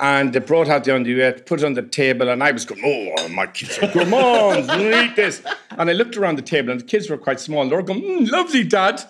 And 0.00 0.32
they 0.32 0.38
brought 0.38 0.68
out 0.68 0.84
the 0.84 0.92
andouillette, 0.92 1.44
put 1.44 1.60
it 1.60 1.64
on 1.66 1.74
the 1.74 1.82
table, 1.82 2.28
and 2.28 2.40
I 2.44 2.52
was 2.52 2.64
going, 2.64 2.80
Oh, 2.84 3.28
my 3.30 3.46
kids 3.46 3.78
are 3.78 3.88
gourmands, 3.92 4.68
you 4.78 4.94
eat 5.02 5.16
this. 5.16 5.42
And 5.70 5.90
I 5.90 5.92
looked 5.92 6.16
around 6.16 6.36
the 6.38 6.42
table, 6.42 6.70
and 6.70 6.80
the 6.80 6.84
kids 6.84 7.10
were 7.10 7.16
quite 7.18 7.40
small, 7.40 7.62
and 7.62 7.70
they 7.72 7.74
were 7.76 7.82
going, 7.82 8.02
mm, 8.02 8.30
Lovely, 8.30 8.62
Dad. 8.62 9.02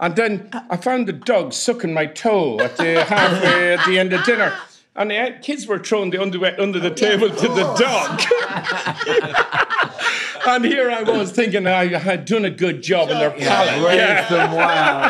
And 0.00 0.14
then 0.14 0.50
I 0.70 0.76
found 0.76 1.08
the 1.08 1.12
dog 1.14 1.52
sucking 1.54 1.92
my 1.94 2.06
toe 2.06 2.60
at 2.60 2.76
the 2.76 3.02
halfway 3.08 3.72
at 3.74 3.86
the 3.86 3.98
end 3.98 4.12
of 4.12 4.22
dinner. 4.24 4.52
And 4.98 5.12
the 5.12 5.36
kids 5.40 5.68
were 5.68 5.78
throwing 5.78 6.10
the 6.10 6.20
underwear 6.20 6.60
under 6.60 6.80
the 6.80 6.90
table 6.90 7.30
to 7.30 7.48
the 7.48 7.64
oh. 7.64 7.76
dog. 7.76 8.20
and 10.48 10.64
here 10.64 10.90
I 10.90 11.02
was 11.04 11.30
thinking 11.30 11.68
I 11.68 11.86
had 11.96 12.24
done 12.24 12.44
a 12.44 12.50
good 12.50 12.82
job 12.82 13.08
in 13.10 13.18
their 13.18 13.30
palate. 13.30 13.86
Raise 13.86 13.96
Yeah. 13.96 14.28
them 14.28 14.52
well. 14.56 15.08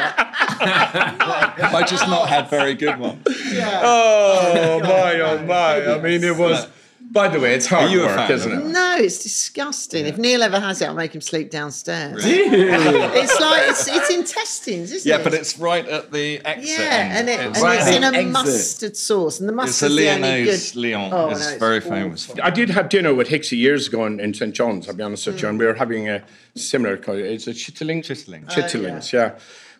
Have 0.58 1.74
I 1.74 1.86
just 1.86 2.06
not 2.06 2.28
had 2.28 2.50
very 2.50 2.74
good 2.74 2.98
ones? 2.98 3.22
Oh 3.26 4.80
my, 4.84 5.20
oh 5.20 5.42
my! 5.46 5.94
I 5.94 5.98
mean, 6.02 6.22
it 6.22 6.36
was. 6.36 6.66
By 7.10 7.28
the 7.28 7.40
way, 7.40 7.54
it's 7.54 7.66
hard 7.66 7.90
you 7.90 8.00
work, 8.00 8.28
isn't 8.28 8.52
it? 8.52 8.64
No, 8.66 8.96
it's 8.98 9.22
disgusting. 9.22 10.04
If 10.06 10.18
Neil 10.18 10.42
ever 10.42 10.60
has 10.60 10.82
it, 10.82 10.86
I'll 10.88 10.94
make 10.94 11.14
him 11.14 11.22
sleep 11.22 11.50
downstairs. 11.50 12.22
it's 12.26 13.40
like 13.40 13.62
it's, 13.70 13.88
it's 13.88 14.10
intestines, 14.10 14.92
isn't 14.92 15.08
Yeah, 15.08 15.18
it? 15.18 15.24
but 15.24 15.32
it's 15.32 15.58
right 15.58 15.86
at 15.88 16.12
the 16.12 16.44
exit. 16.44 16.68
yeah, 16.78 17.18
and, 17.18 17.28
it, 17.28 17.40
and 17.40 17.50
it's, 17.50 17.62
right 17.62 17.78
it's 17.78 17.88
in 17.96 18.04
a 18.04 18.08
exit. 18.08 18.26
mustard 18.32 18.96
sauce, 18.96 19.40
and 19.40 19.48
the 19.48 19.52
it's 19.54 19.56
mustard's 19.56 19.92
a 19.94 19.96
the 19.96 20.08
only 20.10 20.22
Lyonnaise 20.28 20.72
good. 20.72 20.80
Lyon. 20.82 21.12
Oh, 21.12 21.30
it's 21.30 21.40
no, 21.40 21.48
it's 21.48 21.58
very 21.58 21.78
awful. 21.78 21.90
famous. 21.90 22.30
I 22.42 22.50
did 22.50 22.70
have 22.70 22.88
dinner 22.90 23.14
with 23.14 23.28
Hicksy 23.28 23.56
years 23.56 23.88
ago 23.88 24.04
in, 24.04 24.20
in 24.20 24.34
St 24.34 24.54
John's. 24.54 24.86
I'll 24.88 24.94
be 24.94 25.02
honest 25.02 25.26
with 25.26 25.40
you, 25.40 25.48
and 25.48 25.58
we 25.58 25.64
were 25.66 25.74
having 25.74 26.08
a 26.10 26.22
similar. 26.56 26.94
It's 26.94 27.46
a 27.46 27.50
chitterling. 27.52 28.04
Chitterling. 28.04 28.44
Oh, 28.48 28.52
Chitterlings, 28.52 29.12
yeah. 29.12 29.38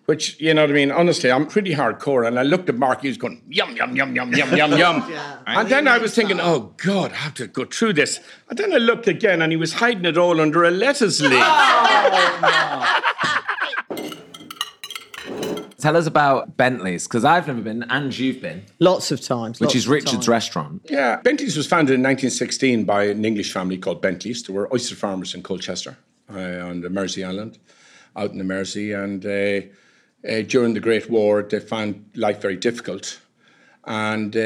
Which 0.08 0.40
you 0.40 0.54
know 0.54 0.62
what 0.62 0.70
I 0.70 0.72
mean. 0.72 0.90
Honestly, 0.90 1.30
I'm 1.30 1.46
pretty 1.46 1.74
hardcore, 1.74 2.26
and 2.26 2.38
I 2.38 2.42
looked 2.42 2.70
at 2.70 2.76
Mark. 2.78 3.02
He 3.02 3.08
was 3.08 3.18
going 3.18 3.42
yum 3.46 3.76
yum 3.76 3.94
yum 3.94 4.16
yum 4.16 4.32
yum 4.32 4.56
yum 4.56 4.72
yum, 4.72 5.04
Yeah. 5.10 5.36
and 5.46 5.68
then 5.68 5.86
I 5.86 5.98
was 5.98 6.14
thinking, 6.14 6.40
oh 6.40 6.72
God, 6.78 7.12
I 7.12 7.16
have 7.16 7.34
to 7.34 7.46
go 7.46 7.66
through 7.66 7.92
this. 7.92 8.18
And 8.48 8.58
then 8.58 8.72
I 8.72 8.78
looked 8.78 9.06
again, 9.06 9.42
and 9.42 9.52
he 9.52 9.56
was 9.58 9.74
hiding 9.74 10.06
it 10.06 10.16
all 10.16 10.40
under 10.40 10.64
a 10.64 10.70
lettuce 10.70 11.20
leaf. 11.30 11.32
Tell 15.78 15.94
us 15.96 16.06
about 16.06 16.56
Bentley's, 16.56 17.06
because 17.06 17.24
I've 17.26 17.46
never 17.46 17.60
been, 17.60 17.82
and 17.90 18.16
you've 18.18 18.40
been, 18.40 18.64
Lots 18.80 19.12
of 19.12 19.20
times. 19.20 19.60
which 19.60 19.76
is 19.76 19.86
Richard's 19.86 20.12
times. 20.12 20.28
restaurant. 20.28 20.82
Yeah, 20.88 21.20
Bentley's 21.20 21.56
was 21.56 21.66
founded 21.68 21.94
in 21.94 22.00
1916 22.02 22.84
by 22.84 23.04
an 23.04 23.24
English 23.26 23.52
family 23.52 23.76
called 23.78 24.00
Bentleys. 24.02 24.42
They 24.42 24.52
were 24.54 24.72
oyster 24.72 24.96
farmers 24.96 25.34
in 25.34 25.42
Colchester 25.42 25.96
uh, 26.34 26.38
on 26.66 26.80
the 26.80 26.88
Mersea 26.88 27.28
Island, 27.28 27.58
out 28.16 28.32
in 28.32 28.38
the 28.38 28.44
Mersey. 28.44 28.92
And 28.92 29.24
uh, 29.24 29.60
uh, 30.26 30.42
during 30.42 30.74
the 30.74 30.80
Great 30.80 31.10
War, 31.10 31.42
they 31.42 31.60
found 31.60 32.10
life 32.14 32.40
very 32.40 32.56
difficult. 32.56 33.20
And 33.84 34.34
uh, 34.36 34.40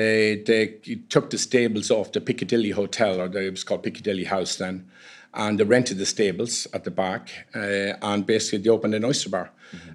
they 0.47 0.79
took 1.09 1.31
the 1.31 1.39
stables 1.39 1.91
off 1.91 2.13
the 2.13 2.21
Piccadilly 2.21 2.71
Hotel, 2.71 3.21
or 3.21 3.29
the, 3.29 3.47
it 3.47 3.51
was 3.51 3.65
called 3.65 3.83
Piccadilly 3.83 4.25
House 4.25 4.57
then, 4.57 4.89
and 5.35 5.59
they 5.59 5.65
rented 5.65 5.99
the 5.99 6.07
stables 6.07 6.67
at 6.73 6.85
the 6.85 6.91
back, 6.91 7.31
uh, 7.55 7.95
and 8.03 8.25
basically 8.27 8.59
they 8.59 8.71
opened 8.71 8.95
an 8.95 9.05
oyster 9.05 9.31
bar. 9.31 9.51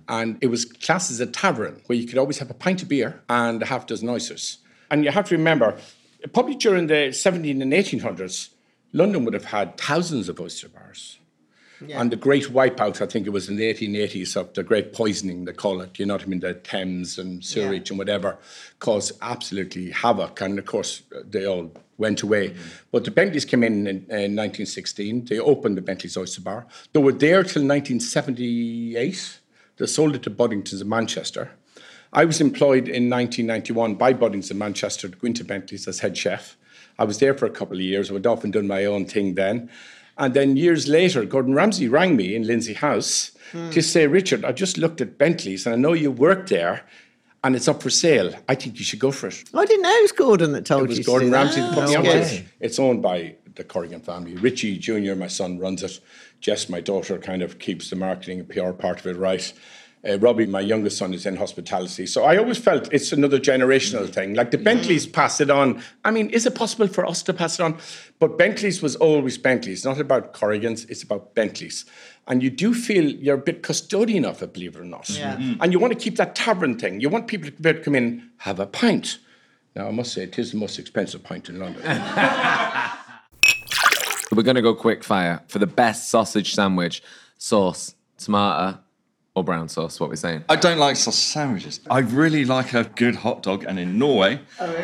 And 0.10 0.38
it 0.42 0.48
was 0.48 0.66
classed 0.66 1.12
as 1.12 1.20
a 1.20 1.28
tavern 1.28 1.82
where 1.86 1.98
you 1.98 2.08
could 2.08 2.18
always 2.18 2.40
have 2.40 2.50
a 2.50 2.54
pint 2.56 2.82
of 2.82 2.90
beer 2.90 3.22
and 3.30 3.62
a 3.62 3.66
half 3.66 3.86
dozen 3.86 4.10
oysters. 4.10 4.58
And 4.90 5.04
you 5.04 5.12
have 5.12 5.28
to 5.30 5.38
remember, 5.38 5.78
probably 6.34 6.56
during 6.56 6.88
the 6.88 7.12
17 7.12 7.62
and 7.62 7.72
1800s, 7.72 8.50
London 8.94 9.26
would 9.26 9.34
have 9.34 9.46
had 9.46 9.78
thousands 9.78 10.30
of 10.30 10.40
oyster 10.40 10.70
bars. 10.70 11.20
And 11.94 12.12
the 12.12 12.16
great 12.16 12.46
wipeout, 12.46 13.02
I 13.02 13.06
think 13.06 13.28
it 13.28 13.32
was 13.32 13.50
in 13.50 13.56
the 13.56 13.72
1880s, 13.74 14.36
of 14.36 14.54
the 14.54 14.64
great 14.64 14.94
poisoning, 14.94 15.46
they 15.46 15.54
call 15.54 15.82
it, 15.82 16.00
you 16.00 16.06
know 16.06 16.16
what 16.16 16.24
I 16.24 16.26
mean, 16.26 16.40
the 16.40 16.56
Thames 16.56 17.20
and 17.20 17.44
sewage 17.44 17.90
and 17.90 18.00
whatever, 18.00 18.38
caused 18.80 19.12
absolutely 19.22 19.92
havoc. 19.92 20.42
And 20.42 20.58
of 20.58 20.66
course, 20.66 21.04
they 21.24 21.46
all 21.46 21.72
went 21.98 22.22
away. 22.24 22.50
Mm-hmm. 22.50 22.70
But 22.92 23.06
the 23.06 23.12
Bentleys 23.12 23.46
came 23.46 23.64
in, 23.64 23.88
in 23.88 23.98
in 24.10 24.36
1916. 24.36 25.26
They 25.26 25.40
opened 25.40 25.78
the 25.78 25.82
Bentley's 25.82 26.18
Oyster 26.18 26.42
Bar. 26.42 26.66
They 26.94 27.00
were 27.00 27.12
there 27.12 27.44
till 27.44 27.64
1978. 27.64 29.40
They 29.78 29.86
sold 29.86 30.16
it 30.16 30.24
to 30.24 30.30
Boddington's 30.30 30.82
in 30.82 30.90
Manchester. 30.90 31.52
I 32.14 32.26
was 32.26 32.40
employed 32.42 32.88
in 32.88 33.10
1991 33.10 33.96
by 33.96 34.14
Boddington's 34.14 34.52
in 34.52 34.58
Manchester 34.58 35.10
to 35.10 35.16
go 35.16 35.28
into 35.28 35.44
Bentley's 35.44 35.88
as 35.88 36.00
head 36.00 36.18
chef. 36.18 36.58
I 37.00 37.04
was 37.04 37.20
there 37.20 37.36
for 37.36 37.46
a 37.46 37.52
couple 37.52 37.76
of 37.76 37.84
years. 37.84 38.10
I 38.10 38.14
went 38.14 38.26
off 38.26 38.44
and 38.44 38.52
done 38.52 38.68
my 38.68 38.86
own 38.86 39.06
thing 39.06 39.36
then. 39.36 39.70
And 40.18 40.34
then 40.34 40.58
years 40.58 40.88
later, 40.88 41.26
Gordon 41.26 41.54
Ramsay 41.54 41.88
rang 41.88 42.16
me 42.16 42.36
in 42.36 42.46
Lindsay 42.46 42.74
House 42.74 43.32
hmm. 43.52 43.70
to 43.70 43.82
say, 43.82 44.08
Richard, 44.08 44.44
I 44.44 44.52
just 44.52 44.78
looked 44.78 45.02
at 45.02 45.18
Bentley's 45.18 45.66
and 45.66 45.76
I 45.76 45.78
know 45.78 45.94
you 45.94 46.12
work 46.12 46.48
there 46.50 46.84
and 47.44 47.56
it's 47.56 47.68
up 47.68 47.84
for 47.84 47.90
sale. 47.90 48.34
I 48.50 48.56
think 48.56 48.80
you 48.80 48.84
should 48.84 49.00
go 49.00 49.12
for 49.12 49.28
it. 49.28 49.44
I 49.54 49.66
didn't 49.66 49.84
know 49.84 49.90
it 49.90 50.02
was 50.02 50.12
Gordon 50.12 50.52
that 50.54 50.66
told 50.66 50.82
you. 50.82 50.86
It 50.86 50.90
was 50.90 50.98
you. 51.00 51.04
Gordon 51.04 51.32
Ramsay 51.32 51.62
that. 51.62 51.74
put 51.74 51.90
me 51.90 51.96
onto 51.96 52.10
it. 52.10 52.46
It's 52.60 52.80
owned 52.80 53.02
by 53.02 53.36
the 53.56 53.64
Corrigan 53.64 54.02
family. 54.02 54.36
Richie 54.36 54.78
Jr., 54.78 55.16
my 55.16 55.28
son, 55.28 55.60
runs 55.60 55.84
it. 55.84 56.00
Jess, 56.40 56.70
my 56.70 56.82
daughter, 56.82 57.18
kind 57.18 57.42
of 57.42 57.60
keeps 57.60 57.90
the 57.90 57.96
marketing 57.96 58.40
and 58.40 58.50
PR 58.50 58.72
part 58.72 59.00
of 59.00 59.08
it 59.08 59.18
right. 59.18 59.54
Uh, 60.08 60.18
Robbie, 60.20 60.46
my 60.46 60.62
youngest 60.62 60.98
son, 60.98 61.14
is 61.14 61.26
in 61.26 61.36
hospitality. 61.36 62.06
So 62.06 62.24
I 62.24 62.38
always 62.38 62.58
felt 62.58 62.92
it's 62.94 63.12
another 63.12 63.40
generational 63.40 64.08
thing. 64.08 64.36
Like 64.36 64.52
the 64.52 64.58
Bentleys 64.58 65.08
pass 65.08 65.42
it 65.42 65.50
on. 65.50 65.82
I 66.06 66.12
mean, 66.12 66.30
is 66.30 66.46
it 66.46 66.56
possible 66.56 66.88
for 66.88 67.06
us 67.06 67.24
to 67.24 67.34
pass 67.34 67.60
it 67.60 67.64
on? 67.64 67.78
But 68.20 68.38
Bentleys 68.38 68.82
was 68.82 68.96
always 68.96 69.38
Bentleys, 69.38 69.84
not 69.84 70.00
about 70.00 70.34
Corrigans, 70.34 70.90
it's 70.90 71.04
about 71.04 71.34
Bentleys. 71.34 71.86
And 72.28 72.44
you 72.44 72.50
do 72.50 72.74
feel 72.74 73.06
you're 73.06 73.36
a 73.36 73.40
bit 73.40 73.64
custodian 73.64 74.26
of 74.26 74.44
it, 74.44 74.54
believe 74.54 74.76
it 74.76 74.82
or 74.82 74.86
not. 74.86 75.10
Yeah. 75.10 75.38
Mm. 75.38 75.58
And 75.62 75.74
you 75.74 75.80
want 75.80 75.94
to 75.94 76.00
keep 76.00 76.18
that 76.18 76.36
tavern 76.36 76.78
thing. 76.78 77.00
You 77.00 77.10
want 77.10 77.28
people 77.28 77.50
to 77.50 77.62
be 77.62 77.70
able 77.70 77.80
to 77.80 77.86
come 77.86 77.96
in, 77.96 78.30
have 78.38 78.60
a 78.60 78.68
pint. 78.68 79.18
Now, 79.76 79.88
I 79.88 79.92
must 79.92 80.14
say, 80.14 80.24
it 80.24 80.38
is 80.38 80.52
the 80.52 80.58
most 80.58 80.78
expensive 80.80 81.24
pint 81.24 81.50
in 81.50 81.60
London. 81.60 81.82
We're 84.32 84.44
going 84.44 84.56
to 84.56 84.62
go 84.62 84.76
quick 84.76 85.04
fire 85.04 85.42
for 85.48 85.60
the 85.60 85.68
best 85.68 86.10
sausage 86.10 86.54
sandwich. 86.54 87.02
Sauce, 87.38 87.96
tomato, 88.18 88.80
or 89.38 89.44
brown 89.44 89.70
sauce, 89.70 90.00
what 90.00 90.10
we're 90.10 90.16
saying. 90.16 90.44
I 90.50 90.56
don't 90.56 90.80
like 90.80 90.96
sausage 90.96 91.24
sandwiches. 91.24 91.80
I 91.92 92.00
really 92.00 92.44
like 92.44 92.74
a 92.74 92.86
good 92.96 93.16
hot 93.18 93.44
dog, 93.44 93.64
and 93.68 93.78
in 93.78 94.00
Norway, 94.00 94.40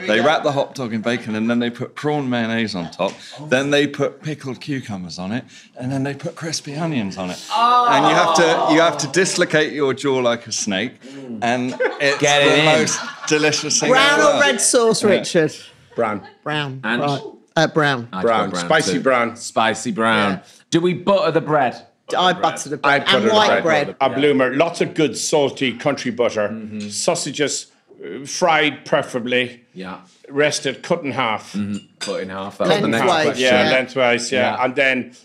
they 0.06 0.22
wrap 0.22 0.44
the 0.44 0.52
hot 0.52 0.76
dog 0.76 0.94
in 0.94 1.02
bacon 1.02 1.34
and 1.34 1.50
then 1.50 1.58
they 1.58 1.72
put 1.72 1.96
prawn 1.96 2.30
mayonnaise 2.30 2.76
on 2.76 2.92
top. 2.92 3.14
Then 3.50 3.72
they 3.72 3.88
put 3.88 4.22
pickled 4.22 4.62
cucumbers 4.62 5.18
on 5.18 5.32
it, 5.32 5.44
and 5.76 5.92
then 5.92 6.04
they 6.04 6.14
put 6.14 6.36
crispy 6.36 6.76
onions 6.76 7.18
on 7.18 7.32
it. 7.32 7.44
And 7.52 8.06
you 8.08 8.14
have 8.14 8.36
to 8.36 8.74
you 8.76 8.80
have 8.80 8.98
to 9.00 9.08
dislocate 9.08 9.74
your 9.74 9.96
jaw 9.96 10.18
like 10.20 10.46
a 10.46 10.52
snake, 10.52 10.94
and 11.42 11.76
it's 12.00 12.20
Get 12.20 12.44
it 12.44 12.50
the 12.52 12.60
in. 12.60 12.66
most 12.80 13.00
delicious 13.28 13.80
thing. 13.80 13.90
Brown 13.90 14.20
or 14.22 14.40
red 14.40 14.62
sauce, 14.62 15.04
Richard? 15.04 15.52
Brown. 15.96 16.28
Brown. 16.44 16.80
And- 16.84 17.02
right. 17.02 17.22
Uh, 17.56 17.68
brown. 17.68 18.08
I'd 18.12 18.24
Brown, 18.24 18.56
spicy 18.56 18.94
too. 18.94 19.00
brown. 19.02 19.36
Spicy 19.36 19.92
brown. 19.92 20.32
Yeah. 20.34 20.44
Do 20.72 20.82
we 20.82 20.94
butter 20.96 21.32
the 21.32 21.42
bread? 21.42 21.86
I 22.18 22.34
butter 22.34 22.70
the 22.70 22.80
I 22.84 23.00
bread. 23.00 23.06
butter 23.06 23.18
And 23.18 23.28
the 23.30 23.34
white 23.34 23.62
bread. 23.64 23.96
A 24.02 24.10
bloomer. 24.10 24.54
Lots 24.56 24.82
of 24.82 24.94
good 24.94 25.18
salty 25.18 25.78
country 25.78 26.12
butter. 26.12 26.50
Mm-hmm. 26.50 26.90
Sausages, 26.90 27.72
uh, 28.04 28.26
fried 28.26 28.86
preferably. 28.86 29.64
Yeah. 29.74 30.02
Rested, 30.30 30.84
cut 30.84 31.04
in 31.04 31.12
half. 31.12 31.56
Cut 32.00 32.22
in 32.22 32.30
half. 32.30 32.58
That 32.58 32.68
was 32.68 32.82
the 32.82 32.88
next 32.88 33.02
Lengthwise, 33.06 33.26
question. 33.26 33.44
Yeah, 33.46 33.64
Yeah. 33.64 33.72
lengthwise, 33.72 34.32
yeah. 34.32 34.56
Yeah. 34.58 34.64
And 34.64 34.76
then 34.76 35.16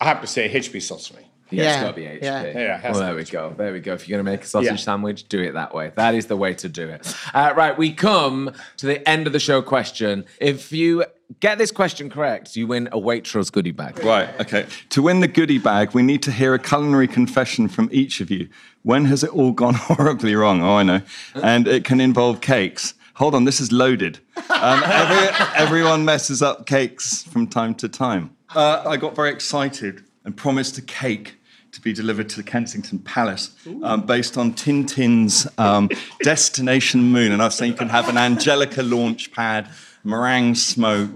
I 0.00 0.04
have 0.06 0.20
to 0.20 0.26
say 0.26 0.48
HP 0.52 0.80
sauce 0.82 1.06
for 1.08 1.16
me. 1.16 1.23
Yeah, 1.50 1.62
it's 1.64 1.74
Yeah, 1.76 1.82
got 1.82 1.88
to 1.90 1.94
be 1.96 2.02
HP. 2.06 2.22
yeah. 2.22 2.42
Yeah, 2.58 2.90
well, 2.92 3.00
there 3.00 3.10
be 3.12 3.16
we 3.16 3.24
go. 3.24 3.54
There 3.56 3.72
we 3.72 3.80
go. 3.80 3.92
If 3.94 4.08
you're 4.08 4.16
going 4.16 4.24
to 4.24 4.30
make 4.32 4.42
a 4.42 4.46
sausage 4.46 4.70
Yeah. 4.70 4.76
sandwich, 4.76 5.28
do 5.28 5.40
it 5.40 5.52
that 5.52 5.74
way. 5.74 5.92
That 5.96 6.14
is 6.14 6.26
the 6.26 6.36
way 6.36 6.54
to 6.54 6.68
do 6.68 6.88
it. 6.88 7.14
Uh, 7.34 7.52
right, 7.56 7.76
we 7.76 7.92
come 7.92 8.52
to 8.78 8.86
the 8.86 9.06
end 9.08 9.26
of 9.26 9.32
the 9.32 9.38
show 9.40 9.60
question. 9.62 10.24
If 10.40 10.72
you 10.72 11.04
get 11.40 11.58
this 11.58 11.70
question 11.70 12.08
correct, 12.10 12.56
you 12.56 12.66
win 12.66 12.88
a 12.92 12.98
Waitrose 12.98 13.52
goodie 13.52 13.72
bag. 13.72 14.02
Right, 14.04 14.28
okay. 14.40 14.66
To 14.90 15.02
win 15.02 15.20
the 15.20 15.28
goodie 15.28 15.58
bag, 15.58 15.92
we 15.94 16.02
need 16.02 16.22
to 16.22 16.32
hear 16.32 16.54
a 16.54 16.58
culinary 16.58 17.08
confession 17.08 17.68
from 17.68 17.88
each 17.92 18.20
of 18.20 18.30
you. 18.30 18.48
When 18.82 19.04
has 19.06 19.22
it 19.22 19.30
all 19.30 19.52
gone 19.52 19.74
horribly 19.88 20.34
wrong? 20.34 20.62
Oh, 20.62 20.76
I 20.76 20.82
know. 20.82 21.02
And 21.34 21.68
it 21.68 21.84
can 21.84 22.00
involve 22.00 22.40
cakes. 22.40 22.94
Hold 23.14 23.34
on, 23.34 23.44
this 23.44 23.60
is 23.60 23.70
loaded. 23.70 24.18
Um, 24.50 24.82
every, 24.84 25.28
everyone 25.56 26.04
messes 26.04 26.42
up 26.42 26.66
cakes 26.66 27.22
from 27.22 27.46
time 27.46 27.74
to 27.76 27.88
time. 27.88 28.30
Uh, 28.54 28.82
I 28.86 28.96
got 28.96 29.14
very 29.14 29.30
excited 29.30 30.02
and 30.24 30.36
promised 30.36 30.78
a 30.78 30.82
cake 30.82 31.36
to 31.74 31.80
be 31.80 31.92
delivered 31.92 32.28
to 32.28 32.36
the 32.36 32.42
Kensington 32.42 33.00
Palace 33.00 33.54
um, 33.82 34.02
based 34.06 34.38
on 34.38 34.54
Tintin's 34.54 35.46
um, 35.58 35.90
Destination 36.22 37.02
Moon. 37.02 37.32
And 37.32 37.42
I 37.42 37.46
was 37.46 37.56
saying 37.56 37.72
you 37.72 37.78
can 37.78 37.88
have 37.88 38.08
an 38.08 38.16
Angelica 38.16 38.82
launch 38.82 39.32
pad, 39.32 39.68
meringue 40.04 40.54
smoke. 40.54 41.10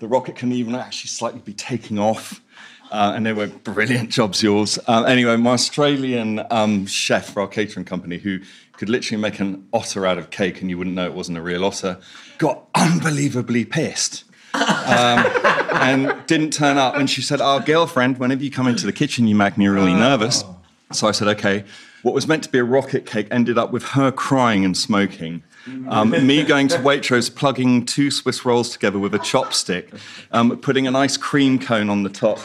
The 0.00 0.08
rocket 0.08 0.36
can 0.36 0.52
even 0.52 0.74
actually 0.74 1.08
slightly 1.08 1.40
be 1.40 1.54
taking 1.54 1.98
off. 1.98 2.42
Uh, 2.90 3.12
and 3.16 3.26
they 3.26 3.32
were 3.32 3.48
brilliant 3.48 4.10
jobs, 4.10 4.42
yours. 4.42 4.78
Uh, 4.86 5.02
anyway, 5.04 5.36
my 5.36 5.52
Australian 5.52 6.40
um, 6.50 6.86
chef 6.86 7.32
for 7.32 7.40
our 7.40 7.48
catering 7.48 7.84
company, 7.84 8.16
who 8.16 8.38
could 8.74 8.88
literally 8.88 9.20
make 9.20 9.40
an 9.40 9.66
otter 9.72 10.06
out 10.06 10.18
of 10.18 10.30
cake 10.30 10.60
and 10.60 10.70
you 10.70 10.78
wouldn't 10.78 10.94
know 10.94 11.06
it 11.06 11.14
wasn't 11.14 11.36
a 11.36 11.42
real 11.42 11.64
otter, 11.64 11.98
got 12.38 12.68
unbelievably 12.74 13.64
pissed 13.64 14.24
um, 14.54 15.26
and 15.72 16.26
didn't 16.26 16.52
turn 16.52 16.78
up. 16.78 16.96
And 16.96 17.08
she 17.08 17.22
said, 17.22 17.40
Our 17.40 17.60
girlfriend, 17.60 18.18
whenever 18.18 18.42
you 18.42 18.50
come 18.50 18.66
into 18.66 18.86
the 18.86 18.92
kitchen, 18.92 19.26
you 19.26 19.34
make 19.34 19.56
me 19.58 19.66
really 19.66 19.94
nervous. 19.94 20.44
So 20.92 21.06
I 21.08 21.12
said, 21.12 21.28
Okay. 21.28 21.64
What 22.02 22.14
was 22.14 22.28
meant 22.28 22.44
to 22.44 22.48
be 22.48 22.58
a 22.58 22.64
rocket 22.64 23.04
cake 23.04 23.26
ended 23.32 23.58
up 23.58 23.72
with 23.72 23.82
her 23.82 24.12
crying 24.12 24.64
and 24.64 24.76
smoking. 24.76 25.42
Um, 25.88 26.10
me 26.10 26.44
going 26.44 26.68
to 26.68 26.76
Waitrose, 26.78 27.34
plugging 27.34 27.84
two 27.84 28.12
Swiss 28.12 28.44
rolls 28.44 28.70
together 28.70 29.00
with 29.00 29.12
a 29.12 29.18
chopstick, 29.18 29.98
um, 30.30 30.56
putting 30.58 30.86
an 30.86 30.94
ice 30.94 31.16
cream 31.16 31.58
cone 31.58 31.90
on 31.90 32.04
the 32.04 32.08
top, 32.08 32.38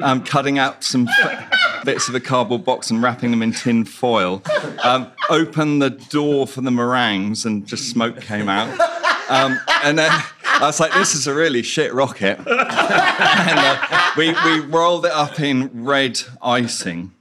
um, 0.00 0.22
cutting 0.22 0.56
out 0.58 0.84
some. 0.84 1.08
bits 1.84 2.08
of 2.08 2.14
a 2.14 2.20
cardboard 2.20 2.64
box 2.64 2.90
and 2.90 3.02
wrapping 3.02 3.32
them 3.32 3.42
in 3.42 3.52
tin 3.52 3.84
foil. 3.84 4.40
Um, 4.84 5.10
opened 5.28 5.82
the 5.82 5.90
door 5.90 6.46
for 6.46 6.60
the 6.60 6.70
meringues 6.70 7.44
and 7.44 7.66
just 7.66 7.90
smoke 7.90 8.20
came 8.20 8.48
out. 8.48 8.68
Um, 9.32 9.58
and 9.82 9.98
then 9.98 10.10
I 10.44 10.66
was 10.66 10.78
like, 10.78 10.92
this 10.92 11.14
is 11.14 11.26
a 11.26 11.32
really 11.32 11.62
shit 11.62 11.94
rocket. 11.94 12.38
and 12.46 12.46
uh, 12.46 14.10
we, 14.16 14.32
we 14.44 14.60
rolled 14.60 15.06
it 15.06 15.12
up 15.12 15.40
in 15.40 15.84
red 15.84 16.20
icing. 16.42 17.12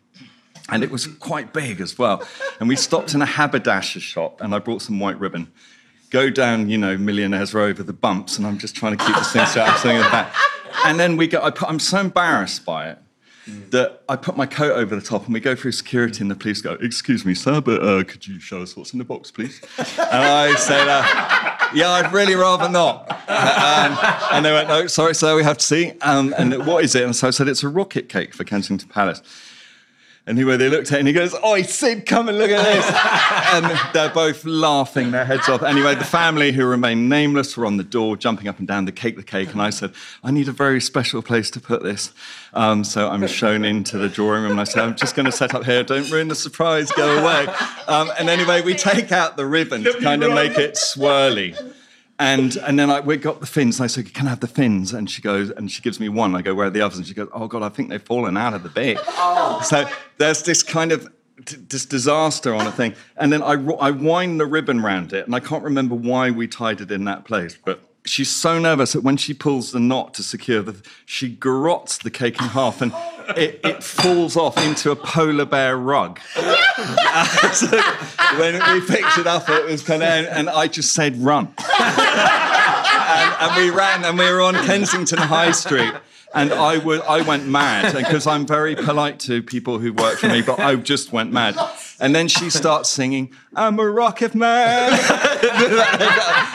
And 0.67 0.84
it 0.84 0.91
was 0.91 1.08
quite 1.08 1.54
big 1.54 1.80
as 1.80 1.97
well. 1.97 2.28
And 2.60 2.67
we 2.67 2.76
stopped 2.76 3.13
in 3.13 3.21
a 3.21 3.26
haberdasher 3.26 4.02
shop 4.02 4.41
and 4.41 4.54
I 4.54 4.60
brought 4.60 4.82
some 4.82 5.00
white 5.00 5.19
ribbon. 5.19 5.52
Go 6.10 6.30
down, 6.30 6.69
you 6.69 6.78
know, 6.78 6.97
Millionaires 6.97 7.54
Row 7.54 7.67
over 7.67 7.84
the 7.84 7.93
bumps, 7.93 8.38
and 8.38 8.45
I'm 8.45 8.58
just 8.58 8.76
trying 8.76 8.97
to 8.97 9.06
keep 9.06 9.15
this 9.15 9.32
thing 9.32 9.45
straight. 9.45 9.69
I'm 9.69 9.78
sitting 9.78 9.95
at 9.95 10.04
the 10.04 10.10
back. 10.10 10.36
And 10.86 11.00
then 11.00 11.15
we 11.15 11.28
go, 11.28 11.41
I 11.41 11.52
put, 11.52 11.69
I'm 11.69 11.80
so 11.80 12.00
embarrassed 12.00 12.65
by 12.65 12.89
it 12.89 12.97
that 13.71 14.04
I 14.08 14.15
put 14.15 14.38
my 14.38 14.45
coat 14.45 14.74
over 14.74 14.95
the 14.95 15.02
top 15.02 15.26
and 15.26 15.34
we 15.34 15.39
go 15.39 15.56
through 15.56 15.71
security 15.71 16.21
and 16.21 16.30
the 16.30 16.36
police 16.36 16.62
go, 16.62 16.74
excuse 16.74 17.26
me, 17.26 17.34
sir, 17.34 17.62
but 17.62 17.82
uh, 17.82 18.04
could 18.04 18.28
you 18.28 18.39
show 18.39 18.62
us 18.62 18.76
what's 18.76 18.93
in 18.93 19.00
the 19.00 19.06
box, 19.06 19.32
please? 19.32 19.62
And 19.78 19.97
I 20.00 20.54
said, 20.56 20.88
uh, 20.88 21.51
yeah, 21.74 21.90
I'd 21.90 22.12
really 22.14 22.36
rather 22.36 22.70
not. 22.70 23.10
Um, 23.10 23.98
and 24.32 24.46
they 24.46 24.52
went, 24.52 24.68
no, 24.68 24.88
sorry, 24.88 25.16
sir, 25.16 25.36
we 25.36 25.44
have 25.44 25.58
to 25.58 25.66
see. 25.66 25.94
Um, 26.02 26.34
and 26.38 26.66
what 26.66 26.84
is 26.84 26.96
it? 26.96 27.04
And 27.04 27.16
so 27.16 27.28
I 27.28 27.32
said, 27.32 27.48
it's 27.48 27.64
a 27.64 27.70
rocket 27.70 28.10
cake 28.10 28.34
for 28.34 28.44
Kensington 28.44 28.90
Palace. 28.90 29.22
Anyway, 30.28 30.56
they 30.56 30.70
looked 30.70 30.92
at 30.92 30.98
it 30.98 31.00
and 31.00 31.08
he 31.08 31.14
goes, 31.14 31.34
Oi, 31.44 31.64
Sid, 31.64 32.06
come 32.06 32.30
and 32.30 32.38
look 32.38 32.52
at 32.52 32.64
this. 32.64 32.86
and 33.54 33.94
they're 33.94 34.14
both 34.14 34.46
laughing 34.46 35.10
their 35.10 35.26
heads 35.26 35.50
off. 35.50 35.64
Anyway, 35.64 35.96
the 35.96 36.04
family 36.04 36.52
who 36.52 36.64
remained 36.66 37.10
nameless 37.10 37.58
were 37.58 37.66
on 37.66 37.78
the 37.78 37.84
door, 37.84 38.16
jumping 38.16 38.48
up 38.48 38.60
and 38.60 38.68
down 38.68 38.86
the 38.86 38.92
cake, 38.92 39.16
the 39.16 39.24
cake. 39.24 39.52
And 39.52 39.62
I 39.62 39.72
said, 39.72 39.94
I 40.24 40.30
need 40.30 40.48
a 40.48 40.52
very 40.52 40.80
special 40.80 41.24
place 41.24 41.50
to 41.52 41.60
put 41.60 41.82
this. 41.82 42.14
Um, 42.54 42.84
so 42.84 43.10
I'm 43.10 43.26
shown 43.26 43.66
into 43.66 43.98
the 43.98 44.10
drawing 44.10 44.44
room 44.44 44.52
and 44.52 44.62
I 44.62 44.66
said, 44.66 44.84
I'm 44.84 44.96
just 44.96 45.16
going 45.16 45.26
to 45.26 45.32
set 45.32 45.56
up 45.56 45.64
here. 45.64 45.84
Don't 45.84 46.10
ruin 46.12 46.28
the 46.28 46.36
surprise. 46.36 46.92
Go 46.92 47.18
away. 47.18 47.48
Um, 47.88 48.12
and 48.20 48.30
anyway, 48.30 48.62
we 48.62 48.76
take 48.76 49.12
out 49.12 49.38
the 49.38 49.48
ribbon 49.48 49.84
to 49.86 50.00
kind 50.02 50.24
of 50.24 50.34
make 50.34 50.56
it 50.56 50.76
swirly. 50.76 51.58
And 52.22 52.56
and 52.58 52.78
then 52.78 52.92
I, 52.92 53.00
we 53.00 53.18
got 53.18 53.40
the 53.40 53.48
fins. 53.48 53.80
And 53.80 53.86
I 53.86 53.88
said, 53.88 54.14
"Can 54.14 54.28
I 54.28 54.30
have 54.30 54.42
the 54.42 54.48
fins?" 54.48 54.94
And 54.94 55.10
she 55.10 55.24
goes, 55.24 55.50
and 55.50 55.72
she 55.72 55.82
gives 55.82 56.00
me 56.00 56.08
one. 56.08 56.36
I 56.36 56.44
go, 56.44 56.54
"Where 56.54 56.68
are 56.68 56.70
the 56.70 56.82
others?" 56.82 57.00
And 57.00 57.08
she 57.08 57.16
goes, 57.16 57.30
"Oh 57.34 57.48
God, 57.48 57.64
I 57.64 57.70
think 57.70 57.90
they've 57.90 58.02
fallen 58.02 58.38
out 58.38 58.54
of 58.54 58.62
the 58.62 58.70
bit." 58.70 59.00
Oh. 59.08 59.60
So 59.64 59.90
there's 60.20 60.44
this 60.44 60.62
kind 60.62 60.92
of 60.92 61.12
t- 61.46 61.58
this 61.58 61.86
disaster 61.86 62.54
on 62.54 62.68
a 62.68 62.72
thing. 62.72 62.94
And 63.18 63.34
then 63.34 63.42
I 63.42 63.54
I 63.54 63.90
wind 63.90 64.40
the 64.40 64.46
ribbon 64.46 64.82
round 64.82 65.14
it, 65.14 65.26
and 65.26 65.34
I 65.34 65.40
can't 65.40 65.64
remember 65.64 65.96
why 65.96 66.30
we 66.30 66.48
tied 66.48 66.80
it 66.80 66.92
in 66.92 67.06
that 67.06 67.26
place, 67.26 67.58
but. 67.66 67.91
She's 68.04 68.30
so 68.30 68.58
nervous 68.58 68.94
that 68.94 69.02
when 69.02 69.18
she 69.18 69.34
pulls 69.34 69.72
the 69.72 69.80
knot 69.80 70.16
to 70.16 70.24
secure 70.24 70.64
the, 70.64 70.76
she 71.06 71.30
garrots 71.30 72.00
the 72.00 72.10
cake 72.10 72.42
in 72.42 72.48
half 72.48 72.82
and 72.82 72.92
it, 73.38 73.60
it 73.64 73.84
falls 73.84 74.36
off 74.36 74.58
into 74.58 74.90
a 74.92 74.96
polar 74.96 75.46
bear 75.46 75.78
rug. 75.78 76.20
So 77.54 77.68
when 78.38 78.54
we 78.54 78.86
picked 78.86 79.18
it 79.18 79.28
up, 79.28 79.48
it 79.50 79.66
was 79.66 79.84
kind 79.84 80.02
of, 80.02 80.10
and 80.10 80.50
I 80.50 80.68
just 80.68 80.94
said, 80.94 81.18
run. 81.18 81.54
and, 81.80 83.36
and 83.40 83.56
we 83.56 83.70
ran, 83.70 84.04
and 84.04 84.18
we 84.18 84.26
were 84.26 84.42
on 84.42 84.56
Kensington 84.66 85.20
High 85.20 85.52
Street. 85.52 85.94
And 86.34 86.54
I, 86.54 86.78
would, 86.78 87.02
I 87.02 87.22
went 87.22 87.48
mad 87.48 87.94
because 87.94 88.26
I'm 88.26 88.46
very 88.46 88.76
polite 88.76 89.20
to 89.22 89.44
people 89.44 89.80
who 89.80 89.91
work 89.94 90.20
for 90.20 90.28
me, 90.28 90.41
but 90.41 90.60
I 90.60 90.76
just 90.76 91.12
went 91.12 91.32
mad. 91.34 91.58
And 92.00 92.15
then 92.15 92.28
she 92.28 92.50
starts 92.50 92.89
singing, 92.89 93.34
I'm 93.56 93.80
a 93.80 93.89
rocket 93.89 94.34
man. 94.34 94.91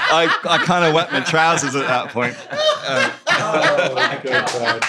I, 0.09 0.35
I 0.49 0.59
kind 0.65 0.85
of 0.85 0.95
wet 0.95 1.13
my 1.13 1.21
trousers 1.21 1.77
at 1.77 1.87
that 1.87 2.09
point. 2.09 2.37
Oh 3.39 3.93
my 3.95 4.21
god, 4.25 4.83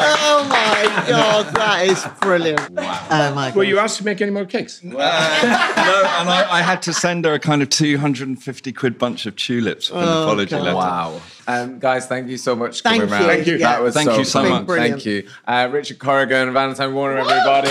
oh 0.00 0.46
my 0.48 1.08
god, 1.08 1.54
that 1.54 1.86
is 1.86 2.06
brilliant. 2.20 2.70
Wow. 2.70 3.06
Oh 3.10 3.34
my 3.34 3.48
god. 3.48 3.56
Were 3.56 3.64
you 3.64 3.78
asked 3.78 3.98
to 3.98 4.04
make 4.04 4.20
any 4.20 4.30
more 4.30 4.44
cakes? 4.44 4.82
no, 4.82 4.96
and 4.98 5.00
I, 5.02 6.46
I 6.50 6.62
had 6.62 6.82
to 6.82 6.92
send 6.92 7.24
her 7.24 7.34
a 7.34 7.38
kind 7.38 7.62
of 7.62 7.70
250 7.70 8.72
quid 8.72 8.98
bunch 8.98 9.26
of 9.26 9.36
tulips 9.36 9.88
for 9.88 9.96
an 9.96 10.04
oh, 10.04 10.22
apology 10.24 10.56
letter. 10.56 10.76
Wow. 10.76 11.20
Um, 11.48 11.78
guys, 11.78 12.06
thank 12.06 12.28
you 12.28 12.36
so 12.36 12.54
much 12.54 12.82
for 12.82 12.90
Thank 12.90 13.04
coming 13.04 13.08
you. 13.08 13.26
around. 13.26 13.36
Thank 13.36 13.46
you. 13.46 13.58
That 13.58 13.82
was 13.82 13.94
Thank 13.94 14.10
so 14.10 14.18
you 14.18 14.24
so 14.24 14.42
much. 14.46 14.66
Brilliant. 14.66 15.02
Thank 15.02 15.06
you. 15.06 15.28
Uh, 15.46 15.68
Richard 15.72 15.98
Corrigan, 15.98 16.52
Valentine 16.52 16.92
Warner, 16.94 17.20
everybody. 17.20 17.68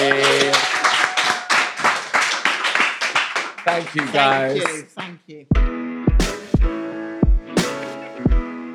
Thank 3.63 3.95
you, 3.95 4.11
guys. 4.11 4.63
Thank 4.93 5.19
you. 5.27 5.45
Thank 5.51 5.67
you. 5.67 5.67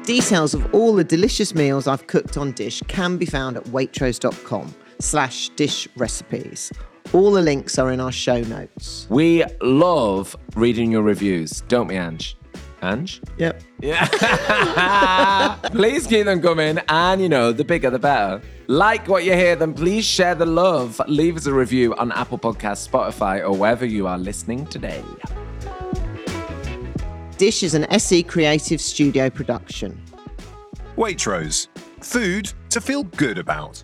Details 0.05 0.55
of 0.55 0.73
all 0.73 0.95
the 0.95 1.05
delicious 1.05 1.53
meals 1.55 1.89
I've 1.89 2.07
cooked 2.07 2.37
on 2.37 2.53
Dish 2.53 2.81
can 2.87 3.19
be 3.19 3.27
found 3.27 3.57
at 3.57 3.65
waitrose.com 3.65 4.73
slash 5.01 5.49
dish 5.51 5.89
recipes. 5.97 6.73
All 7.13 7.33
the 7.33 7.43
links 7.43 7.77
are 7.79 7.91
in 7.91 7.99
our 7.99 8.13
show 8.13 8.41
notes. 8.43 9.07
We 9.11 9.45
love 9.61 10.37
reading 10.55 10.93
your 10.93 11.03
reviews, 11.03 11.63
don't 11.69 11.89
we, 11.89 11.97
Ange? 11.97 12.37
Ange? 12.83 13.21
Yep. 13.39 13.63
Yeah. 13.81 15.59
please 15.73 16.07
keep 16.07 16.27
them 16.27 16.43
coming, 16.43 16.79
and 16.89 17.21
you 17.21 17.29
know, 17.29 17.53
the 17.53 17.65
bigger 17.65 17.91
the 17.91 17.99
better. 17.99 18.43
Like 18.67 19.09
what 19.09 19.25
you 19.25 19.35
hear, 19.35 19.57
then 19.57 19.75
please 19.75 20.05
share 20.05 20.35
the 20.35 20.47
love. 20.47 21.01
Leave 21.07 21.37
us 21.37 21.47
a 21.47 21.55
review 21.55 21.95
on 21.97 22.13
Apple 22.13 22.39
Podcasts, 22.39 22.89
Spotify, 22.89 23.41
or 23.41 23.53
wherever 23.57 23.85
you 23.85 24.07
are 24.07 24.19
listening 24.19 24.67
today. 24.67 25.03
Dish 27.37 27.63
is 27.63 27.75
an 27.75 27.85
SE 27.85 28.23
Creative 28.23 28.81
Studio 28.81 29.29
production. 29.31 30.01
Waitrose. 30.97 31.69
Food 32.01 32.53
to 32.71 32.81
feel 32.81 33.05
good 33.05 33.39
about. 33.39 33.83